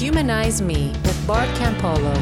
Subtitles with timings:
[0.00, 2.16] Humanize Me with Bart Campolo.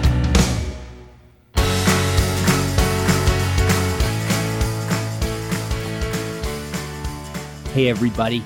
[7.68, 8.42] Hey, everybody.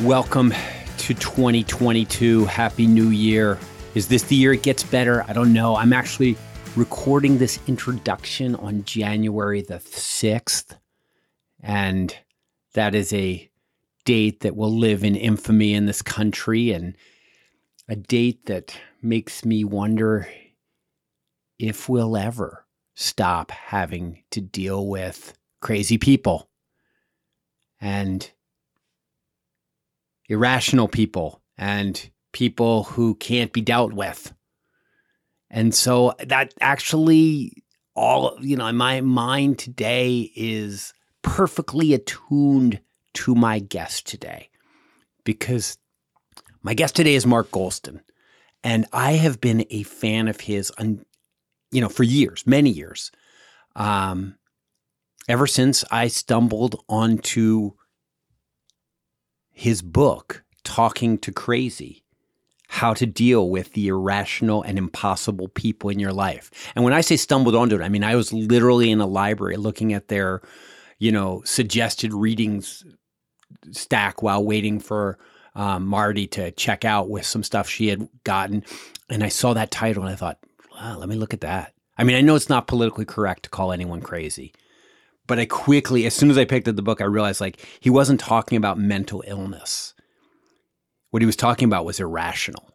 [0.00, 0.54] Welcome
[0.96, 2.46] to 2022.
[2.46, 3.58] Happy New Year.
[3.94, 5.22] Is this the year it gets better?
[5.28, 5.76] I don't know.
[5.76, 6.38] I'm actually
[6.76, 10.78] recording this introduction on January the 6th.
[11.62, 12.16] And
[12.72, 13.50] that is a
[14.06, 16.96] date that will live in infamy in this country and
[17.88, 20.28] a date that makes me wonder
[21.58, 26.48] if we'll ever stop having to deal with crazy people
[27.80, 28.30] and
[30.28, 34.32] irrational people and people who can't be dealt with.
[35.50, 42.80] And so that actually all you know my mind today is perfectly attuned
[43.14, 44.50] to my guest today
[45.24, 45.78] because
[46.66, 48.00] my guest today is Mark Goulston.
[48.64, 53.12] And I have been a fan of his, you know, for years, many years.
[53.76, 54.34] Um,
[55.28, 57.74] ever since I stumbled onto
[59.52, 62.02] his book, Talking to Crazy
[62.66, 66.50] How to Deal with the Irrational and Impossible People in Your Life.
[66.74, 69.56] And when I say stumbled onto it, I mean, I was literally in a library
[69.56, 70.42] looking at their,
[70.98, 72.84] you know, suggested readings
[73.70, 75.16] stack while waiting for
[75.56, 78.62] um, Marty to check out with some stuff she had gotten.
[79.08, 80.38] And I saw that title and I thought,
[80.72, 81.72] wow, let me look at that.
[81.96, 84.52] I mean, I know it's not politically correct to call anyone crazy,
[85.26, 87.88] but I quickly, as soon as I picked up the book, I realized like he
[87.88, 89.94] wasn't talking about mental illness.
[91.10, 92.70] What he was talking about was irrational.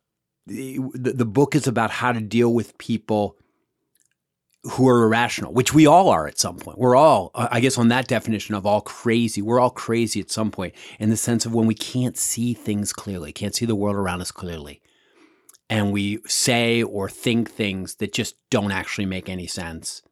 [0.48, 3.38] The, the, the book is about how to deal with people
[4.64, 6.78] who are irrational, which we all are at some point.
[6.78, 10.30] We're all, uh, I guess, on that definition of all crazy, we're all crazy at
[10.30, 13.76] some point in the sense of when we can't see things clearly, can't see the
[13.76, 14.82] world around us clearly.
[15.70, 20.04] And we say or think things that just don't actually make any sense.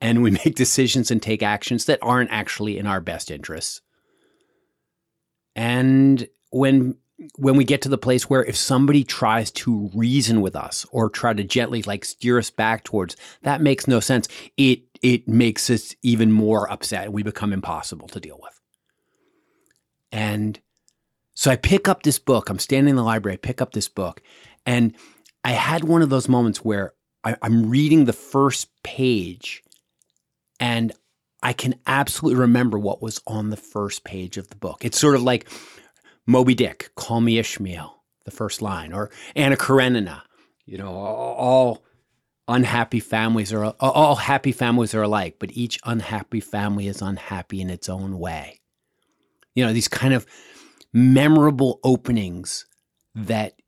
[0.00, 3.80] And we make decisions and take actions that aren't actually in our best interests.
[5.56, 6.96] And when
[7.36, 11.08] when we get to the place where if somebody tries to reason with us or
[11.08, 14.28] try to gently like steer us back towards that makes no sense.
[14.56, 18.60] It it makes us even more upset we become impossible to deal with.
[20.10, 20.60] And
[21.34, 22.48] so i pick up this book.
[22.48, 23.34] I'm standing in the library.
[23.34, 24.22] I pick up this book.
[24.66, 24.94] And
[25.44, 26.94] i had one of those moments where
[27.24, 29.62] I, i'm reading the first page
[30.60, 30.92] and
[31.42, 34.84] i can absolutely remember what was on the first page of the book.
[34.84, 35.48] It's sort of like
[36.26, 40.22] Moby Dick, Call Me Ishmael, the first line, or Anna Karenina.
[40.64, 41.84] You know, all
[42.48, 47.70] unhappy families are all happy families are alike, but each unhappy family is unhappy in
[47.70, 48.60] its own way.
[49.54, 50.26] You know, these kind of
[50.92, 52.66] memorable openings
[53.14, 53.60] that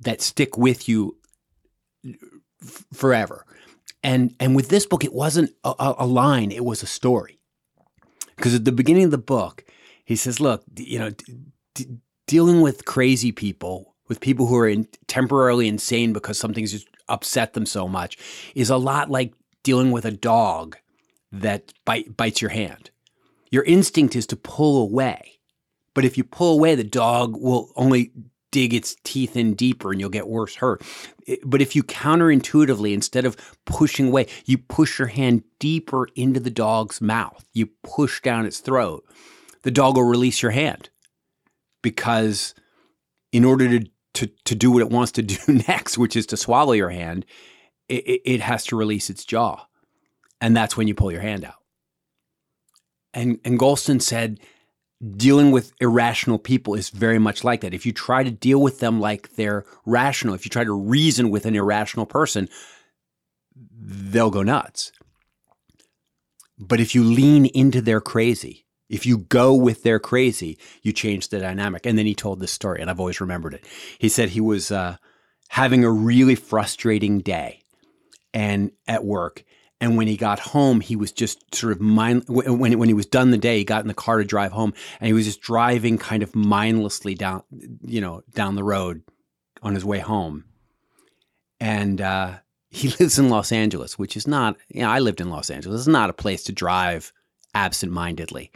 [0.00, 1.16] that stick with you
[2.92, 3.46] forever.
[4.02, 7.38] And and with this book, it wasn't a, a line; it was a story.
[8.36, 9.64] Because at the beginning of the book,
[10.04, 11.10] he says, "Look, you know,
[11.74, 16.88] d- dealing with crazy people, with people who are in, temporarily insane because something's just
[17.08, 18.18] upset them so much,
[18.54, 20.76] is a lot like dealing with a dog
[21.30, 22.90] that bite, bites your hand.
[23.50, 25.38] Your instinct is to pull away,
[25.94, 28.12] but if you pull away, the dog will only
[28.50, 30.82] dig its teeth in deeper and you'll get worse hurt.
[31.44, 36.50] But if you counterintuitively, instead of pushing away, you push your hand deeper into the
[36.50, 39.04] dog's mouth, you push down its throat,
[39.62, 40.90] the dog will release your hand
[41.82, 42.54] because
[43.32, 46.36] in order to, to, to do what it wants to do next, which is to
[46.36, 47.26] swallow your hand,
[47.88, 49.66] it, it has to release its jaw.
[50.40, 51.54] And that's when you pull your hand out.
[53.14, 54.40] And, and Goulston said,
[55.16, 57.74] dealing with irrational people is very much like that.
[57.74, 61.30] If you try to deal with them like they're rational, if you try to reason
[61.30, 62.48] with an irrational person,
[63.54, 64.92] they'll go nuts.
[66.58, 68.61] But if you lean into their crazy,
[68.92, 71.86] if you go with their crazy, you change the dynamic.
[71.86, 73.64] And then he told this story, and I've always remembered it.
[73.98, 74.98] He said he was uh,
[75.48, 77.62] having a really frustrating day
[78.34, 79.44] and at work.
[79.80, 82.26] And when he got home, he was just sort of mind.
[82.28, 84.74] When when he was done the day, he got in the car to drive home,
[85.00, 87.42] and he was just driving kind of mindlessly down,
[87.84, 89.02] you know, down the road
[89.60, 90.44] on his way home.
[91.58, 92.34] And uh,
[92.70, 94.56] he lives in Los Angeles, which is not.
[94.68, 95.80] You know, I lived in Los Angeles.
[95.80, 97.12] It's not a place to drive
[97.54, 98.52] absent-mindedly.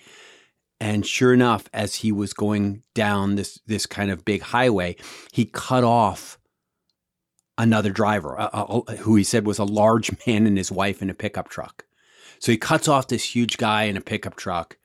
[0.81, 4.97] And sure enough, as he was going down this this kind of big highway,
[5.33, 6.39] he cut off
[7.59, 8.37] another driver,
[9.01, 11.87] who he said was a large man and his wife in a pickup truck.
[12.39, 14.77] So he cuts off this huge guy in a pickup truck,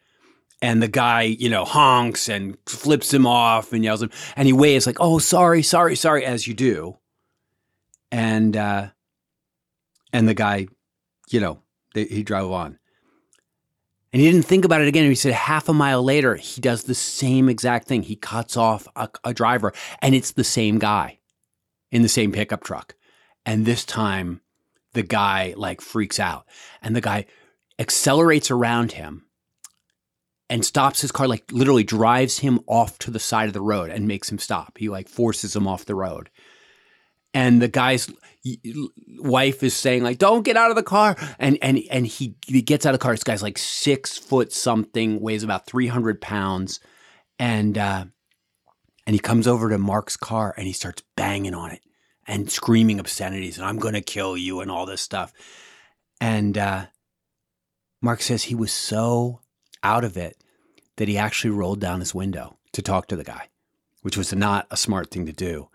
[0.61, 4.53] and the guy, you know, honks and flips him off and yells him, and he
[4.53, 6.97] waves like, "Oh, sorry, sorry, sorry," as you do,
[8.11, 8.87] and uh,
[10.13, 10.67] and the guy,
[11.29, 11.61] you know,
[11.93, 12.79] they, he drove on,
[14.13, 15.07] and he didn't think about it again.
[15.07, 18.03] He said half a mile later, he does the same exact thing.
[18.03, 21.19] He cuts off a, a driver, and it's the same guy
[21.91, 22.95] in the same pickup truck,
[23.45, 24.41] and this time,
[24.93, 26.45] the guy like freaks out,
[26.81, 27.25] and the guy
[27.79, 29.25] accelerates around him
[30.49, 33.89] and stops his car, like literally drives him off to the side of the road
[33.89, 34.77] and makes him stop.
[34.77, 36.29] He like forces him off the road.
[37.33, 38.11] And the guy's
[39.19, 42.61] wife is saying like, "Don't get out of the car!" And and and he he
[42.61, 43.13] gets out of the car.
[43.13, 46.81] This guy's like six foot something, weighs about three hundred pounds,
[47.39, 48.05] and uh,
[49.05, 51.81] and he comes over to Mark's car and he starts banging on it
[52.27, 55.33] and screaming obscenities and I'm going to kill you and all this stuff.
[56.19, 56.85] And uh,
[58.01, 59.41] Mark says he was so
[59.83, 60.37] out of it
[60.97, 63.49] that he actually rolled down his window to talk to the guy,
[64.01, 65.67] which was not a smart thing to do.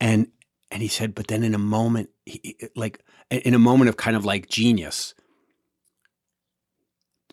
[0.00, 0.28] And
[0.70, 3.00] and he said, but then in a moment, he, like
[3.30, 5.14] in a moment of kind of like genius,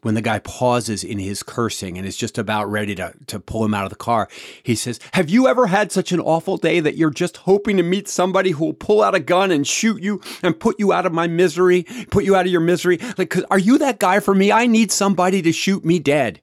[0.04, 3.66] when the guy pauses in his cursing and is just about ready to, to pull
[3.66, 4.28] him out of the car,
[4.62, 7.84] he says, Have you ever had such an awful day that you're just hoping to
[7.84, 11.06] meet somebody who will pull out a gun and shoot you and put you out
[11.06, 13.00] of my misery, put you out of your misery?
[13.18, 14.52] Like, are you that guy for me?
[14.52, 16.42] I need somebody to shoot me dead.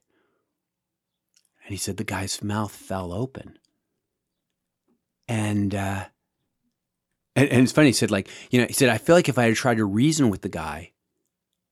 [1.65, 3.60] And he said the guy's mouth fell open.
[5.31, 6.05] And, uh,
[7.37, 9.39] and, and it's funny, he said, like, you know, he said, I feel like if
[9.39, 10.91] I had tried to reason with the guy,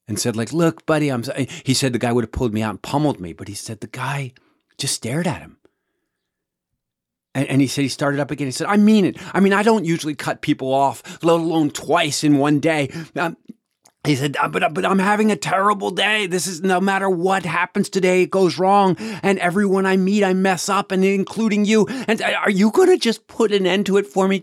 [0.09, 1.23] and said like, "Look, buddy, I'm."
[1.65, 3.81] He said the guy would have pulled me out and pummeled me, but he said
[3.81, 4.33] the guy
[4.79, 5.59] just stared at him.
[7.35, 8.47] And, and, he said he started up again.
[8.47, 9.19] He said, "I mean it.
[9.35, 13.37] I mean, I don't usually cut people off, let alone twice in one day." Um,
[14.05, 16.27] he said, uh, but, but I'm having a terrible day.
[16.27, 18.97] This is no matter what happens today, it goes wrong.
[19.23, 21.87] And everyone I meet, I mess up, and including you.
[22.07, 24.41] And uh, are you going to just put an end to it for me?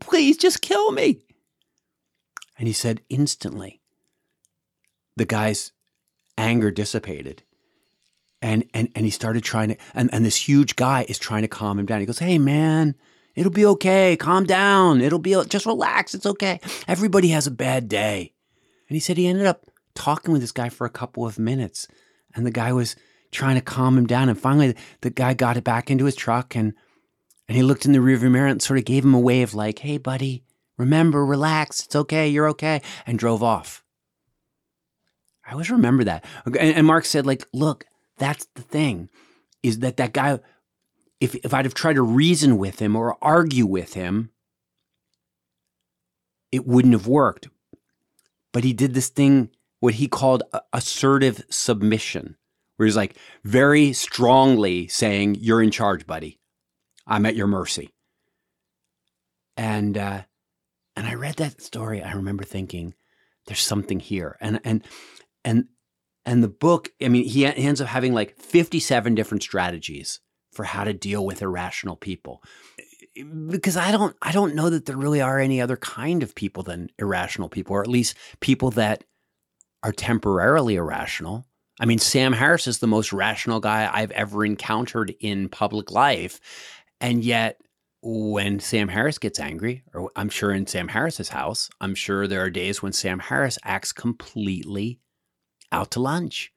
[0.00, 1.20] Please, just kill me.
[2.58, 3.82] And he said, instantly,
[5.16, 5.72] the guy's
[6.38, 7.42] anger dissipated.
[8.40, 11.48] And, and, and he started trying to, and, and this huge guy is trying to
[11.48, 12.00] calm him down.
[12.00, 12.94] He goes, Hey, man,
[13.34, 14.16] it'll be okay.
[14.16, 15.00] Calm down.
[15.00, 16.14] It'll be, just relax.
[16.14, 16.60] It's okay.
[16.88, 18.34] Everybody has a bad day.
[18.88, 21.88] And he said he ended up talking with this guy for a couple of minutes.
[22.34, 22.96] And the guy was
[23.30, 24.28] trying to calm him down.
[24.28, 26.74] And finally, the guy got it back into his truck and,
[27.48, 29.80] and he looked in the rearview mirror and sort of gave him a wave like,
[29.80, 30.44] Hey, buddy,
[30.76, 31.84] remember, relax.
[31.84, 32.28] It's okay.
[32.28, 32.82] You're okay.
[33.06, 33.84] And drove off.
[35.46, 36.24] I always remember that.
[36.46, 37.84] And, and Mark said, like, look,
[38.18, 39.10] that's the thing,
[39.62, 40.38] is that that guy,
[41.20, 44.30] if if I'd have tried to reason with him or argue with him,
[46.52, 47.48] it wouldn't have worked.
[48.54, 52.36] But he did this thing, what he called assertive submission,
[52.76, 56.40] where he's like very strongly saying, "You're in charge, buddy.
[57.06, 57.90] I'm at your mercy."
[59.58, 60.22] And uh,
[60.96, 62.02] and I read that story.
[62.02, 62.94] I remember thinking,
[63.46, 64.82] "There's something here," and and
[65.44, 65.66] and
[66.26, 70.20] and the book i mean he ends up having like 57 different strategies
[70.52, 72.42] for how to deal with irrational people
[73.48, 76.62] because i don't i don't know that there really are any other kind of people
[76.62, 79.04] than irrational people or at least people that
[79.82, 81.46] are temporarily irrational
[81.80, 86.40] i mean sam harris is the most rational guy i've ever encountered in public life
[87.00, 87.60] and yet
[88.04, 92.42] when Sam Harris gets angry, or I'm sure in Sam Harris's house, I'm sure there
[92.42, 95.00] are days when Sam Harris acts completely
[95.72, 96.52] out to lunch.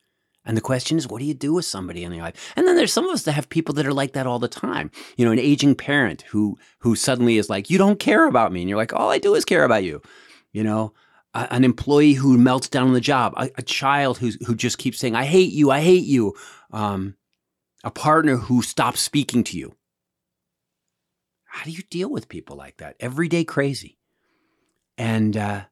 [0.48, 2.54] And the question is, what do you do with somebody in your life?
[2.56, 4.48] And then there's some of us that have people that are like that all the
[4.48, 4.90] time.
[5.18, 8.62] You know, an aging parent who who suddenly is like, "You don't care about me,"
[8.62, 10.02] and you're like, "All I do is care about you."
[10.54, 10.94] You know,
[11.34, 14.78] a, an employee who melts down on the job, a, a child who who just
[14.78, 16.34] keeps saying, "I hate you, I hate you,"
[16.72, 17.18] um,
[17.84, 19.76] a partner who stops speaking to you.
[21.44, 22.96] How do you deal with people like that?
[23.02, 23.98] Everyday crazy,
[24.98, 25.66] and uh,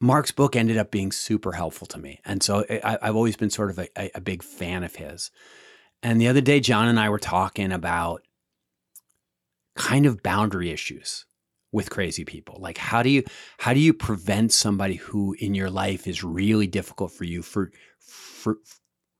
[0.00, 2.20] Mark's book ended up being super helpful to me.
[2.24, 5.30] And so eh, I, have always been sort of a, a, big fan of his.
[6.02, 8.22] And the other day, John and I were talking about
[9.76, 11.26] kind of boundary issues
[11.72, 12.58] with crazy people.
[12.60, 13.24] Like how do you
[13.58, 17.70] how do you prevent somebody who in your life is really difficult for you for
[18.00, 18.56] for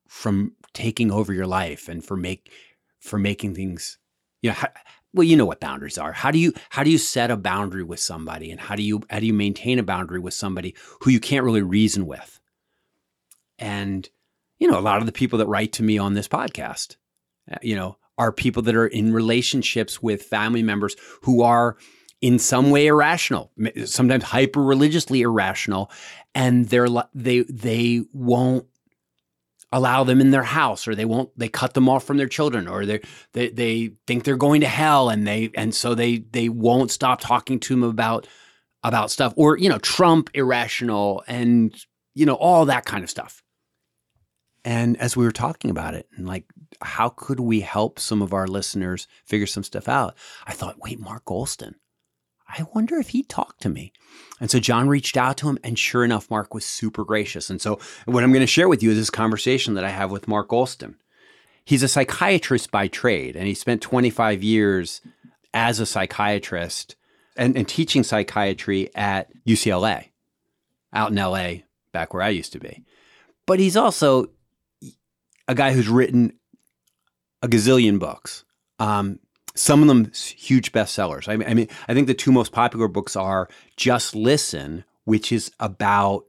[0.08, 2.50] from taking over your life and for make
[2.98, 3.98] for making things
[4.42, 4.68] you know how,
[5.12, 6.12] well you know what boundaries are.
[6.12, 9.02] How do you how do you set a boundary with somebody and how do you
[9.10, 12.40] how do you maintain a boundary with somebody who you can't really reason with?
[13.58, 14.08] And
[14.60, 16.96] you know a lot of the people that write to me on this podcast
[17.50, 21.76] uh, you know are people that are in relationships with family members who are
[22.20, 23.50] in some way irrational
[23.86, 25.90] sometimes hyper religiously irrational
[26.34, 28.66] and they're they they won't
[29.72, 32.66] allow them in their house or they won't they cut them off from their children
[32.66, 33.00] or they
[33.32, 37.20] they they think they're going to hell and they and so they they won't stop
[37.20, 38.26] talking to them about
[38.82, 41.74] about stuff or you know Trump irrational and
[42.14, 43.42] you know all that kind of stuff.
[44.62, 46.44] And as we were talking about it and like
[46.82, 50.16] how could we help some of our listeners figure some stuff out?
[50.46, 51.74] I thought, wait, Mark Goulston.
[52.50, 53.92] I wonder if he talked to me.
[54.40, 57.50] And so John reached out to him, and sure enough, Mark was super gracious.
[57.50, 60.10] And so, what I'm going to share with you is this conversation that I have
[60.10, 60.94] with Mark Goulston.
[61.64, 65.00] He's a psychiatrist by trade, and he spent 25 years
[65.52, 66.96] as a psychiatrist
[67.36, 70.08] and, and teaching psychiatry at UCLA
[70.92, 72.84] out in LA, back where I used to be.
[73.46, 74.30] But he's also
[75.46, 76.32] a guy who's written
[77.42, 78.44] a gazillion books.
[78.78, 79.18] Um,
[79.60, 81.28] some of them huge bestsellers.
[81.28, 85.30] I mean, I mean, I think the two most popular books are Just Listen, which
[85.30, 86.24] is about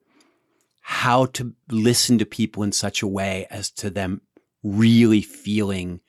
[0.81, 4.19] how to listen to people in such a way as to them
[4.63, 6.01] really feeling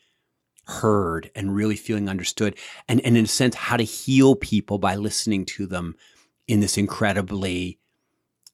[0.67, 2.57] heard and really feeling understood
[2.89, 5.95] and, and in a sense how to heal people by listening to them
[6.49, 7.79] in this incredibly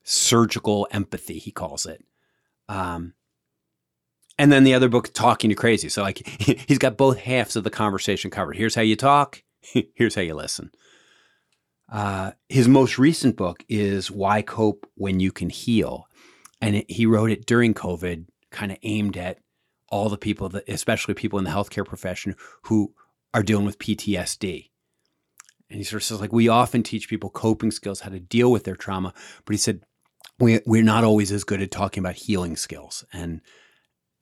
[0.05, 2.03] surgical empathy he calls it
[2.69, 3.13] um,
[4.39, 5.89] and then the other book talking to crazy.
[5.89, 8.57] So like he's got both halves of the conversation covered.
[8.57, 9.43] Here's how you talk.
[9.95, 10.71] Here's how you listen.
[11.91, 16.07] Uh, his most recent book is why cope when you can heal.
[16.61, 19.39] And it, he wrote it during covid kind of aimed at
[19.91, 22.93] all the people that especially people in the healthcare profession who
[23.35, 24.71] are dealing with ptsd
[25.71, 28.51] and he sort of says like we often teach people coping skills how to deal
[28.51, 29.13] with their trauma.
[29.45, 29.83] But he said
[30.39, 33.05] we, we're not always as good at talking about healing skills.
[33.13, 33.41] And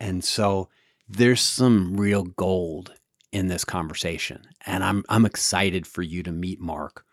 [0.01, 0.69] and so
[1.09, 2.95] there's some real gold
[3.33, 4.43] in this conversation.
[4.65, 7.05] And I'm, I'm excited for you to meet Mark.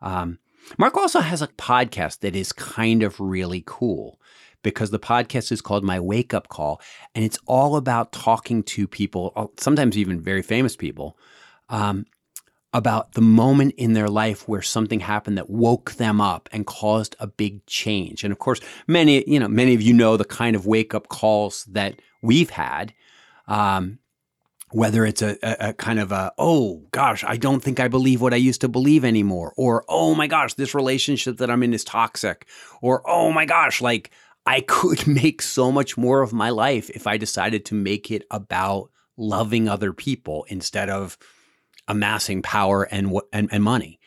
[0.00, 0.38] Um,
[0.78, 4.20] Mark also has a podcast that is kind of really cool
[4.62, 6.80] because the podcast is called My Wake Up Call.
[7.14, 11.18] And it's all about talking to people, sometimes even very famous people,
[11.68, 12.06] um,
[12.74, 17.14] about the moment in their life where something happened that woke them up and caused
[17.20, 18.24] a big change.
[18.24, 21.08] And of course, many, you know, many of you know the kind of wake up
[21.08, 22.92] calls that we've had.
[23.46, 24.00] Um,
[24.72, 28.20] whether it's a, a, a, kind of a, oh gosh, I don't think I believe
[28.20, 31.72] what I used to believe anymore, or oh my gosh, this relationship that I'm in
[31.72, 32.48] is toxic,
[32.82, 34.10] or oh my gosh, like
[34.46, 38.26] I could make so much more of my life if I decided to make it
[38.32, 41.16] about loving other people instead of
[41.88, 43.98] amassing power and and, and money.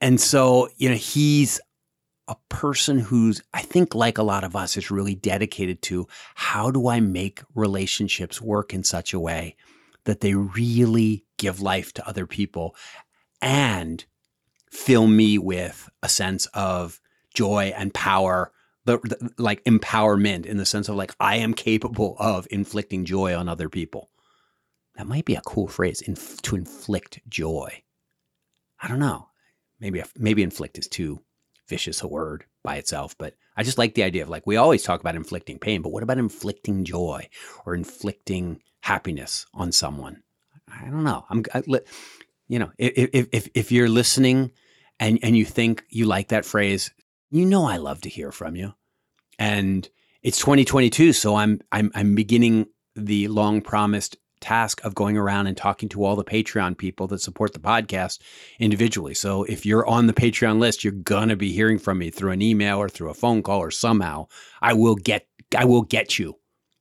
[0.00, 1.60] And so, you know, he's
[2.26, 6.70] a person who's, I think, like a lot of us, is really dedicated to how
[6.70, 9.56] do I make relationships work in such a way
[10.04, 12.74] that they really give life to other people
[13.42, 14.04] and
[14.70, 17.00] fill me with a sense of
[17.34, 18.52] joy and power,
[18.84, 23.48] the, like empowerment in the sense of like I am capable of inflicting joy on
[23.48, 24.10] other people.
[25.00, 27.82] That might be a cool phrase, inf- to inflict joy.
[28.82, 29.28] I don't know.
[29.80, 31.22] Maybe maybe inflict is too
[31.68, 34.82] vicious a word by itself, but I just like the idea of like we always
[34.82, 37.30] talk about inflicting pain, but what about inflicting joy
[37.64, 40.22] or inflicting happiness on someone?
[40.68, 41.24] I don't know.
[41.30, 41.62] I'm, I,
[42.48, 44.52] you know, if if if you're listening
[44.98, 46.90] and and you think you like that phrase,
[47.30, 48.74] you know I love to hear from you.
[49.38, 49.88] And
[50.22, 55.56] it's 2022, so I'm I'm I'm beginning the long promised task of going around and
[55.56, 58.18] talking to all the Patreon people that support the podcast
[58.58, 59.14] individually.
[59.14, 62.42] So if you're on the Patreon list, you're gonna be hearing from me through an
[62.42, 64.26] email or through a phone call or somehow.
[64.60, 66.36] I will get I will get you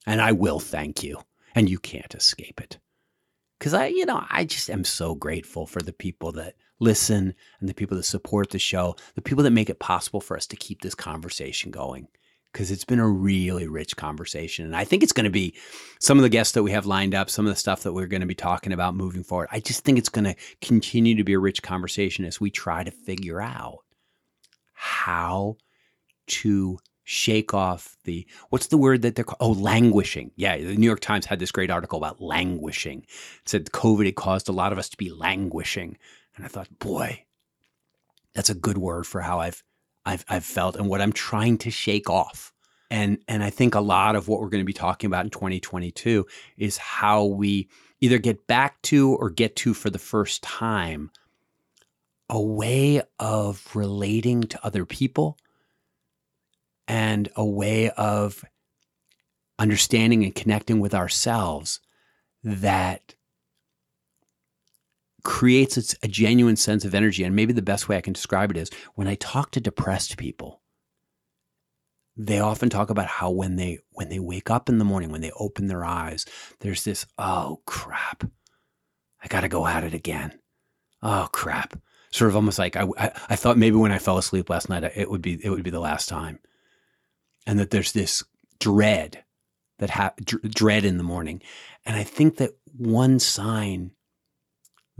[0.05, 1.19] and I will thank you.
[1.55, 2.77] And you can't escape it.
[3.59, 7.67] Cause I, you know, I just am so grateful for the people that listen and
[7.67, 10.55] the people that support the show, the people that make it possible for us to
[10.55, 12.07] keep this conversation going
[12.51, 14.65] because it's been a really rich conversation.
[14.65, 15.55] And I think it's going to be
[15.99, 18.07] some of the guests that we have lined up, some of the stuff that we're
[18.07, 19.49] going to be talking about moving forward.
[19.51, 22.83] I just think it's going to continue to be a rich conversation as we try
[22.83, 23.79] to figure out
[24.73, 25.57] how
[26.27, 29.37] to shake off the what's the word that they're called?
[29.39, 30.31] Oh, languishing.
[30.35, 32.99] Yeah, the New York Times had this great article about languishing.
[32.99, 35.97] It said COVID had caused a lot of us to be languishing.
[36.35, 37.25] And I thought, boy,
[38.33, 39.63] that's a good word for how I've
[40.05, 42.51] I've, I've felt and what I'm trying to shake off.
[42.91, 45.29] And, and I think a lot of what we're going to be talking about in
[45.29, 46.25] 2022
[46.57, 47.69] is how we
[48.01, 51.11] either get back to or get to for the first time
[52.29, 55.37] a way of relating to other people
[56.87, 58.43] and a way of
[59.57, 61.79] understanding and connecting with ourselves
[62.43, 63.15] that
[65.23, 67.23] creates a genuine sense of energy.
[67.23, 70.17] And maybe the best way I can describe it is when I talk to depressed
[70.17, 70.61] people,
[72.15, 75.21] they often talk about how when they when they wake up in the morning, when
[75.21, 76.25] they open their eyes,
[76.59, 78.25] there's this, oh crap.
[79.23, 80.37] I got to go at it again.
[81.01, 81.79] Oh crap.
[82.11, 84.83] Sort of almost like I, I, I thought maybe when I fell asleep last night
[84.83, 86.39] it would be it would be the last time.
[87.47, 88.23] And that there's this
[88.59, 89.23] dread
[89.79, 91.41] that ha- dread in the morning.
[91.85, 93.91] And I think that one sign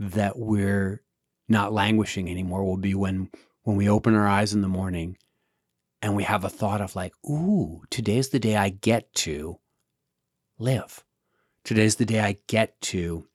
[0.00, 1.02] that we're
[1.46, 3.28] not languishing anymore will be when
[3.62, 5.18] when we open our eyes in the morning
[6.00, 9.58] and we have a thought of like, ooh, today's the day I get to
[10.58, 11.04] live.
[11.62, 13.26] Today's the day I get to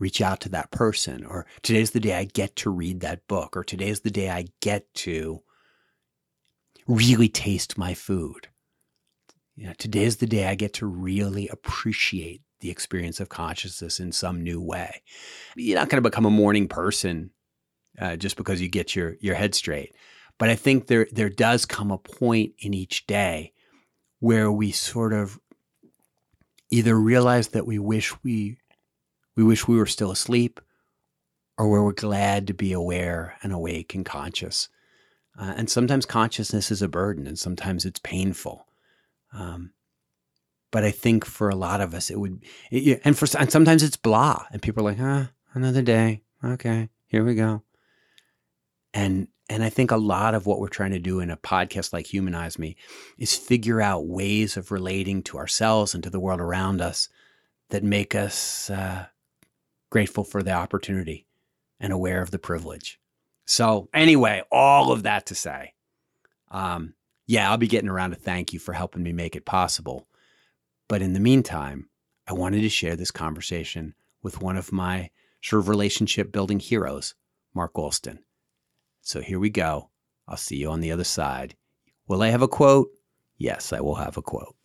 [0.00, 3.56] reach out to that person, or today's the day I get to read that book,
[3.56, 5.42] or today's the day I get to
[6.88, 8.48] really taste my food.
[9.54, 14.12] You know, today's the day I get to really appreciate the experience of consciousness in
[14.12, 15.02] some new way.
[15.56, 17.30] You're not going to become a morning person
[17.98, 19.94] uh, just because you get your your head straight,
[20.38, 23.52] but I think there there does come a point in each day
[24.20, 25.38] where we sort of
[26.70, 28.58] either realize that we wish we
[29.36, 30.60] we wish we were still asleep,
[31.58, 34.68] or where we're glad to be aware and awake and conscious.
[35.38, 38.66] Uh, and sometimes consciousness is a burden, and sometimes it's painful.
[39.32, 39.72] Um,
[40.70, 43.82] but I think for a lot of us, it would, it, and for and sometimes
[43.82, 46.22] it's blah, and people are like, "Huh, another day.
[46.44, 47.62] Okay, here we go."
[48.94, 51.92] And and I think a lot of what we're trying to do in a podcast
[51.92, 52.76] like Humanize Me
[53.18, 57.08] is figure out ways of relating to ourselves and to the world around us
[57.70, 59.06] that make us uh,
[59.90, 61.26] grateful for the opportunity
[61.80, 63.00] and aware of the privilege.
[63.44, 65.74] So, anyway, all of that to say,
[66.52, 66.94] um,
[67.26, 70.06] yeah, I'll be getting around to thank you for helping me make it possible.
[70.90, 71.88] But in the meantime,
[72.26, 73.94] I wanted to share this conversation
[74.24, 77.14] with one of my sort of relationship building heroes,
[77.54, 78.18] Mark Goulston.
[79.00, 79.90] So here we go.
[80.26, 81.54] I'll see you on the other side.
[82.08, 82.90] Will I have a quote?
[83.38, 84.56] Yes, I will have a quote.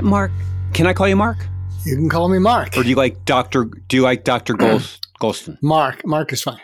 [0.00, 0.32] Mark,
[0.72, 1.36] can I call you Mark?
[1.84, 2.78] You can call me Mark.
[2.78, 3.66] Or do you like Doctor?
[3.66, 4.54] Do you like Doctor
[5.20, 5.58] Goulston?
[5.60, 6.06] Mark.
[6.06, 6.58] Mark is fine.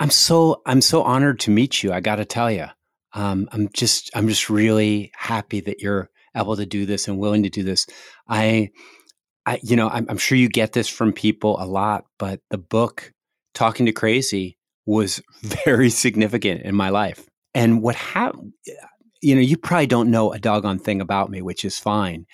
[0.00, 1.92] I'm so I'm so honored to meet you.
[1.92, 2.66] I got to tell you,
[3.14, 7.42] um, I'm just I'm just really happy that you're able to do this and willing
[7.42, 7.86] to do this.
[8.28, 8.70] I,
[9.46, 12.58] I you know, I'm, I'm sure you get this from people a lot, but the
[12.58, 13.12] book
[13.54, 17.26] Talking to Crazy was very significant in my life.
[17.54, 18.52] And what happened,
[19.20, 22.26] you know, you probably don't know a doggone thing about me, which is fine.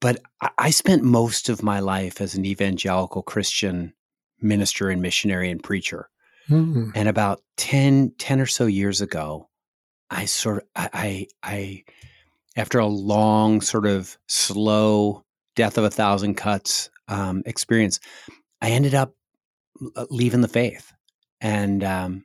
[0.00, 3.92] But I, I spent most of my life as an evangelical Christian
[4.40, 6.08] minister and missionary and preacher.
[6.48, 6.90] Mm-hmm.
[6.94, 9.48] And about 10, 10 or so years ago,
[10.10, 11.84] I sort of, I, I, I
[12.56, 15.24] after a long, sort of slow
[15.56, 18.00] death of a thousand cuts um, experience,
[18.60, 19.14] I ended up
[19.96, 20.92] uh, leaving the faith,
[21.40, 22.24] and um,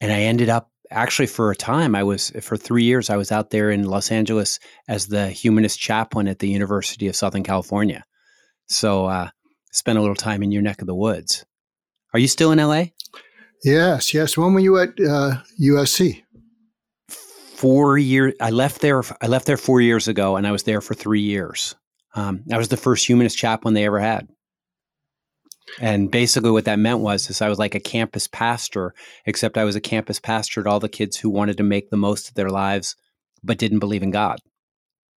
[0.00, 3.32] and I ended up actually for a time I was for three years I was
[3.32, 8.04] out there in Los Angeles as the humanist chaplain at the University of Southern California.
[8.66, 9.30] So uh,
[9.72, 11.44] spent a little time in your neck of the woods.
[12.12, 12.86] Are you still in LA?
[13.64, 14.36] Yes, yes.
[14.36, 16.22] When were you at uh, USC?
[17.62, 18.34] four years.
[18.40, 19.04] I left there.
[19.20, 21.76] I left there four years ago, and I was there for three years.
[22.16, 24.26] Um, I was the first humanist chaplain they ever had.
[25.80, 28.94] And basically, what that meant was, is I was like a campus pastor,
[29.26, 31.96] except I was a campus pastor to all the kids who wanted to make the
[31.96, 32.96] most of their lives,
[33.44, 34.40] but didn't believe in God.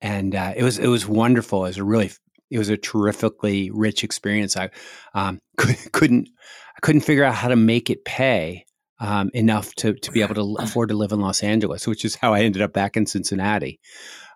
[0.01, 1.65] And uh, it was it was wonderful.
[1.65, 2.11] It was a really
[2.49, 4.55] it was a terrifically rich experience.
[4.55, 4.69] I
[5.13, 6.29] um, could, couldn't
[6.75, 8.65] I couldn't figure out how to make it pay
[8.99, 12.15] um, enough to to be able to afford to live in Los Angeles, which is
[12.15, 13.79] how I ended up back in Cincinnati,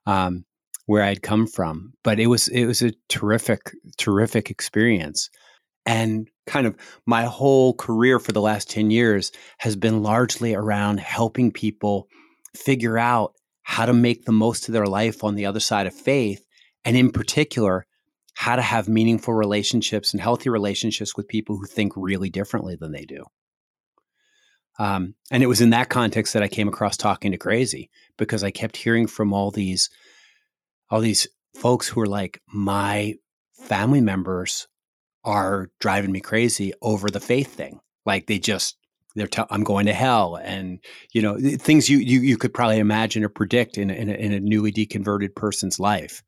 [0.06, 0.46] um,
[0.86, 1.94] where I'd come from.
[2.04, 5.30] But it was it was a terrific terrific experience,
[5.86, 11.00] and kind of my whole career for the last ten years has been largely around
[11.00, 12.08] helping people
[12.56, 15.94] figure out how to make the most of their life on the other side of
[15.94, 16.46] faith,
[16.84, 17.86] and in particular.
[18.40, 22.94] How to have meaningful relationships and healthy relationships with people who think really differently than
[22.94, 23.26] they do.
[24.80, 28.42] Um, and it was in that context that I came across talking to crazy because
[28.42, 29.90] I kept hearing from all these
[30.90, 33.16] all these folks who were like, my
[33.68, 34.70] family members
[35.26, 37.82] are driving me crazy over the faith thing.
[38.06, 38.78] Like they just
[39.16, 40.80] they're t- I'm going to hell, and
[41.12, 44.32] you know things you you you could probably imagine or predict in in a, in
[44.32, 46.24] a newly deconverted person's life.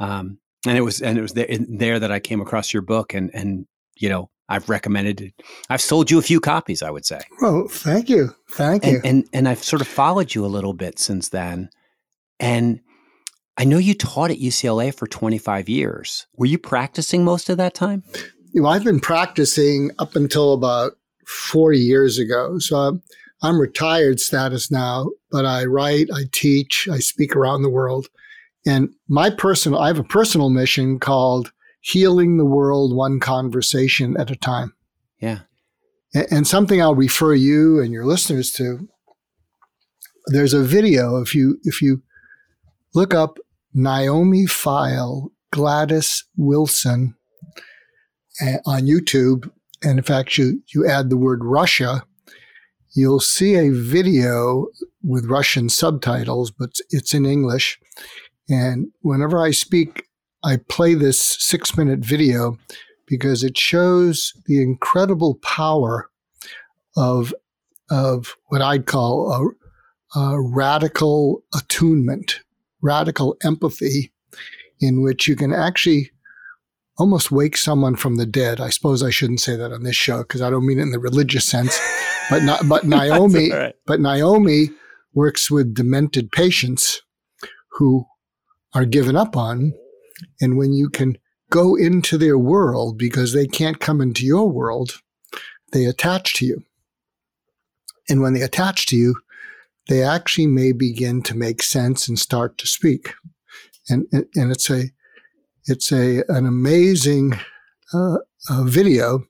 [0.00, 3.14] Um, and it was and it was there, there that I came across your book,
[3.14, 5.34] and and you know I've recommended it.
[5.70, 7.20] I've sold you a few copies, I would say.
[7.40, 8.34] Well, thank you.
[8.50, 9.00] Thank and, you.
[9.04, 11.70] And and I've sort of followed you a little bit since then.
[12.40, 12.80] And
[13.56, 16.26] I know you taught at UCLA for 25 years.
[16.36, 18.02] Were you practicing most of that time?
[18.52, 20.92] You know, I've been practicing up until about
[21.26, 22.58] four years ago.
[22.58, 23.02] So I'm,
[23.42, 28.08] I'm retired status now, but I write, I teach, I speak around the world.
[28.66, 34.30] And my personal, I have a personal mission called Healing the World One Conversation at
[34.30, 34.74] a Time.
[35.20, 35.40] Yeah.
[36.30, 38.88] And, something I'll refer you and your listeners to.
[40.26, 42.02] There's a video if you if you
[42.94, 43.38] look up
[43.74, 47.16] Naomi Feil Gladys Wilson
[48.40, 49.50] eh, on YouTube,
[49.82, 52.04] and in fact you you add the word Russia,
[52.94, 54.68] you'll see a video
[55.02, 57.78] with Russian subtitles, but it's in English.
[58.48, 60.04] And whenever I speak,
[60.44, 62.58] I play this six minute video
[63.06, 66.10] because it shows the incredible power
[66.96, 67.34] of,
[67.90, 69.56] of what I'd call
[70.14, 72.40] a, a radical attunement,
[72.82, 74.12] radical empathy,
[74.80, 76.10] in which you can actually
[76.96, 78.60] almost wake someone from the dead.
[78.60, 80.92] I suppose I shouldn't say that on this show because I don't mean it in
[80.92, 81.78] the religious sense.
[82.30, 83.74] But not, but Naomi, right.
[83.86, 84.70] but Naomi
[85.12, 87.02] works with demented patients
[87.72, 88.06] who
[88.74, 89.72] are given up on,
[90.40, 91.18] and when you can
[91.50, 95.00] go into their world because they can't come into your world,
[95.72, 96.64] they attach to you.
[98.08, 99.16] And when they attach to you,
[99.88, 103.14] they actually may begin to make sense and start to speak.
[103.88, 104.84] And, and it's a,
[105.66, 107.38] it's a, an amazing
[107.92, 108.18] uh,
[108.62, 109.26] video.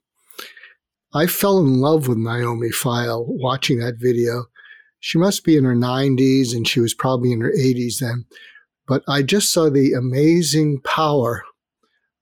[1.13, 4.45] I fell in love with Naomi Feil watching that video.
[4.99, 8.25] She must be in her 90s and she was probably in her 80s then.
[8.87, 11.43] But I just saw the amazing power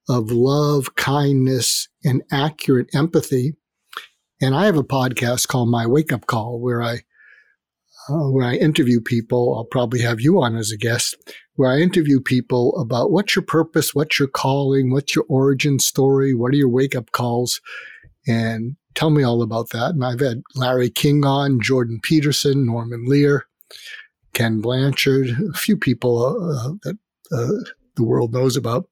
[0.10, 3.56] of love, kindness, and accurate empathy.
[4.42, 7.02] And I have a podcast called My Wake Up Call where I
[8.10, 9.56] uh, where I interview people.
[9.56, 11.16] I'll probably have you on as a guest,
[11.56, 16.34] where I interview people about what's your purpose, what's your calling, what's your origin story,
[16.34, 17.62] what are your wake up calls,
[18.28, 19.92] and tell me all about that.
[19.92, 23.46] And I've had Larry King on, Jordan Peterson, Norman Lear,
[24.34, 26.98] Ken Blanchard, a few people uh, that
[27.32, 28.88] uh, the world knows about.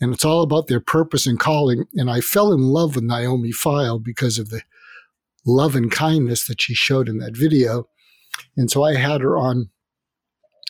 [0.00, 1.84] And it's all about their purpose and calling.
[1.94, 4.62] And I fell in love with Naomi Feil because of the
[5.46, 7.88] love and kindness that she showed in that video.
[8.56, 9.70] And so I had her on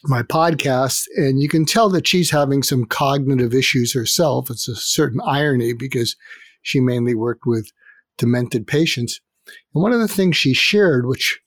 [0.05, 4.51] my podcast, and you can tell that she's having some cognitive issues herself.
[4.51, 6.17] It's a certain irony because
[6.63, 7.71] she mainly worked with
[8.19, 9.21] demented patients.
[9.47, 11.41] And one of the things she shared, which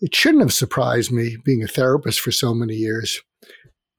[0.00, 3.20] it shouldn't have surprised me being a therapist for so many years,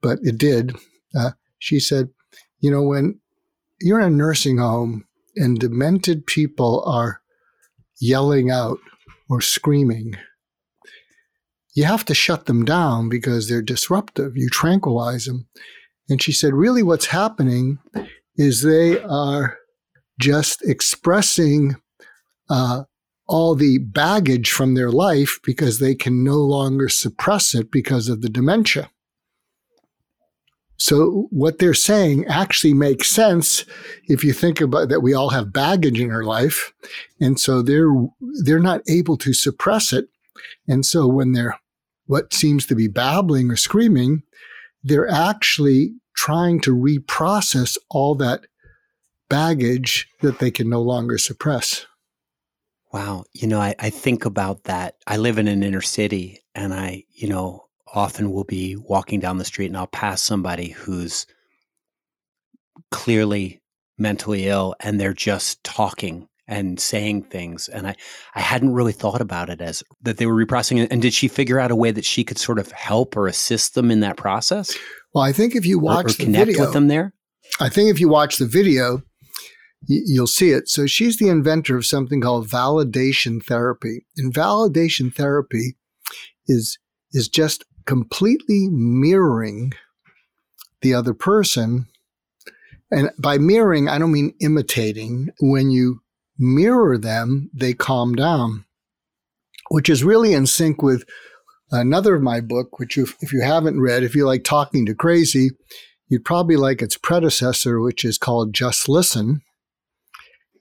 [0.02, 0.76] but it did.
[1.18, 2.08] Uh, she said,
[2.60, 3.20] You know, when
[3.80, 5.06] you're in a nursing home
[5.36, 7.20] and demented people are
[8.00, 8.78] yelling out
[9.28, 10.14] or screaming,
[11.74, 14.36] you have to shut them down because they're disruptive.
[14.36, 15.46] You tranquilize them.
[16.08, 17.78] And she said, Really, what's happening
[18.36, 19.58] is they are
[20.20, 21.76] just expressing
[22.48, 22.84] uh,
[23.28, 28.22] all the baggage from their life because they can no longer suppress it because of
[28.22, 28.90] the dementia.
[30.78, 33.64] So what they're saying actually makes sense
[34.08, 36.72] if you think about that we all have baggage in our life
[37.18, 37.90] and so they're
[38.44, 40.08] they're not able to suppress it
[40.68, 41.58] and so when they're
[42.04, 44.22] what seems to be babbling or screaming
[44.84, 48.46] they're actually trying to reprocess all that
[49.28, 51.86] baggage that they can no longer suppress.
[52.92, 53.24] Wow.
[53.32, 54.96] You know, I, I think about that.
[55.06, 59.38] I live in an inner city and I, you know, often will be walking down
[59.38, 61.26] the street and I'll pass somebody who's
[62.90, 63.62] clearly
[63.98, 67.96] mentally ill and they're just talking and saying things and I
[68.34, 71.26] I hadn't really thought about it as that they were repressing it and did she
[71.26, 74.16] figure out a way that she could sort of help or assist them in that
[74.16, 74.76] process?
[75.12, 77.14] Well, I think if you watch or, or the connect video, with them there,
[77.58, 79.02] I think if you watch the video,
[79.86, 80.68] you'll see it.
[80.68, 84.06] So she's the inventor of something called validation therapy.
[84.16, 85.76] And validation therapy
[86.46, 86.78] is
[87.12, 89.72] is just completely mirroring
[90.82, 91.86] the other person.
[92.90, 95.30] And by mirroring, I don't mean imitating.
[95.40, 96.02] When you
[96.38, 98.64] mirror them, they calm down,
[99.70, 101.04] which is really in sync with
[101.70, 104.94] another of my book, which if, if you haven't read, if you like talking to
[104.94, 105.50] crazy,
[106.08, 109.42] you'd probably like its predecessor, which is called Just Listen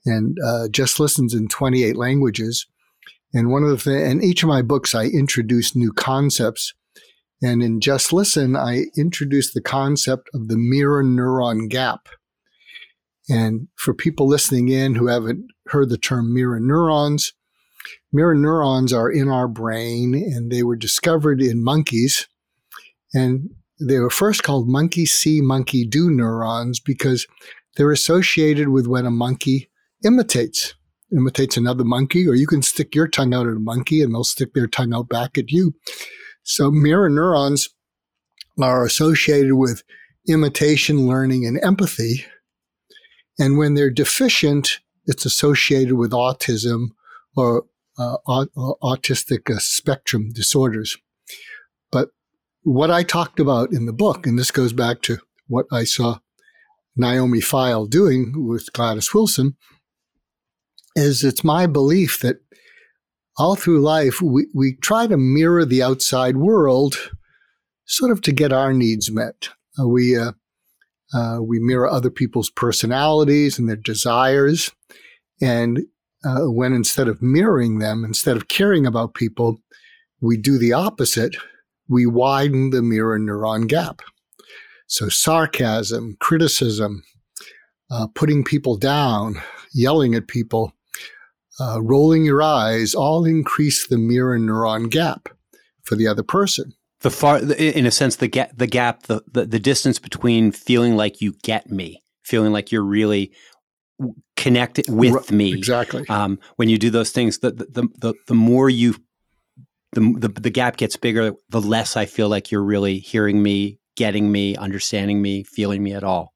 [0.06, 2.68] and uh, just listens in 28 languages.
[3.34, 6.74] And one of the things, in each of my books, I introduce new concepts.
[7.42, 12.08] And in Just Listen, I introduce the concept of the mirror neuron gap.
[13.28, 17.34] And for people listening in who haven't heard the term mirror neurons,
[18.14, 22.28] mirror neurons are in our brain and they were discovered in monkeys.
[23.14, 27.28] And they were first called monkey see, monkey do neurons because
[27.76, 29.70] they're associated with when a monkey
[30.06, 30.76] imitates
[31.12, 34.24] imitates another monkey, or you can stick your tongue out at a monkey and they'll
[34.24, 35.74] stick their tongue out back at you.
[36.44, 37.70] So mirror neurons
[38.62, 39.84] are associated with
[40.28, 42.26] imitation, learning, and empathy.
[43.38, 46.90] And when they're deficient, it's associated with autism
[47.36, 47.66] or
[47.98, 50.98] uh, autistic uh, spectrum disorders.
[51.92, 52.10] But
[52.64, 56.20] what I talked about in the book, and this goes back to what I saw
[56.96, 59.56] Naomi Feil doing with Gladys Wilson,
[60.96, 62.38] is it's my belief that
[63.38, 66.96] all through life we, we try to mirror the outside world
[67.86, 69.50] sort of to get our needs met.
[69.80, 70.32] Uh, we uh,
[71.14, 74.72] uh, we mirror other people's personalities and their desires,
[75.42, 75.82] and
[76.26, 79.60] uh, when instead of mirroring them, instead of caring about people,
[80.22, 81.36] we do the opposite.
[81.88, 84.02] We widen the mirror neuron gap.
[84.88, 87.04] So sarcasm, criticism,
[87.92, 89.36] uh, putting people down,
[89.74, 90.74] yelling at people,
[91.60, 95.30] uh, rolling your eyes, all increase the mirror neuron gap
[95.84, 96.74] for the other person.
[97.02, 100.96] The far in a sense the gap the gap the, the, the distance between feeling
[100.96, 103.32] like you get me feeling like you're really
[104.36, 105.54] connected with me.
[105.54, 106.08] exactly.
[106.10, 108.96] Um, when you do those things the the, the, the more you
[109.92, 113.80] the, the the gap gets bigger the less i feel like you're really hearing me
[113.96, 116.34] getting me understanding me feeling me at all.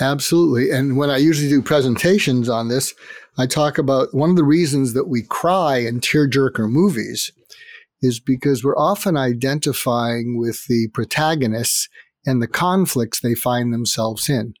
[0.00, 0.70] Absolutely.
[0.70, 2.94] And when i usually do presentations on this
[3.38, 7.32] i talk about one of the reasons that we cry in tearjerker movies
[8.02, 11.88] is because we're often identifying with the protagonists
[12.26, 14.54] and the conflicts they find themselves in.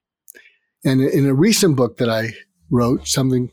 [0.84, 2.34] And in a recent book that I
[2.70, 3.50] wrote, something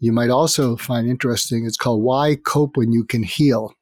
[0.00, 3.72] you might also find interesting, it's called Why Cope When You Can Heal.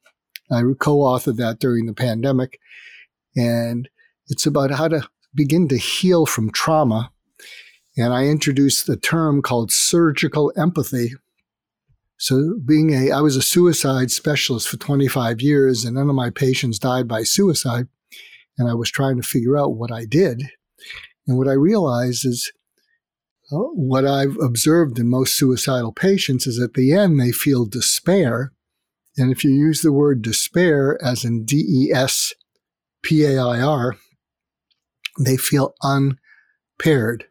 [0.51, 2.59] I co authored that during the pandemic.
[3.35, 3.89] And
[4.27, 7.11] it's about how to begin to heal from trauma.
[7.97, 11.13] And I introduced the term called surgical empathy,
[12.17, 16.31] so being a, I was a suicide specialist for 25 years and none of my
[16.31, 17.87] patients died by suicide.
[18.57, 20.41] And I was trying to figure out what I did.
[21.27, 22.51] And what I realized is
[23.51, 28.51] uh, what I've observed in most suicidal patients is at the end, they feel despair.
[29.15, 32.33] And if you use the word despair as in D E S
[33.03, 33.95] P A I R,
[35.19, 37.25] they feel unpaired,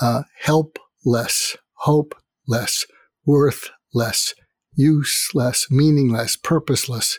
[0.00, 2.86] uh, helpless, hopeless
[3.26, 4.34] worthless,
[4.74, 7.18] useless, meaningless, purposeless.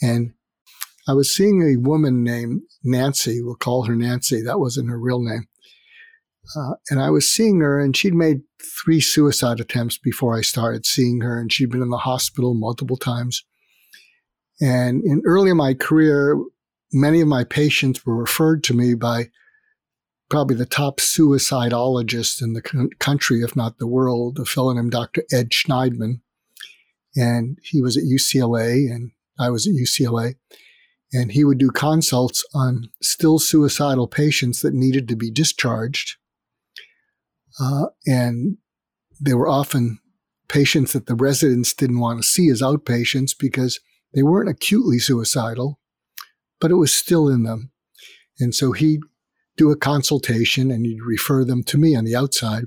[0.00, 0.32] And
[1.06, 5.22] I was seeing a woman named Nancy, we'll call her Nancy, that wasn't her real
[5.22, 5.46] name.
[6.56, 8.42] Uh, and I was seeing her, and she'd made
[8.84, 12.98] three suicide attempts before I started seeing her, and she'd been in the hospital multiple
[12.98, 13.44] times.
[14.60, 16.38] And in early in my career,
[16.92, 19.30] many of my patients were referred to me by
[20.28, 25.22] probably the top suicidologist in the country, if not the world, a fellow named Dr.
[25.32, 26.20] Ed Shneidman.
[27.16, 30.36] And he was at UCLA and I was at UCLA.
[31.12, 36.16] And he would do consults on still suicidal patients that needed to be discharged.
[37.60, 38.56] Uh, and
[39.20, 40.00] they were often
[40.48, 43.78] patients that the residents didn't want to see as outpatients because
[44.12, 45.78] they weren't acutely suicidal,
[46.60, 47.70] but it was still in them.
[48.40, 49.00] And so he
[49.56, 52.64] do a consultation and you'd refer them to me on the outside.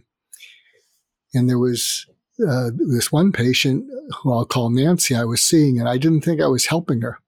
[1.34, 2.06] And there was
[2.48, 3.86] uh, this one patient
[4.22, 7.20] who I'll call Nancy I was seeing, and I didn't think I was helping her.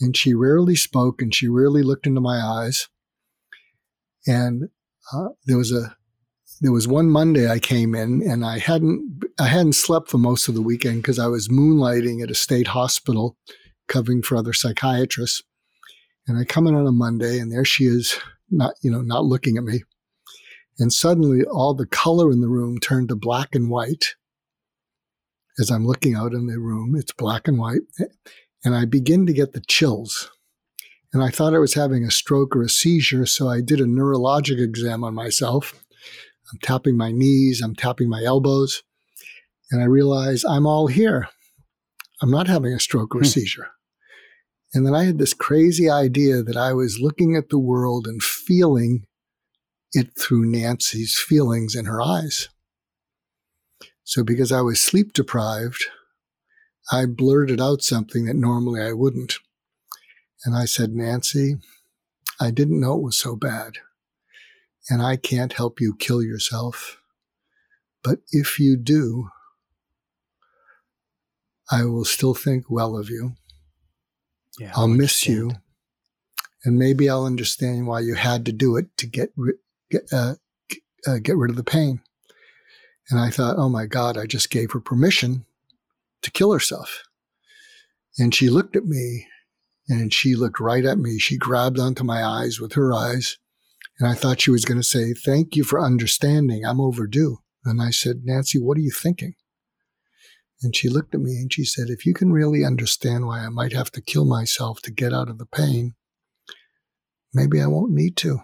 [0.00, 2.88] And she rarely spoke and she rarely looked into my eyes.
[4.26, 4.68] And
[5.12, 5.96] uh, there was a
[6.62, 10.48] there was one Monday I came in and I hadn't I hadn't slept for most
[10.48, 13.36] of the weekend because I was moonlighting at a state hospital
[13.88, 15.42] covering for other psychiatrists.
[16.26, 18.18] And I come in on a Monday and there she is
[18.50, 19.82] not, you know, not looking at me.
[20.78, 24.14] And suddenly all the color in the room turned to black and white.
[25.58, 27.82] As I'm looking out in the room, it's black and white.
[28.64, 30.30] And I begin to get the chills.
[31.12, 33.26] And I thought I was having a stroke or a seizure.
[33.26, 35.84] So I did a neurologic exam on myself.
[36.52, 38.82] I'm tapping my knees, I'm tapping my elbows.
[39.70, 41.28] And I realize I'm all here.
[42.22, 43.28] I'm not having a stroke or a hmm.
[43.28, 43.68] seizure.
[44.72, 48.22] And then I had this crazy idea that I was looking at the world and
[48.22, 49.04] feeling
[49.92, 52.48] it through Nancy's feelings in her eyes.
[54.04, 55.84] So, because I was sleep deprived,
[56.90, 59.38] I blurted out something that normally I wouldn't.
[60.44, 61.58] And I said, Nancy,
[62.40, 63.74] I didn't know it was so bad.
[64.88, 66.98] And I can't help you kill yourself.
[68.02, 69.28] But if you do,
[71.70, 73.36] I will still think well of you.
[74.58, 75.52] Yeah, I'll miss you.
[76.64, 79.32] and maybe I'll understand why you had to do it to get
[79.90, 80.34] get uh,
[81.06, 82.02] uh, get rid of the pain.
[83.10, 85.44] And I thought, oh my God, I just gave her permission
[86.22, 87.02] to kill herself.
[88.18, 89.26] And she looked at me
[89.88, 91.18] and she looked right at me.
[91.18, 93.38] She grabbed onto my eyes with her eyes.
[93.98, 96.64] And I thought she was going to say, Thank you for understanding.
[96.64, 97.38] I'm overdue.
[97.64, 99.34] And I said, Nancy, what are you thinking?
[100.62, 103.48] And she looked at me and she said, If you can really understand why I
[103.48, 105.94] might have to kill myself to get out of the pain,
[107.32, 108.40] maybe I won't need to.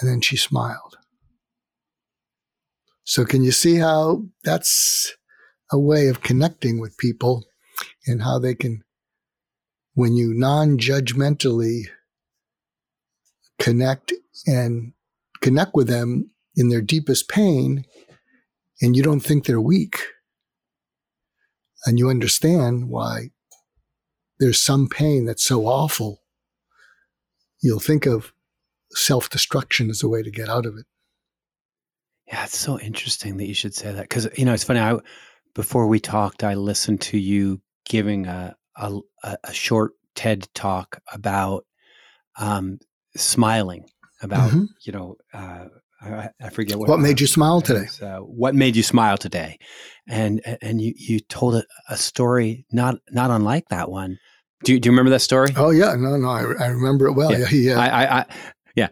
[0.00, 0.96] And then she smiled.
[3.04, 5.16] So, can you see how that's
[5.72, 7.44] a way of connecting with people
[8.06, 8.84] and how they can,
[9.94, 11.82] when you non judgmentally
[13.58, 14.12] connect
[14.46, 14.92] and
[15.40, 17.84] connect with them in their deepest pain,
[18.80, 19.98] and you don't think they're weak,
[21.86, 23.30] and you understand why
[24.38, 26.22] there's some pain that's so awful,
[27.62, 28.32] you'll think of
[28.90, 30.86] self destruction as a way to get out of it.
[32.26, 34.80] Yeah, it's so interesting that you should say that because you know it's funny.
[34.80, 34.96] I
[35.54, 39.00] before we talked, I listened to you giving a a,
[39.44, 41.64] a short TED talk about
[42.38, 42.78] um,
[43.16, 43.84] smiling,
[44.22, 44.64] about mm-hmm.
[44.84, 45.66] you know uh,
[46.04, 46.88] I, I, forget what.
[46.88, 47.86] What made you smile today?
[48.00, 49.58] Uh, what made you smile today?
[50.08, 54.18] And and you you told a, a, story not not unlike that one.
[54.64, 55.50] Do you, do you remember that story?
[55.56, 57.32] Oh yeah, no no, I, I remember it well.
[57.32, 57.80] Yeah, yeah.
[57.80, 58.26] I, I, I
[58.74, 58.88] yeah.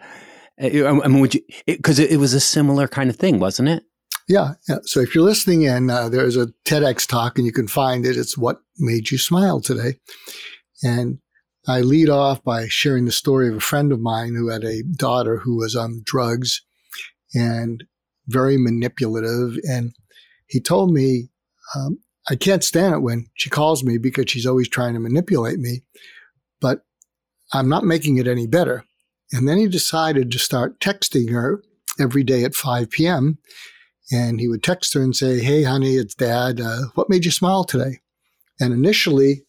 [0.63, 1.41] I mean, would you?
[1.67, 3.83] Because it, it, it, was a similar kind of thing, wasn't it?
[4.29, 4.79] Yeah, yeah.
[4.85, 8.17] So if you're listening in, uh, there's a TEDx talk, and you can find it.
[8.17, 9.95] It's what made you smile today,
[10.83, 11.19] and
[11.67, 14.83] I lead off by sharing the story of a friend of mine who had a
[14.83, 16.63] daughter who was on drugs
[17.35, 17.85] and
[18.27, 19.59] very manipulative.
[19.69, 19.93] And
[20.47, 21.29] he told me,
[21.75, 25.59] um, I can't stand it when she calls me because she's always trying to manipulate
[25.59, 25.83] me,
[26.61, 26.85] but
[27.53, 28.85] I'm not making it any better.
[29.33, 31.63] And then he decided to start texting her
[31.99, 33.39] every day at 5 p.m.
[34.13, 36.61] And he would text her and say, Hey, honey, it's dad.
[36.61, 38.01] Uh, what made you smile today?
[38.59, 39.45] And initially,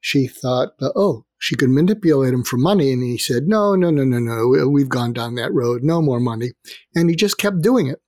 [0.00, 2.92] she thought, Oh, she could manipulate him for money.
[2.92, 4.68] And he said, No, no, no, no, no.
[4.68, 5.82] We've gone down that road.
[5.82, 6.52] No more money.
[6.94, 8.00] And he just kept doing it.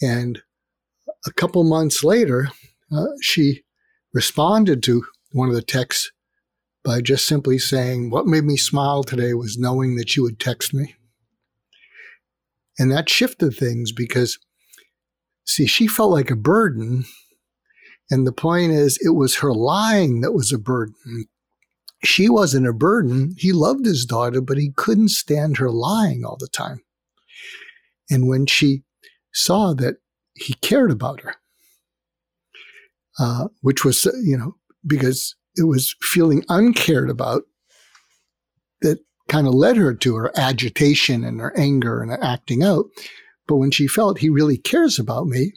[0.00, 0.40] And
[1.26, 2.48] a couple months later,
[2.90, 3.62] uh, she
[4.14, 6.10] responded to one of the texts
[6.82, 10.72] by just simply saying, What made me smile today was knowing that you would text
[10.72, 10.94] me.
[12.78, 14.38] And that shifted things because,
[15.44, 17.04] see, she felt like a burden.
[18.10, 21.26] And the point is, it was her lying that was a burden
[22.06, 23.34] she wasn't a burden.
[23.36, 26.80] He loved his daughter, but he couldn't stand her lying all the time.
[28.10, 28.82] And when she
[29.32, 29.96] saw that
[30.34, 31.36] he cared about her,
[33.18, 37.42] uh, which was, you know, because it was feeling uncared about
[38.82, 42.86] that kind of led her to her agitation and her anger and her acting out.
[43.48, 45.52] But when she felt he really cares about me,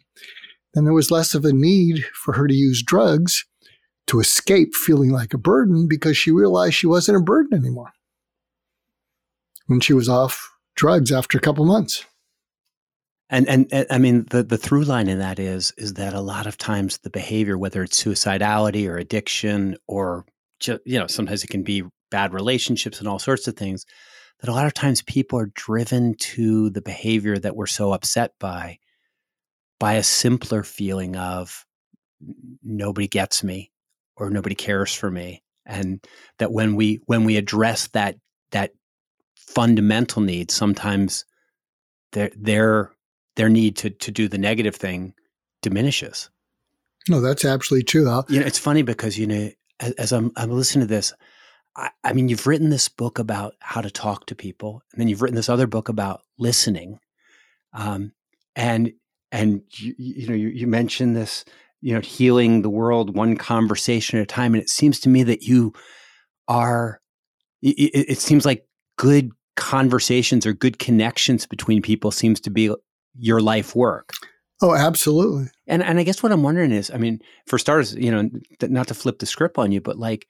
[0.73, 3.45] then there was less of a need for her to use drugs
[4.09, 7.91] to escape feeling like a burden because she realized she wasn't a burden anymore
[9.67, 12.03] when she was off drugs after a couple months.
[13.29, 16.21] And, and, and I mean the the through line in that is is that a
[16.21, 20.25] lot of times the behavior, whether it's suicidality or addiction or
[20.59, 23.85] just, you know sometimes it can be bad relationships and all sorts of things,
[24.39, 28.31] that a lot of times people are driven to the behavior that we're so upset
[28.39, 28.79] by
[29.79, 31.63] by a simpler feeling of
[32.63, 33.71] nobody gets me
[34.19, 36.05] or nobody cares for me and
[36.39, 38.15] that when we when we address that
[38.51, 38.71] that
[39.35, 41.25] fundamental need sometimes
[42.11, 42.91] their their
[43.35, 45.13] their need to to do the negative thing
[45.61, 46.29] diminishes.
[47.07, 50.31] No that's absolutely true I'll- you know it's funny because you know as, as i'm
[50.35, 51.13] i'm listening to this
[51.75, 55.07] I, I mean you've written this book about how to talk to people and then
[55.07, 56.99] you've written this other book about listening
[57.73, 58.11] um,
[58.55, 58.93] and
[59.31, 61.45] and you, you know you, you mentioned this
[61.81, 65.23] you know healing the world one conversation at a time and it seems to me
[65.23, 65.73] that you
[66.47, 66.99] are
[67.61, 68.65] it, it, seems like
[68.97, 72.73] good conversations or good connections between people seems to be
[73.17, 74.13] your life work.
[74.61, 75.49] Oh absolutely.
[75.67, 78.29] And and i guess what i'm wondering is i mean for starters you know
[78.63, 80.27] not to flip the script on you but like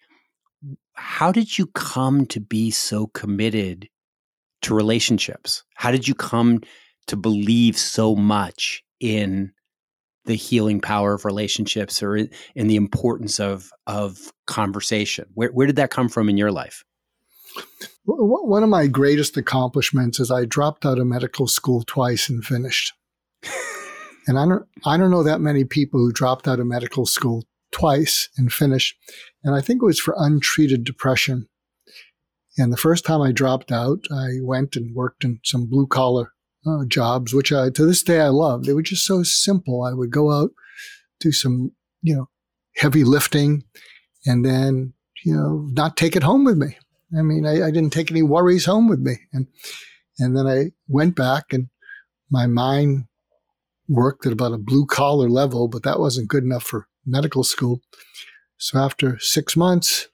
[0.94, 3.88] how did you come to be so committed
[4.62, 5.64] to relationships?
[5.76, 6.62] How did you come
[7.08, 9.52] to believe so much in
[10.26, 15.26] the healing power of relationships or in the importance of of conversation?
[15.34, 16.84] Where, where did that come from in your life?
[18.06, 22.94] One of my greatest accomplishments is i dropped out of medical school twice and finished.
[24.28, 27.46] And i don't i don't know that many people who dropped out of medical school
[27.72, 28.96] twice and finished
[29.44, 31.48] and i think it was for untreated depression.
[32.58, 36.34] And the first time I dropped out, I went and worked in some blue collar
[36.66, 38.66] uh, jobs, which I, to this day I love.
[38.66, 39.84] They were just so simple.
[39.84, 40.52] I would go out,
[41.20, 42.30] do some, you know,
[42.76, 43.64] heavy lifting,
[44.26, 44.94] and then,
[45.24, 46.78] you know, not take it home with me.
[47.18, 49.18] I mean, I, I didn't take any worries home with me.
[49.34, 49.48] And,
[50.20, 51.68] and then I went back and
[52.30, 53.06] my mind
[53.88, 57.82] worked at about a blue collar level, but that wasn't good enough for medical school.
[58.58, 60.08] So after six months,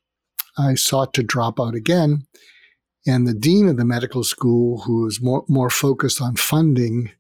[0.57, 2.25] I sought to drop out again.
[3.07, 7.11] And the dean of the medical school, who was more, more focused on funding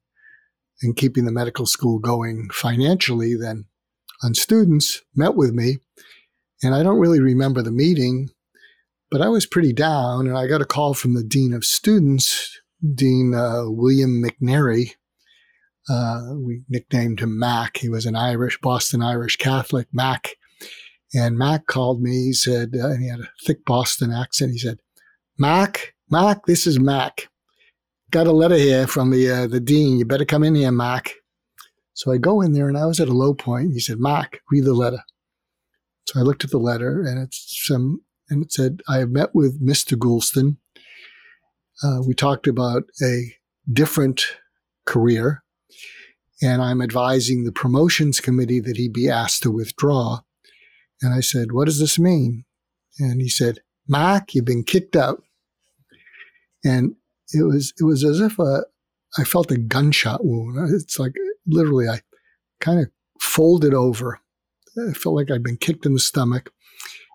[0.81, 3.65] and keeping the medical school going financially than
[4.23, 5.77] on students, met with me.
[6.63, 8.29] And I don't really remember the meeting,
[9.11, 10.27] but I was pretty down.
[10.27, 12.59] And I got a call from the dean of students,
[12.93, 14.91] Dean uh, William McNary.
[15.87, 17.77] Uh, we nicknamed him Mac.
[17.77, 20.31] He was an Irish, Boston Irish Catholic, Mac.
[21.13, 22.25] And Mac called me.
[22.25, 24.51] He said, uh, and he had a thick Boston accent.
[24.51, 24.79] He said,
[25.37, 27.27] Mac, Mac, this is Mac.
[28.09, 29.97] Got a letter here from the uh, the dean.
[29.97, 31.13] You better come in here, Mac.
[31.93, 33.73] So I go in there, and I was at a low point.
[33.73, 35.03] He said, Mac, read the letter.
[36.07, 39.33] So I looked at the letter, and it's some, and it said, I have met
[39.33, 39.97] with Mr.
[39.97, 40.57] Goulston.
[41.83, 43.33] Uh, we talked about a
[43.71, 44.25] different
[44.85, 45.43] career,
[46.41, 50.19] and I'm advising the promotions committee that he be asked to withdraw.
[51.01, 52.45] And I said, What does this mean?
[52.99, 55.23] And he said, Mac, you've been kicked out.
[56.63, 56.95] And
[57.33, 58.65] it was it was as if a,
[59.17, 60.73] I felt a gunshot wound.
[60.73, 61.13] It's like
[61.47, 62.01] literally I
[62.59, 64.19] kind of folded over.
[64.77, 66.51] I felt like I'd been kicked in the stomach.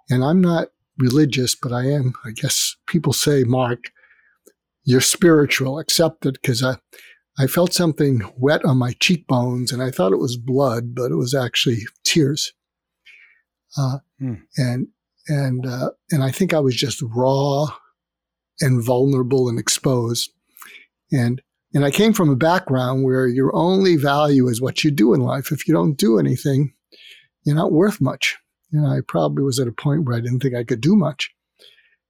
[0.09, 0.69] And I'm not
[0.99, 3.93] religious, but I am, I guess people say, Mark,
[4.85, 6.77] you're spiritual, accept it, because I,
[7.39, 11.17] I felt something wet on my cheekbones and I thought it was blood, but it
[11.17, 12.53] was actually tears.
[13.79, 14.35] Uh, hmm.
[14.57, 14.89] And
[15.31, 17.69] and uh, and I think I was just raw
[18.61, 20.31] and vulnerable and exposed.
[21.13, 21.41] And
[21.73, 25.21] and I came from a background where your only value is what you do in
[25.21, 25.53] life.
[25.53, 26.75] If you don't do anything,
[27.45, 28.37] you're not worth much.
[28.73, 31.31] And I probably was at a point where I didn't think I could do much.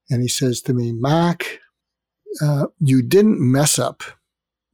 [0.09, 1.61] And he says to me, Mac,
[2.43, 4.03] uh, you didn't mess up,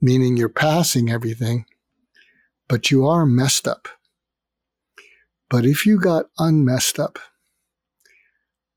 [0.01, 1.67] meaning you're passing everything,
[2.69, 3.89] but you are messed up.
[5.51, 7.19] But if you got unmessed up,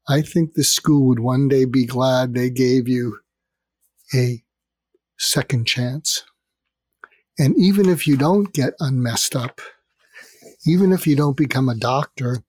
[0.10, 3.20] I think the school would one day be glad they gave you
[4.12, 4.44] a
[5.20, 6.24] second chance.
[7.38, 9.62] And even if you don't get unmessed up,
[10.66, 12.44] even if you don't become a doctor,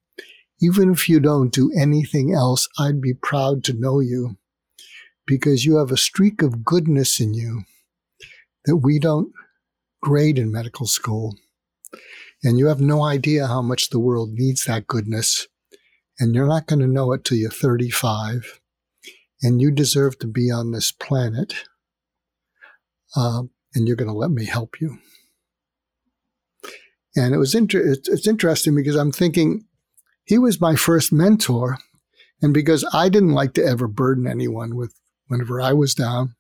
[0.63, 4.39] even if you don't do anything else, I'd be proud to know you
[5.27, 7.65] because you have a streak of goodness in you
[8.65, 9.33] that we don't
[10.03, 11.37] grade in medical school.
[12.43, 15.47] And you have no idea how much the world needs that goodness.
[16.21, 18.61] And you're not going to know it till you're 35.
[19.43, 21.55] And you deserve to be on this planet.
[23.17, 23.45] Uh,
[23.75, 24.99] and you're going to let me help you.
[27.17, 29.65] And it was inter- it's interesting because I'm thinking
[30.25, 31.79] he was my first mentor.
[32.43, 34.95] And because I didn't like to ever burden anyone with
[35.27, 36.35] whenever I was down,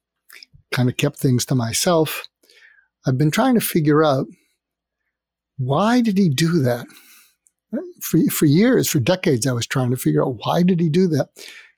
[0.70, 2.28] kind of kept things to myself,
[3.06, 4.26] I've been trying to figure out
[5.58, 6.86] why did he do that?
[8.00, 11.06] For, for years, for decades, I was trying to figure out why did he do
[11.08, 11.28] that?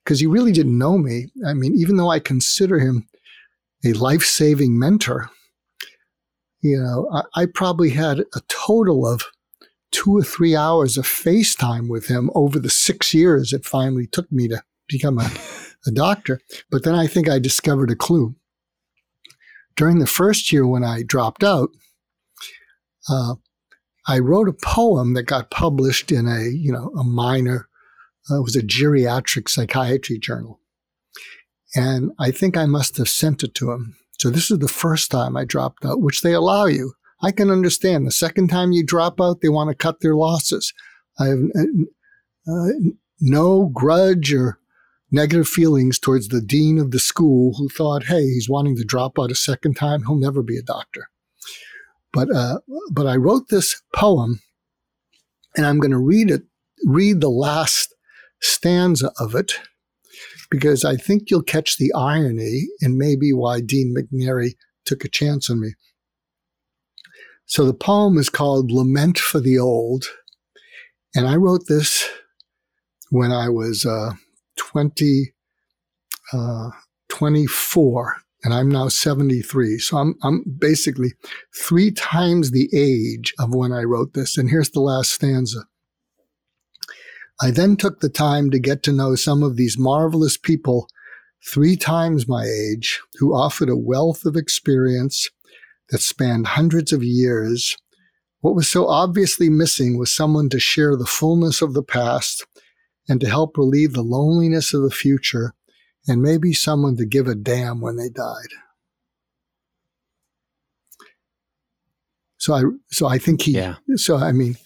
[0.04, 1.26] Because he really didn't know me.
[1.46, 3.06] I mean, even though I consider him
[3.84, 5.30] a life saving mentor,
[6.60, 9.24] you know, I, I, probably had a total of
[9.90, 14.30] two or three hours of FaceTime with him over the six years it finally took
[14.30, 15.30] me to become a,
[15.86, 16.40] a doctor.
[16.70, 18.34] But then I think I discovered a clue.
[19.76, 21.70] During the first year when I dropped out,
[23.08, 23.34] uh,
[24.06, 27.68] I wrote a poem that got published in a, you know, a minor,
[28.30, 30.60] uh, it was a geriatric psychiatry journal.
[31.74, 33.96] And I think I must have sent it to him.
[34.18, 36.92] So this is the first time I dropped out, which they allow you.
[37.22, 38.06] I can understand.
[38.06, 40.72] The second time you drop out, they want to cut their losses.
[41.18, 41.38] I have
[42.48, 42.68] uh,
[43.20, 44.58] no grudge or
[45.12, 49.18] negative feelings towards the dean of the school who thought, hey, he's wanting to drop
[49.18, 50.02] out a second time.
[50.02, 51.08] He'll never be a doctor.
[52.12, 52.58] But uh,
[52.90, 54.40] but I wrote this poem,
[55.56, 56.42] and I'm going to read it.
[56.84, 57.94] Read the last
[58.40, 59.52] stanza of it,
[60.50, 64.54] because I think you'll catch the irony and maybe why Dean McNary
[64.84, 65.74] took a chance on me.
[67.46, 70.04] So the poem is called "Lament for the Old,"
[71.14, 72.08] and I wrote this
[73.10, 74.12] when I was uh,
[74.56, 75.34] 20,
[76.32, 76.70] uh,
[77.10, 79.78] 24 and I'm now 73.
[79.78, 81.12] So I'm, I'm basically
[81.54, 84.36] three times the age of when I wrote this.
[84.36, 85.64] And here's the last stanza.
[87.40, 90.88] I then took the time to get to know some of these marvelous people
[91.44, 95.28] three times my age, who offered a wealth of experience
[95.90, 97.76] that spanned hundreds of years.
[98.40, 102.46] What was so obviously missing was someone to share the fullness of the past
[103.08, 105.54] and to help relieve the loneliness of the future,
[106.06, 108.48] and maybe someone to give a damn when they died.
[112.38, 113.76] So I, so I think he, yeah.
[113.94, 114.56] so I mean,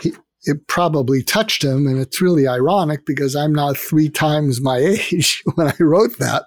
[0.00, 0.12] he,
[0.44, 1.86] it probably touched him.
[1.86, 4.78] And it's really ironic because I'm now three times my
[5.12, 6.44] age when I wrote that.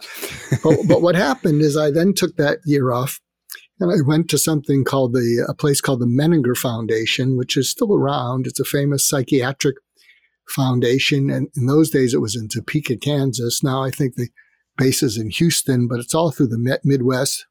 [0.64, 3.22] but, but what happened is I then took that year off
[3.80, 7.70] and I went to something called the, a place called the Menninger Foundation, which is
[7.70, 8.48] still around.
[8.48, 9.78] It's a famous psychiatric
[10.52, 11.30] foundation.
[11.30, 13.64] And in those days, it was in Topeka, Kansas.
[13.64, 14.30] Now I think the
[14.78, 17.46] base is in Houston, but it's all through the Midwest.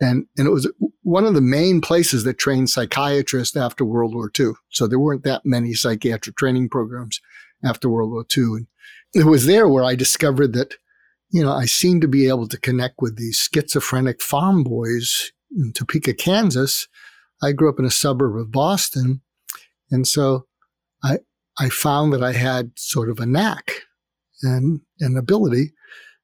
[0.00, 0.70] And, and it was
[1.02, 4.52] one of the main places that trained psychiatrists after World War II.
[4.68, 7.20] So there weren't that many psychiatric training programs
[7.64, 8.44] after World War II.
[8.44, 8.66] And
[9.14, 10.74] it was there where I discovered that,
[11.30, 15.72] you know, I seemed to be able to connect with these schizophrenic farm boys in
[15.72, 16.86] Topeka, Kansas.
[17.42, 19.22] I grew up in a suburb of Boston.
[19.90, 20.46] And so
[21.02, 21.18] I,
[21.60, 23.82] I found that I had sort of a knack
[24.42, 25.72] and an ability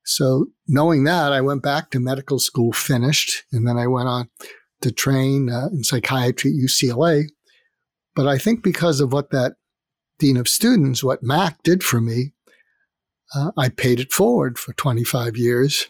[0.04, 4.28] so knowing that, I went back to medical school, finished, and then I went on
[4.82, 7.24] to train uh, in psychiatry at UCLA.
[8.14, 9.54] But I think because of what that
[10.18, 12.32] dean of students, what Mac did for me,
[13.34, 15.88] uh, I paid it forward for 25 years.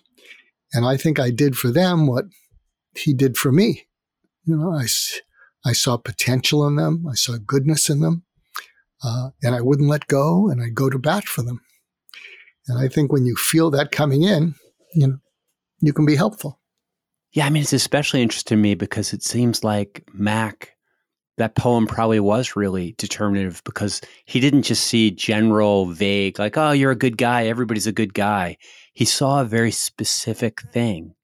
[0.73, 2.27] And I think I did for them what
[2.97, 3.87] he did for me.
[4.45, 4.87] You know, I,
[5.67, 7.05] I saw potential in them.
[7.11, 8.25] I saw goodness in them.
[9.05, 11.61] Uh, and I wouldn't let go and I'd go to bat for them.
[12.67, 14.55] And I think when you feel that coming in,
[14.95, 15.19] you know,
[15.81, 16.61] you can be helpful.
[17.33, 20.71] Yeah, I mean, it's especially interesting to me because it seems like Mac,
[21.37, 26.71] that poem probably was really determinative because he didn't just see general, vague, like, oh,
[26.71, 28.57] you're a good guy, everybody's a good guy.
[28.95, 31.15] He saw a very specific thing,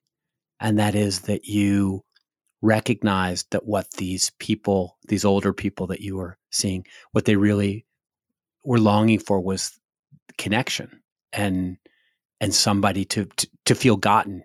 [0.59, 2.03] and that is that you
[2.62, 7.86] recognized that what these people, these older people that you were seeing, what they really
[8.64, 9.78] were longing for was
[10.38, 11.02] connection
[11.32, 11.76] and
[12.40, 14.42] and somebody to, to to feel gotten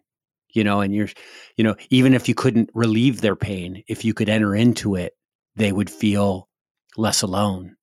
[0.53, 1.07] you know and you're
[1.57, 5.13] you know even if you couldn't relieve their pain if you could enter into it
[5.55, 6.49] they would feel
[6.97, 7.76] less alone.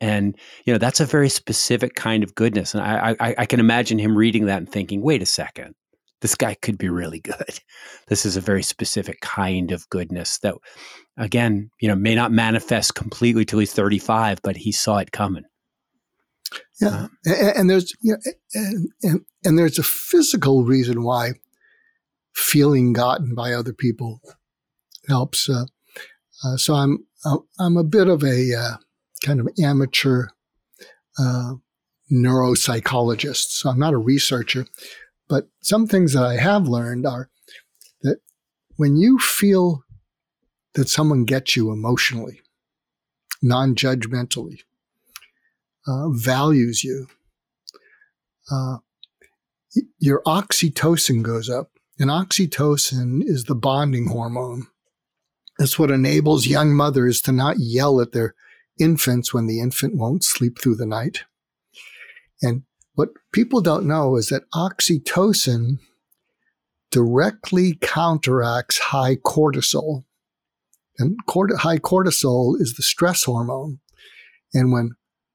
[0.00, 3.60] And you know that's a very specific kind of goodness and I, I i can
[3.60, 5.76] imagine him reading that and thinking wait a second
[6.22, 7.60] this guy could be really good
[8.08, 10.54] this is a very specific kind of goodness that
[11.16, 15.44] again you know may not manifest completely till he's 35 but he saw it coming
[16.80, 21.32] yeah, uh, and, and, there's you know, and, and, and there's a physical reason why
[22.34, 24.20] feeling gotten by other people
[25.08, 25.48] helps.
[25.48, 25.64] Uh,
[26.44, 28.76] uh, so I'm uh, I'm a bit of a uh,
[29.24, 30.26] kind of amateur
[31.18, 31.54] uh,
[32.10, 33.50] neuropsychologist.
[33.50, 34.66] So I'm not a researcher,
[35.32, 37.30] but some things that I have learned are
[38.02, 38.18] that
[38.76, 39.82] when you feel
[40.74, 42.42] that someone gets you emotionally,
[43.40, 44.60] non-judgmentally,
[45.86, 47.06] uh, values you,
[48.50, 48.76] uh,
[49.98, 51.70] your oxytocin goes up.
[51.98, 54.66] And oxytocin is the bonding hormone.
[55.58, 58.34] It's what enables young mothers to not yell at their
[58.78, 61.24] infants when the infant won't sleep through the night.
[62.42, 62.64] And
[62.94, 65.78] what people don't know is that oxytocin
[66.90, 70.04] directly counteracts high cortisol.
[70.98, 73.80] And high cortisol is the stress hormone.
[74.52, 74.90] And when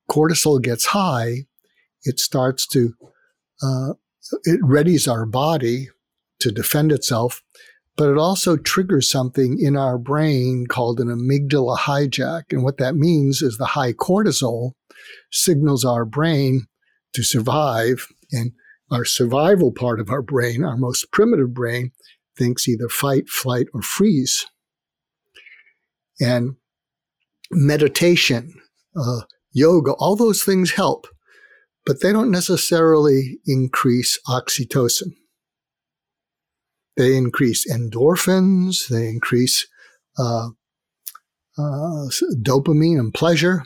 [0.10, 1.48] cortisol gets high,
[2.04, 2.94] it starts to,
[3.64, 3.94] uh,
[4.44, 5.90] it readies our body
[6.40, 7.42] to defend itself,
[7.96, 12.44] but it also triggers something in our brain called an amygdala hijack.
[12.52, 14.74] And what that means is the high cortisol
[15.32, 16.68] signals our brain
[17.14, 18.08] to survive.
[18.32, 18.52] And
[18.92, 21.92] our survival part of our brain, our most primitive brain,
[22.38, 24.46] thinks either fight, flight, or freeze.
[26.20, 26.56] And
[27.52, 28.54] meditation,
[28.96, 31.08] uh, yoga, all those things help,
[31.86, 35.14] but they don't necessarily increase oxytocin.
[36.96, 39.68] They increase endorphins, they increase
[40.18, 40.50] uh,
[41.58, 42.08] uh,
[42.42, 43.64] dopamine and pleasure,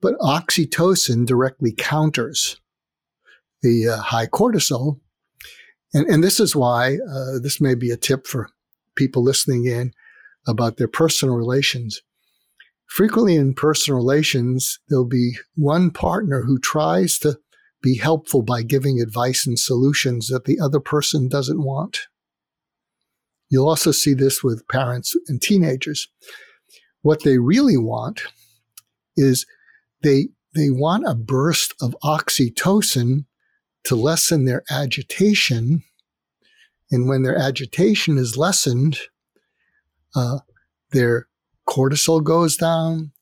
[0.00, 2.60] but oxytocin directly counters
[3.62, 5.00] the uh, high cortisol.
[5.92, 8.50] And, and this is why uh, this may be a tip for
[8.94, 9.92] people listening in
[10.46, 12.02] about their personal relations.
[12.86, 17.38] Frequently in personal relations, there'll be one partner who tries to
[17.82, 22.08] be helpful by giving advice and solutions that the other person doesn't want.
[23.50, 26.08] You'll also see this with parents and teenagers.
[27.02, 28.22] What they really want
[29.16, 29.46] is
[30.02, 33.24] they, they want a burst of oxytocin
[33.84, 35.82] to lessen their agitation.
[36.90, 38.98] And when their agitation is lessened,
[40.14, 40.38] uh,
[40.90, 41.28] their
[41.68, 43.12] cortisol goes down,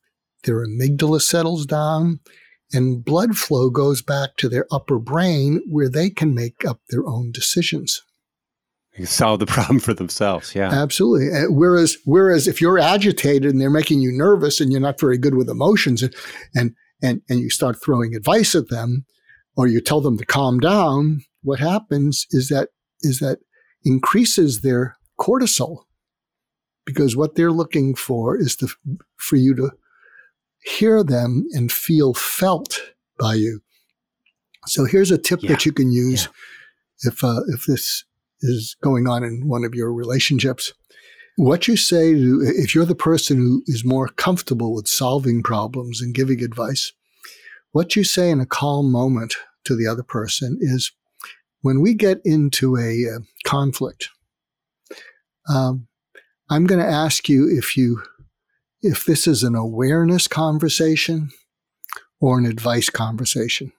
[0.44, 2.20] their amygdala settles down,
[2.72, 7.06] and blood flow goes back to their upper brain where they can make up their
[7.06, 8.02] own decisions.
[9.04, 10.54] Solve the problem for themselves.
[10.54, 11.28] Yeah, absolutely.
[11.48, 15.34] Whereas, whereas if you're agitated and they're making you nervous and you're not very good
[15.34, 16.14] with emotions, and
[16.54, 19.04] and and, and you start throwing advice at them,
[19.56, 22.70] or you tell them to calm down, what happens is that
[23.02, 23.38] is that
[23.84, 25.84] increases their cortisol
[26.84, 28.68] because what they're looking for is to,
[29.16, 29.70] for you to
[30.62, 32.80] hear them and feel felt
[33.18, 33.60] by you.
[34.66, 35.50] So here's a tip yeah.
[35.50, 36.28] that you can use
[37.04, 37.10] yeah.
[37.10, 38.04] if uh, if this
[38.40, 40.72] is going on in one of your relationships.
[41.36, 46.00] What you say to if you're the person who is more comfortable with solving problems
[46.00, 46.92] and giving advice,
[47.72, 49.34] what you say in a calm moment
[49.64, 50.92] to the other person is,
[51.60, 54.08] when we get into a uh, conflict,
[55.48, 55.88] um,
[56.48, 58.02] I'm going to ask you if you
[58.82, 61.30] if this is an awareness conversation
[62.20, 63.72] or an advice conversation.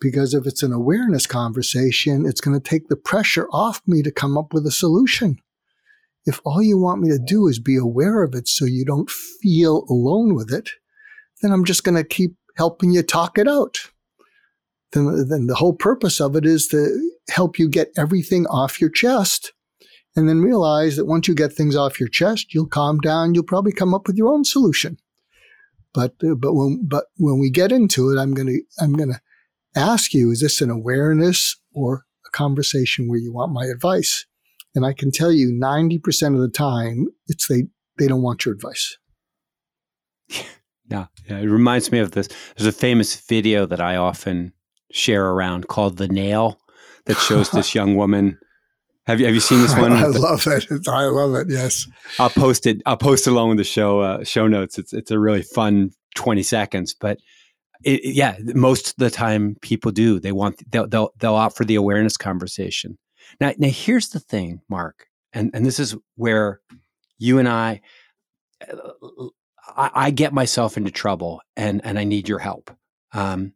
[0.00, 4.10] Because if it's an awareness conversation, it's going to take the pressure off me to
[4.10, 5.38] come up with a solution.
[6.26, 9.10] If all you want me to do is be aware of it so you don't
[9.10, 10.70] feel alone with it,
[11.42, 13.78] then I'm just going to keep helping you talk it out.
[14.92, 18.90] Then, then the whole purpose of it is to help you get everything off your
[18.90, 19.52] chest
[20.16, 23.34] and then realize that once you get things off your chest, you'll calm down.
[23.34, 24.98] You'll probably come up with your own solution.
[25.92, 29.20] But uh, but when but when we get into it, I'm gonna I'm gonna
[29.74, 34.26] ask you: Is this an awareness or a conversation where you want my advice?
[34.74, 37.64] And I can tell you, ninety percent of the time, it's they
[37.98, 38.96] they don't want your advice.
[40.88, 42.28] Yeah, yeah, it reminds me of this.
[42.56, 44.52] There's a famous video that I often
[44.90, 46.60] share around called "The Nail"
[47.06, 48.38] that shows this young woman
[49.10, 49.92] have you have you seen this one?
[49.92, 50.88] I, I love it.
[50.88, 51.48] I love it.
[51.50, 51.86] Yes.
[52.18, 52.80] I'll post it.
[52.86, 54.78] I'll post it along with the show uh, show notes.
[54.78, 57.18] It's it's a really fun twenty seconds, but
[57.82, 60.20] it, yeah, most of the time people do.
[60.20, 62.98] They want they'll they'll they'll opt for the awareness conversation.
[63.40, 66.60] Now now here's the thing, Mark, and and this is where
[67.18, 67.80] you and I.
[69.76, 72.70] I, I get myself into trouble, and and I need your help.
[73.12, 73.54] Um,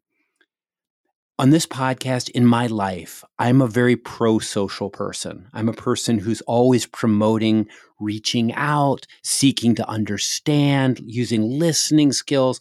[1.38, 5.48] on this podcast in my life, I'm a very pro social person.
[5.52, 7.68] I'm a person who's always promoting
[7.98, 12.60] reaching out, seeking to understand, using listening skills.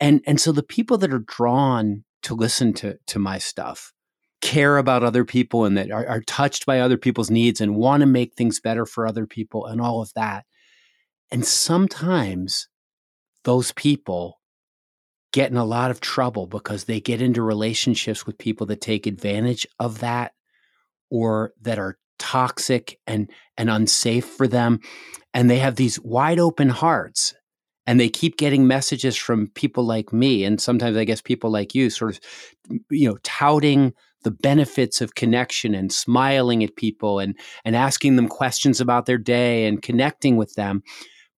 [0.00, 3.92] And, and so the people that are drawn to listen to, to my stuff
[4.42, 8.00] care about other people and that are, are touched by other people's needs and want
[8.00, 10.44] to make things better for other people and all of that.
[11.30, 12.68] And sometimes
[13.44, 14.40] those people
[15.32, 19.06] get in a lot of trouble because they get into relationships with people that take
[19.06, 20.32] advantage of that
[21.10, 24.80] or that are toxic and and unsafe for them
[25.34, 27.34] and they have these wide open hearts
[27.86, 31.74] and they keep getting messages from people like me and sometimes i guess people like
[31.74, 32.20] you sort of
[32.90, 38.28] you know touting the benefits of connection and smiling at people and and asking them
[38.28, 40.82] questions about their day and connecting with them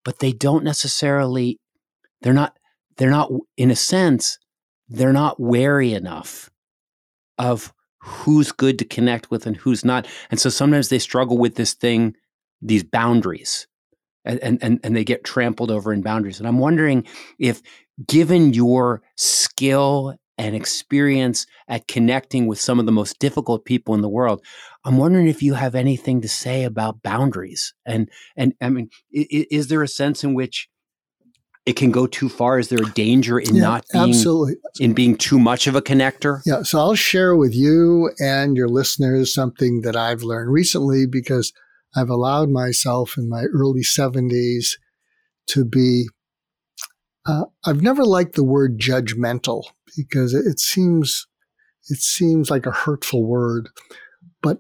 [0.05, 1.59] but they don't necessarily
[2.23, 2.59] they're not
[2.99, 4.39] they're not, in a sense,
[4.89, 6.51] they're not wary enough
[7.39, 10.07] of who's good to connect with and who's not.
[10.31, 12.15] And so sometimes they struggle with this thing,
[12.61, 13.68] these boundaries,
[14.29, 16.39] and, and, and they get trampled over in boundaries.
[16.39, 17.07] And I'm wondering
[17.39, 17.63] if,
[18.07, 24.03] given your skill and experience at connecting with some of the most difficult people in
[24.03, 24.45] the world,
[24.85, 27.75] I'm wondering if you have anything to say about boundaries.
[27.85, 30.69] And, and I mean, is, is there a sense in which
[31.67, 32.59] it can go too far?
[32.59, 34.55] Is there a danger in yeah, not being absolutely.
[34.81, 36.41] in being too much of a connector?
[36.47, 36.63] Yeah.
[36.63, 41.53] So I'll share with you and your listeners something that I've learned recently because
[41.97, 44.77] I've allowed myself in my early 70s
[45.49, 46.09] to be.
[47.27, 49.65] Uh, I've never liked the word judgmental
[49.97, 51.27] because it seems
[51.89, 53.69] it seems like a hurtful word,
[54.43, 54.59] but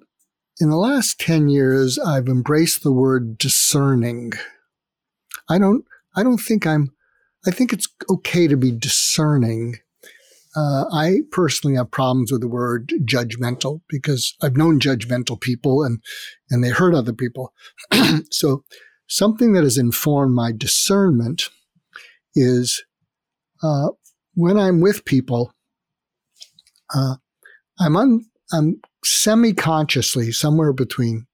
[0.61, 4.33] in the last 10 years, I've embraced the word discerning.
[5.49, 5.85] I don't
[6.17, 6.93] I don't think I'm
[7.47, 9.77] I think it's okay to be discerning.
[10.57, 16.03] Uh, I personally have problems with the word judgmental because I've known judgmental people and
[16.51, 17.53] and they hurt other people.
[18.31, 18.65] so
[19.07, 21.51] something that has informed my discernment
[22.35, 22.83] is
[23.63, 23.89] uh,
[24.35, 25.53] when I'm with people,
[26.95, 27.17] uh,
[27.81, 31.27] I'm un, I'm semi consciously somewhere between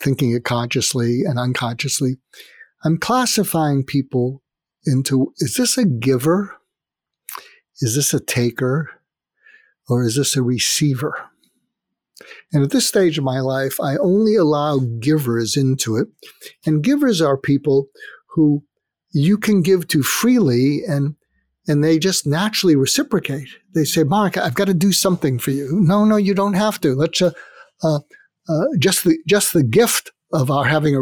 [0.00, 2.16] thinking it consciously and unconsciously.
[2.84, 4.42] I'm classifying people
[4.84, 6.55] into is this a giver?
[7.80, 8.96] Is this a taker?
[9.88, 11.14] or is this a receiver?
[12.52, 16.08] And at this stage of my life, I only allow givers into it.
[16.64, 17.88] And givers are people
[18.30, 18.64] who
[19.12, 21.14] you can give to freely and
[21.68, 23.48] and they just naturally reciprocate.
[23.74, 25.80] They say, Mark, I've got to do something for you.
[25.80, 26.94] No, no, you don't have to.
[26.94, 27.32] Let's uh,
[27.82, 27.98] uh,
[28.48, 31.00] uh, just the just the gift of our having a,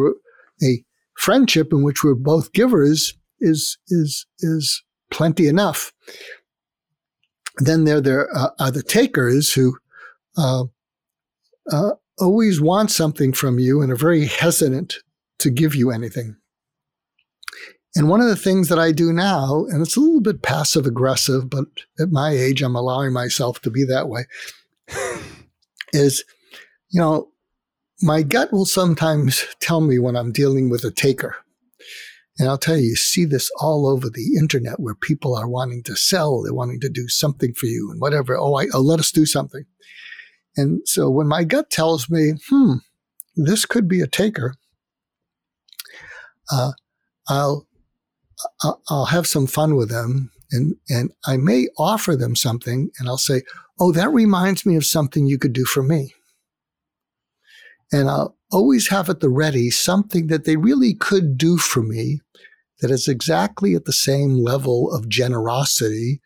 [0.67, 0.83] a
[1.19, 5.93] friendship in which we're both givers is is is plenty enough.
[7.59, 9.77] Then there there uh, are the takers who
[10.37, 10.65] uh,
[11.71, 14.97] uh, always want something from you and are very hesitant
[15.39, 16.37] to give you anything.
[17.97, 20.85] And one of the things that I do now, and it's a little bit passive
[20.85, 21.67] aggressive, but
[22.01, 24.25] at my age, I'm allowing myself to be that way,
[25.93, 26.25] is,
[26.91, 27.29] you know,
[28.03, 31.37] my gut will sometimes tell me when I'm dealing with a taker.
[32.39, 35.83] And I'll tell you, you see this all over the internet where people are wanting
[35.85, 38.37] to sell, they're wanting to do something for you and whatever.
[38.37, 39.65] Oh, I, oh let us do something.
[40.57, 42.75] And so when my gut tells me, hmm,
[43.37, 44.55] this could be a taker,
[46.51, 46.73] uh,
[47.29, 47.67] I'll
[48.89, 53.17] I'll have some fun with them and, and I may offer them something and I'll
[53.17, 53.43] say,
[53.79, 56.15] Oh, that reminds me of something you could do for me.
[57.91, 62.21] And I'll always have at the ready something that they really could do for me
[62.81, 66.21] that is exactly at the same level of generosity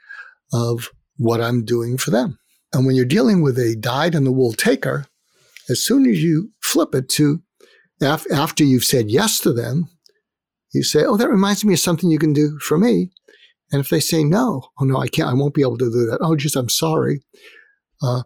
[0.52, 2.38] of what I'm doing for them.
[2.72, 5.06] And when you're dealing with a dyed in the wool taker,
[5.70, 7.42] as soon as you flip it to
[8.00, 9.88] after you've said yes to them,
[10.72, 13.10] you say, Oh, that reminds me of something you can do for me.
[13.72, 16.06] And if they say no, oh no, I can't, I won't be able to do
[16.06, 16.18] that.
[16.20, 17.22] Oh, just, I'm sorry.
[18.02, 18.22] Uh,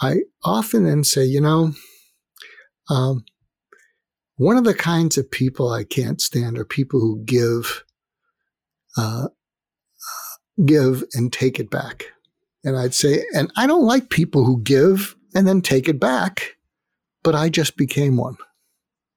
[0.00, 1.72] I often then say, you know,
[2.88, 3.24] um,
[4.36, 7.84] one of the kinds of people I can't stand are people who give,
[8.96, 9.28] uh,
[10.64, 12.06] give and take it back.
[12.64, 16.56] And I'd say, and I don't like people who give and then take it back,
[17.22, 18.36] but I just became one.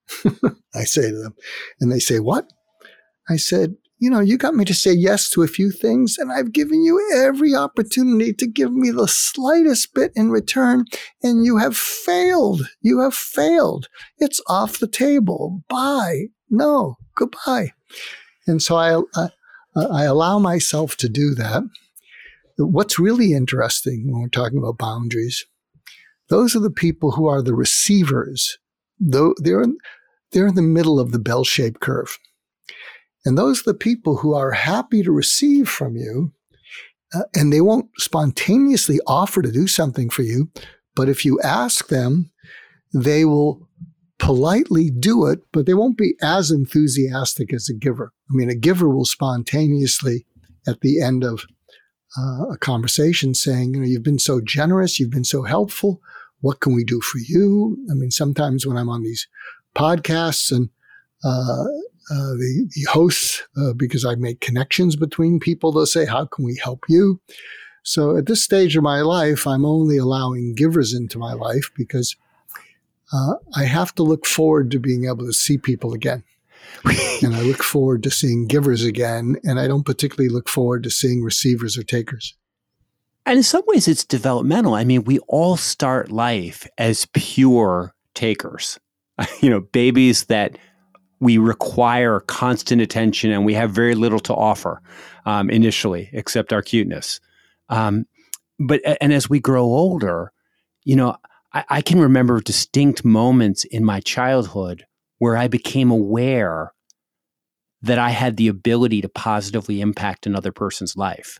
[0.75, 1.35] I say to them,
[1.79, 2.51] and they say, What?
[3.29, 6.31] I said, You know, you got me to say yes to a few things, and
[6.31, 10.85] I've given you every opportunity to give me the slightest bit in return,
[11.21, 12.63] and you have failed.
[12.81, 13.89] You have failed.
[14.17, 15.63] It's off the table.
[15.69, 16.29] Bye.
[16.49, 17.73] No, goodbye.
[18.47, 19.29] And so I, I,
[19.75, 21.61] I allow myself to do that.
[22.57, 25.45] What's really interesting when we're talking about boundaries,
[26.29, 28.57] those are the people who are the receivers.
[28.99, 29.63] Though they're
[30.31, 32.17] they're in the middle of the bell shaped curve.
[33.25, 36.33] And those are the people who are happy to receive from you,
[37.13, 40.49] uh, and they won't spontaneously offer to do something for you.
[40.95, 42.31] But if you ask them,
[42.93, 43.67] they will
[44.17, 48.13] politely do it, but they won't be as enthusiastic as a giver.
[48.29, 50.25] I mean, a giver will spontaneously,
[50.67, 51.45] at the end of
[52.17, 56.01] uh, a conversation, saying, You know, you've been so generous, you've been so helpful.
[56.39, 57.77] What can we do for you?
[57.89, 59.27] I mean, sometimes when I'm on these
[59.75, 60.69] podcasts and
[61.23, 61.65] uh,
[62.11, 66.43] uh, the, the hosts, uh, because I make connections between people, they'll say, How can
[66.43, 67.21] we help you?
[67.83, 72.15] So at this stage of my life, I'm only allowing givers into my life because
[73.13, 76.23] uh, I have to look forward to being able to see people again.
[77.23, 79.37] and I look forward to seeing givers again.
[79.43, 82.35] And I don't particularly look forward to seeing receivers or takers.
[83.25, 84.73] And in some ways, it's developmental.
[84.73, 88.79] I mean, we all start life as pure takers
[89.41, 90.57] you know, babies that
[91.21, 94.81] we require constant attention and we have very little to offer
[95.25, 97.21] um, initially, except our cuteness.
[97.69, 98.05] Um,
[98.59, 100.33] but and as we grow older,
[100.83, 101.15] you know,
[101.53, 104.85] I, I can remember distinct moments in my childhood
[105.19, 106.73] where I became aware
[107.83, 111.39] that I had the ability to positively impact another person's life,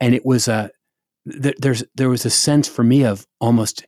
[0.00, 0.70] and it was a
[1.30, 3.84] th- there's there was a sense for me of almost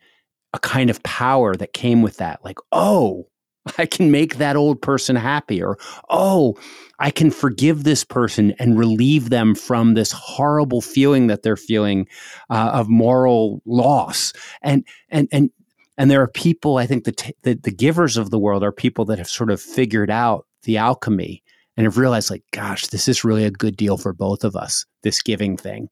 [0.52, 2.44] a kind of power that came with that.
[2.44, 3.29] Like, oh,
[3.78, 6.56] I can make that old person happy, or oh,
[6.98, 12.06] I can forgive this person and relieve them from this horrible feeling that they're feeling
[12.50, 14.32] uh, of moral loss.
[14.62, 15.50] And and and
[15.96, 16.78] and there are people.
[16.78, 19.50] I think the, t- the the givers of the world are people that have sort
[19.50, 21.42] of figured out the alchemy
[21.76, 24.84] and have realized, like, gosh, this is really a good deal for both of us.
[25.02, 25.88] This giving thing.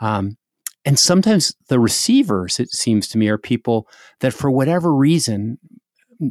[0.00, 0.36] Um,
[0.84, 3.86] and sometimes the receivers, it seems to me, are people
[4.20, 5.58] that for whatever reason,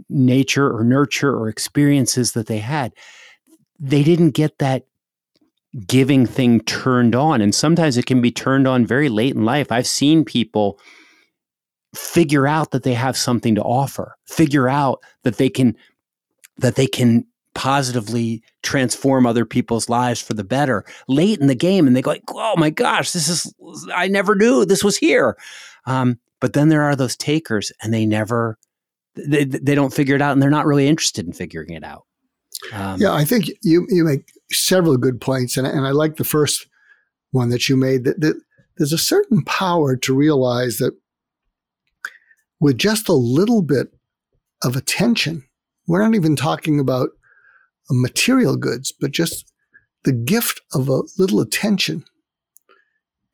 [0.09, 2.93] nature or nurture or experiences that they had,
[3.79, 4.85] they didn't get that
[5.85, 7.41] giving thing turned on.
[7.41, 9.71] And sometimes it can be turned on very late in life.
[9.71, 10.79] I've seen people
[11.95, 15.75] figure out that they have something to offer, figure out that they can
[16.57, 17.25] that they can
[17.55, 22.11] positively transform other people's lives for the better late in the game and they go
[22.11, 23.53] like oh my gosh this is
[23.93, 25.35] i never knew this was here
[25.87, 28.57] um, but then there are those takers and they never
[29.27, 32.05] they, they don't figure it out and they're not really interested in figuring it out
[32.73, 36.23] um, yeah i think you you make several good points and, and i like the
[36.23, 36.67] first
[37.31, 38.39] one that you made that, that
[38.77, 40.93] there's a certain power to realize that
[42.59, 43.93] with just a little bit
[44.63, 45.43] of attention
[45.87, 47.09] we're not even talking about
[47.91, 49.51] material goods, but just
[50.03, 52.05] the gift of a little attention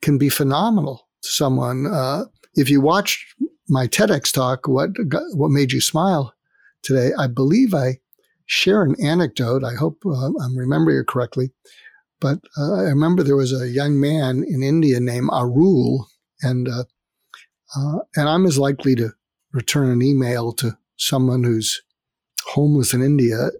[0.02, 1.86] can be phenomenal to someone.
[1.86, 2.24] Uh,
[2.54, 3.34] if you watched
[3.68, 4.90] my TEDx talk, what
[5.32, 6.34] what made you smile
[6.82, 7.10] today?
[7.18, 7.98] I believe I
[8.46, 9.64] share an anecdote.
[9.64, 11.50] I hope uh, I'm remembering it correctly.
[12.20, 16.08] But uh, I remember there was a young man in India named Arul,
[16.42, 16.84] and uh,
[17.76, 19.10] uh, and I'm as likely to
[19.52, 21.82] return an email to someone who's
[22.46, 23.50] homeless in India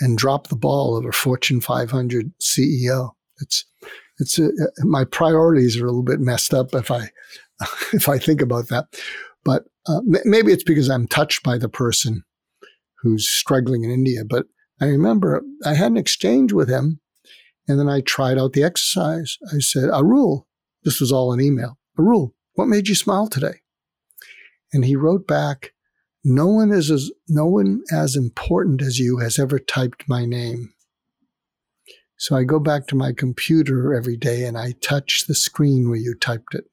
[0.00, 3.10] and drop the ball of a Fortune 500 CEO.
[3.40, 3.64] It's
[4.18, 7.10] it's a, my priorities are a little bit messed up if I
[7.92, 8.86] if I think about that.
[9.46, 12.24] But uh, maybe it's because I'm touched by the person
[13.00, 14.24] who's struggling in India.
[14.28, 14.46] But
[14.80, 16.98] I remember I had an exchange with him,
[17.68, 19.38] and then I tried out the exercise.
[19.54, 20.48] I said, Arul,
[20.82, 21.78] this was all an email.
[21.96, 23.60] Arul, what made you smile today?
[24.72, 25.72] And he wrote back,
[26.24, 30.74] no one is as no one as important as you has ever typed my name.
[32.18, 36.00] So I go back to my computer every day and I touch the screen where
[36.00, 36.64] you typed it.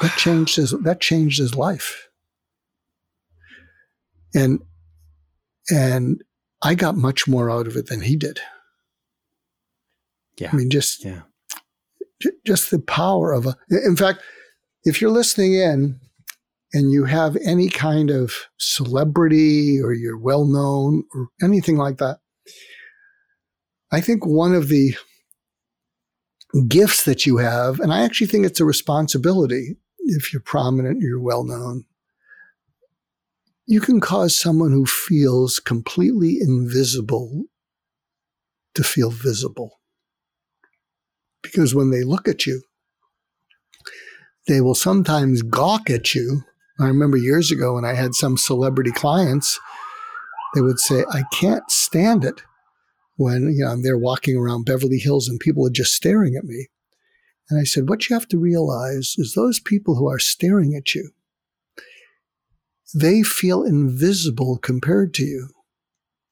[0.00, 2.08] That changed his that changed his life.
[4.34, 4.60] And
[5.70, 6.22] and
[6.62, 8.40] I got much more out of it than he did.
[10.38, 10.50] Yeah.
[10.52, 11.22] I mean just yeah.
[12.44, 14.20] just the power of a in fact,
[14.82, 16.00] if you're listening in
[16.72, 22.18] and you have any kind of celebrity or you're well known or anything like that,
[23.92, 24.96] I think one of the
[26.68, 31.20] gifts that you have, and I actually think it's a responsibility if you're prominent, you're
[31.20, 31.84] well known,
[33.66, 37.44] you can cause someone who feels completely invisible
[38.74, 39.80] to feel visible.
[41.42, 42.62] Because when they look at you,
[44.46, 46.44] they will sometimes gawk at you
[46.78, 49.60] I remember years ago when I had some celebrity clients,
[50.54, 52.42] they would say, I can't stand it
[53.16, 56.44] when you know, I'm there walking around Beverly Hills and people are just staring at
[56.44, 56.66] me.
[57.50, 60.94] And I said, What you have to realize is those people who are staring at
[60.94, 61.10] you,
[62.94, 65.48] they feel invisible compared to you.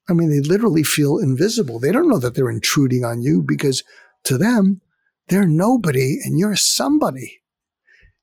[0.08, 1.78] I mean, they literally feel invisible.
[1.78, 3.84] They don't know that they're intruding on you because
[4.24, 4.80] to them,
[5.28, 7.42] they're nobody and you're somebody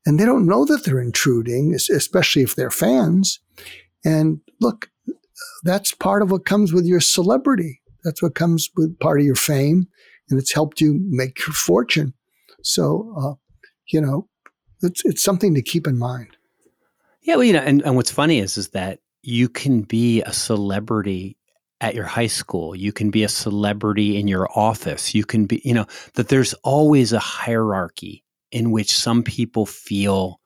[0.06, 3.40] and they don't know that they're intruding, especially if they're fans.
[4.04, 4.90] And look,
[5.64, 7.82] that's part of what comes with your celebrity.
[8.04, 9.88] That's what comes with part of your fame,
[10.30, 12.14] and it's helped you make your fortune.
[12.64, 13.34] So, uh,
[13.88, 14.28] you know,
[14.82, 16.38] it's it's something to keep in mind.
[17.22, 20.34] Yeah, well, you know, and, and what's funny is is that you can be a
[20.34, 21.38] celebrity
[21.82, 22.76] at your high school.
[22.76, 25.14] You can be a celebrity in your office.
[25.16, 25.86] You can be, you know,
[26.16, 30.40] that there's always a hierarchy in which some people feel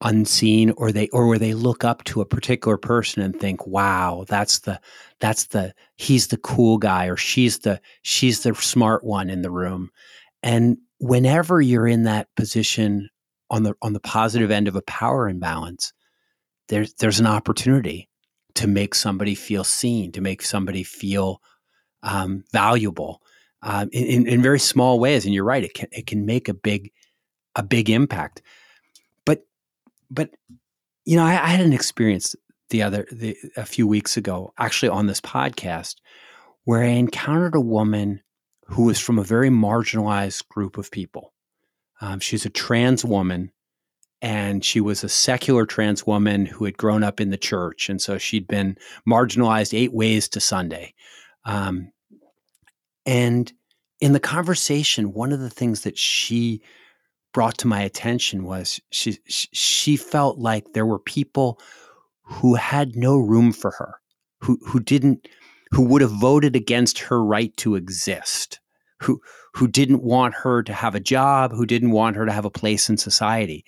[0.00, 4.24] unseen or they or where they look up to a particular person and think wow
[4.28, 4.80] that's the
[5.18, 9.50] that's the he's the cool guy or she's the she's the smart one in the
[9.50, 9.90] room
[10.42, 13.08] and whenever you're in that position
[13.50, 15.92] on the on the positive end of a power imbalance
[16.68, 18.08] there's there's an opportunity
[18.54, 21.40] to make somebody feel seen to make somebody feel
[22.02, 23.22] um, valuable
[23.62, 25.24] um, in, in very small ways.
[25.24, 26.92] And you're right; it can it can make a big
[27.56, 28.42] a big impact.
[29.24, 29.46] But
[30.10, 30.30] but
[31.04, 32.34] you know, I, I had an experience
[32.70, 35.96] the other the, a few weeks ago, actually on this podcast,
[36.64, 38.22] where I encountered a woman
[38.68, 41.32] who was from a very marginalized group of people.
[42.00, 43.50] Um, she's a trans woman,
[44.20, 48.00] and she was a secular trans woman who had grown up in the church, and
[48.00, 48.76] so she'd been
[49.08, 50.94] marginalized eight ways to Sunday.
[51.44, 51.92] Um,
[53.06, 53.50] and
[54.00, 56.60] in the conversation, one of the things that she
[57.32, 61.60] brought to my attention was she she felt like there were people
[62.22, 63.94] who had no room for her,
[64.40, 65.26] who who didn't
[65.70, 68.60] who would have voted against her right to exist,
[69.00, 69.20] who
[69.54, 72.50] who didn't want her to have a job, who didn't want her to have a
[72.50, 73.64] place in society.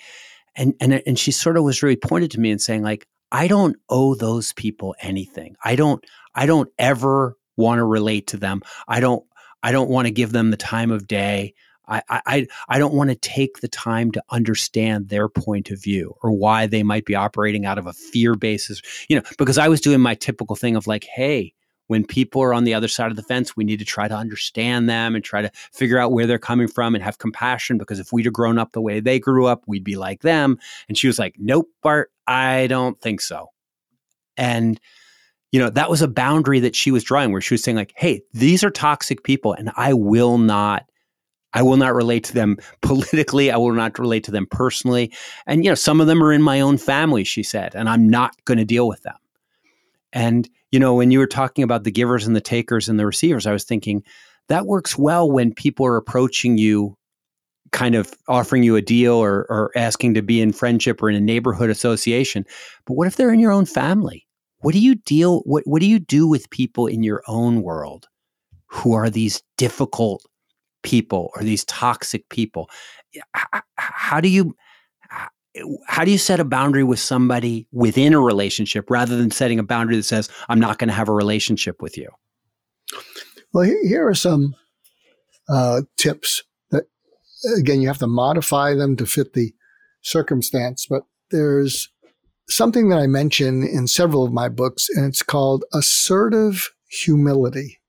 [0.56, 3.48] And and and she sort of was really pointed to me and saying like I
[3.48, 5.56] don't owe those people anything.
[5.64, 8.62] I don't I don't ever want to relate to them.
[8.88, 9.24] I don't
[9.62, 11.54] I don't want to give them the time of day.
[11.90, 16.14] I, I, I don't want to take the time to understand their point of view
[16.22, 19.66] or why they might be operating out of a fear basis, you know, because I
[19.66, 21.52] was doing my typical thing of like, hey,
[21.90, 24.14] when people are on the other side of the fence, we need to try to
[24.14, 27.98] understand them and try to figure out where they're coming from and have compassion because
[27.98, 30.56] if we'd have grown up the way they grew up, we'd be like them.
[30.86, 33.48] And she was like, Nope, Bart, I don't think so.
[34.36, 34.80] And
[35.50, 37.92] you know, that was a boundary that she was drawing where she was saying, like,
[37.96, 40.86] hey, these are toxic people and I will not
[41.52, 43.50] I will not relate to them politically.
[43.50, 45.12] I will not relate to them personally.
[45.44, 48.08] And, you know, some of them are in my own family, she said, and I'm
[48.08, 49.16] not going to deal with them.
[50.12, 53.06] And, you know, when you were talking about the givers and the takers and the
[53.06, 54.02] receivers, I was thinking
[54.48, 56.96] that works well when people are approaching you,
[57.72, 61.16] kind of offering you a deal or, or asking to be in friendship or in
[61.16, 62.44] a neighborhood association.
[62.84, 64.26] But what if they're in your own family?
[64.58, 68.08] What do you deal what what do you do with people in your own world
[68.66, 70.22] who are these difficult
[70.82, 72.68] people or these toxic people?
[73.76, 74.54] How do you
[75.86, 79.62] how do you set a boundary with somebody within a relationship rather than setting a
[79.62, 82.08] boundary that says i'm not going to have a relationship with you
[83.52, 84.54] well here are some
[85.48, 86.84] uh, tips that
[87.58, 89.52] again you have to modify them to fit the
[90.02, 91.88] circumstance but there's
[92.48, 97.80] something that i mention in several of my books and it's called assertive humility.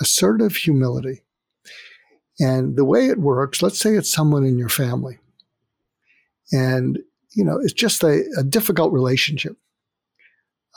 [0.00, 1.22] Assertive humility.
[2.40, 5.18] And the way it works let's say it's someone in your family
[6.52, 6.98] and
[7.34, 9.56] you know it's just a, a difficult relationship.